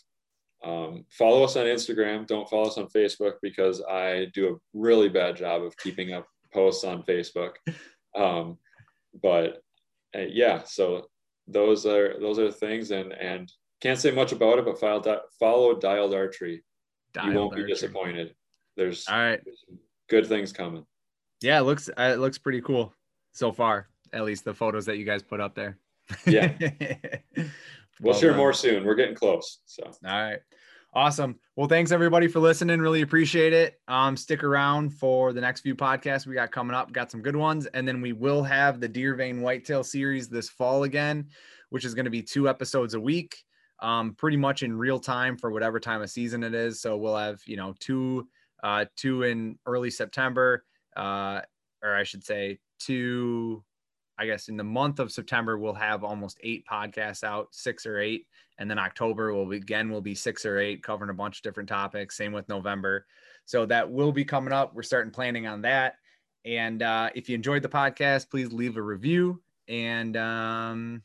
Um, 0.64 1.06
follow 1.12 1.44
us 1.44 1.56
on 1.56 1.66
Instagram. 1.66 2.26
Don't 2.26 2.50
follow 2.50 2.68
us 2.68 2.78
on 2.78 2.88
Facebook 2.88 3.34
because 3.42 3.82
I 3.84 4.28
do 4.34 4.56
a 4.56 4.58
really 4.74 5.10
bad 5.10 5.36
job 5.36 5.62
of 5.64 5.78
keeping 5.78 6.14
up 6.14 6.28
posts 6.54 6.84
on 6.84 7.04
Facebook. 7.04 7.54
Um, 8.16 8.58
but 9.22 9.62
uh, 10.16 10.22
yeah, 10.30 10.64
so 10.64 11.08
those 11.50 11.86
are 11.86 12.18
those 12.22 12.40
are 12.40 12.50
things, 12.50 12.92
and 12.92 13.12
and 13.12 13.52
can't 13.82 14.00
say 14.00 14.12
much 14.12 14.32
about 14.32 14.58
it, 14.58 14.64
but 14.64 14.80
follow, 14.80 15.22
follow 15.38 15.76
Dialed 15.78 16.14
Archery. 16.14 16.64
Dialed 17.14 17.34
you 17.34 17.38
won't 17.38 17.52
Archery. 17.52 17.66
be 17.66 17.74
disappointed. 17.74 18.34
There's 18.78 19.06
all 19.10 19.18
right, 19.18 19.42
good 20.10 20.28
things 20.28 20.54
coming. 20.54 20.86
Yeah, 21.42 21.60
it 21.60 21.64
looks 21.64 21.90
it 21.98 22.20
looks 22.20 22.38
pretty 22.38 22.62
cool 22.62 22.94
so 23.34 23.52
far. 23.52 23.90
At 24.14 24.24
least 24.24 24.46
the 24.46 24.54
photos 24.54 24.86
that 24.86 24.98
you 24.98 25.04
guys 25.04 25.22
put 25.22 25.42
up 25.42 25.56
there. 25.56 25.78
Yeah. 26.26 26.54
we'll, 27.38 27.48
well 28.02 28.20
share 28.20 28.32
done. 28.32 28.38
more 28.38 28.54
soon. 28.54 28.86
We're 28.86 28.96
getting 28.96 29.16
close. 29.16 29.60
So, 29.66 29.84
all 29.84 29.94
right. 30.04 30.40
Awesome. 30.96 31.38
Well, 31.58 31.68
thanks 31.68 31.92
everybody 31.92 32.30
for 32.30 32.40
listening. 32.40 32.80
Really 32.80 33.02
appreciate 33.02 33.52
it. 33.52 33.82
Um, 33.90 34.16
stick 34.16 34.46
around 34.46 34.92
for 34.92 35.34
the 35.34 35.42
next 35.42 35.60
few 35.60 35.76
podcasts 35.76 36.26
we 36.26 36.36
got 36.36 36.54
coming 36.54 36.74
up. 36.74 36.94
Got 36.94 37.12
some 37.12 37.22
good 37.22 37.36
ones, 37.36 37.66
and 37.66 37.86
then 37.86 38.00
we 38.00 38.14
will 38.14 38.44
have 38.44 38.80
the 38.80 38.88
Deer 38.88 39.14
Vein 39.14 39.42
Whitetail 39.42 39.84
series 39.84 40.30
this 40.30 40.48
fall 40.48 40.84
again, 40.84 41.28
which 41.70 41.84
is 41.84 41.94
going 41.94 42.06
to 42.06 42.12
be 42.12 42.22
two 42.22 42.48
episodes 42.48 42.94
a 42.94 43.00
week, 43.00 43.44
um, 43.82 44.14
pretty 44.14 44.38
much 44.38 44.64
in 44.64 44.78
real 44.78 44.98
time 44.98 45.36
for 45.38 45.52
whatever 45.52 45.82
time 45.82 46.02
of 46.02 46.10
season 46.10 46.46
it 46.46 46.54
is. 46.54 46.80
So 46.80 46.96
we'll 46.96 47.18
have 47.18 47.42
you 47.46 47.58
know 47.58 47.76
two, 47.82 48.30
uh, 48.64 48.86
two 48.96 49.24
in 49.24 49.60
early 49.66 49.92
September, 49.92 50.64
uh, 50.96 51.42
or 51.84 51.94
I 51.94 52.04
should 52.04 52.24
say 52.24 52.60
two 52.80 53.66
I 54.18 54.26
guess 54.26 54.48
in 54.48 54.58
the 54.58 54.64
month 54.64 55.00
of 55.00 55.12
September, 55.12 55.58
we'll 55.58 55.74
have 55.74 56.04
almost 56.04 56.40
eight 56.44 56.66
podcasts 56.66 57.24
out, 57.24 57.50
six 57.52 57.86
or 57.86 58.00
eight. 58.00 58.28
And 58.58 58.70
then 58.70 58.80
October 58.80 59.34
will 59.34 59.46
be, 59.46 59.58
again 59.58 59.90
will 59.90 60.02
be 60.02 60.16
six 60.16 60.46
or 60.46 60.58
eight, 60.58 60.82
covering 60.84 61.10
a 61.10 61.14
bunch 61.14 61.38
of 61.38 61.44
different 61.44 61.70
topics. 61.70 62.16
Same 62.16 62.32
with 62.32 62.48
November. 62.48 63.06
So 63.46 63.66
that 63.66 63.92
will 63.92 64.12
be 64.12 64.26
coming 64.26 64.54
up. 64.54 64.74
We're 64.74 64.84
starting 64.84 65.12
planning 65.12 65.48
on 65.48 65.62
that. 65.64 65.96
And 66.46 66.82
uh, 66.82 67.10
if 67.16 67.28
you 67.28 67.36
enjoyed 67.36 67.64
the 67.64 67.70
podcast, 67.70 68.30
please 68.30 68.54
leave 68.54 68.78
a 68.78 68.82
review. 68.82 69.42
And 69.68 70.16
um, 70.16 71.04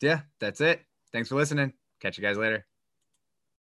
yeah, 0.00 0.20
that's 0.40 0.60
it. 0.60 0.82
Thanks 1.12 1.28
for 1.28 1.36
listening. 1.36 1.72
Catch 2.00 2.18
you 2.18 2.22
guys 2.22 2.36
later. 2.36 2.66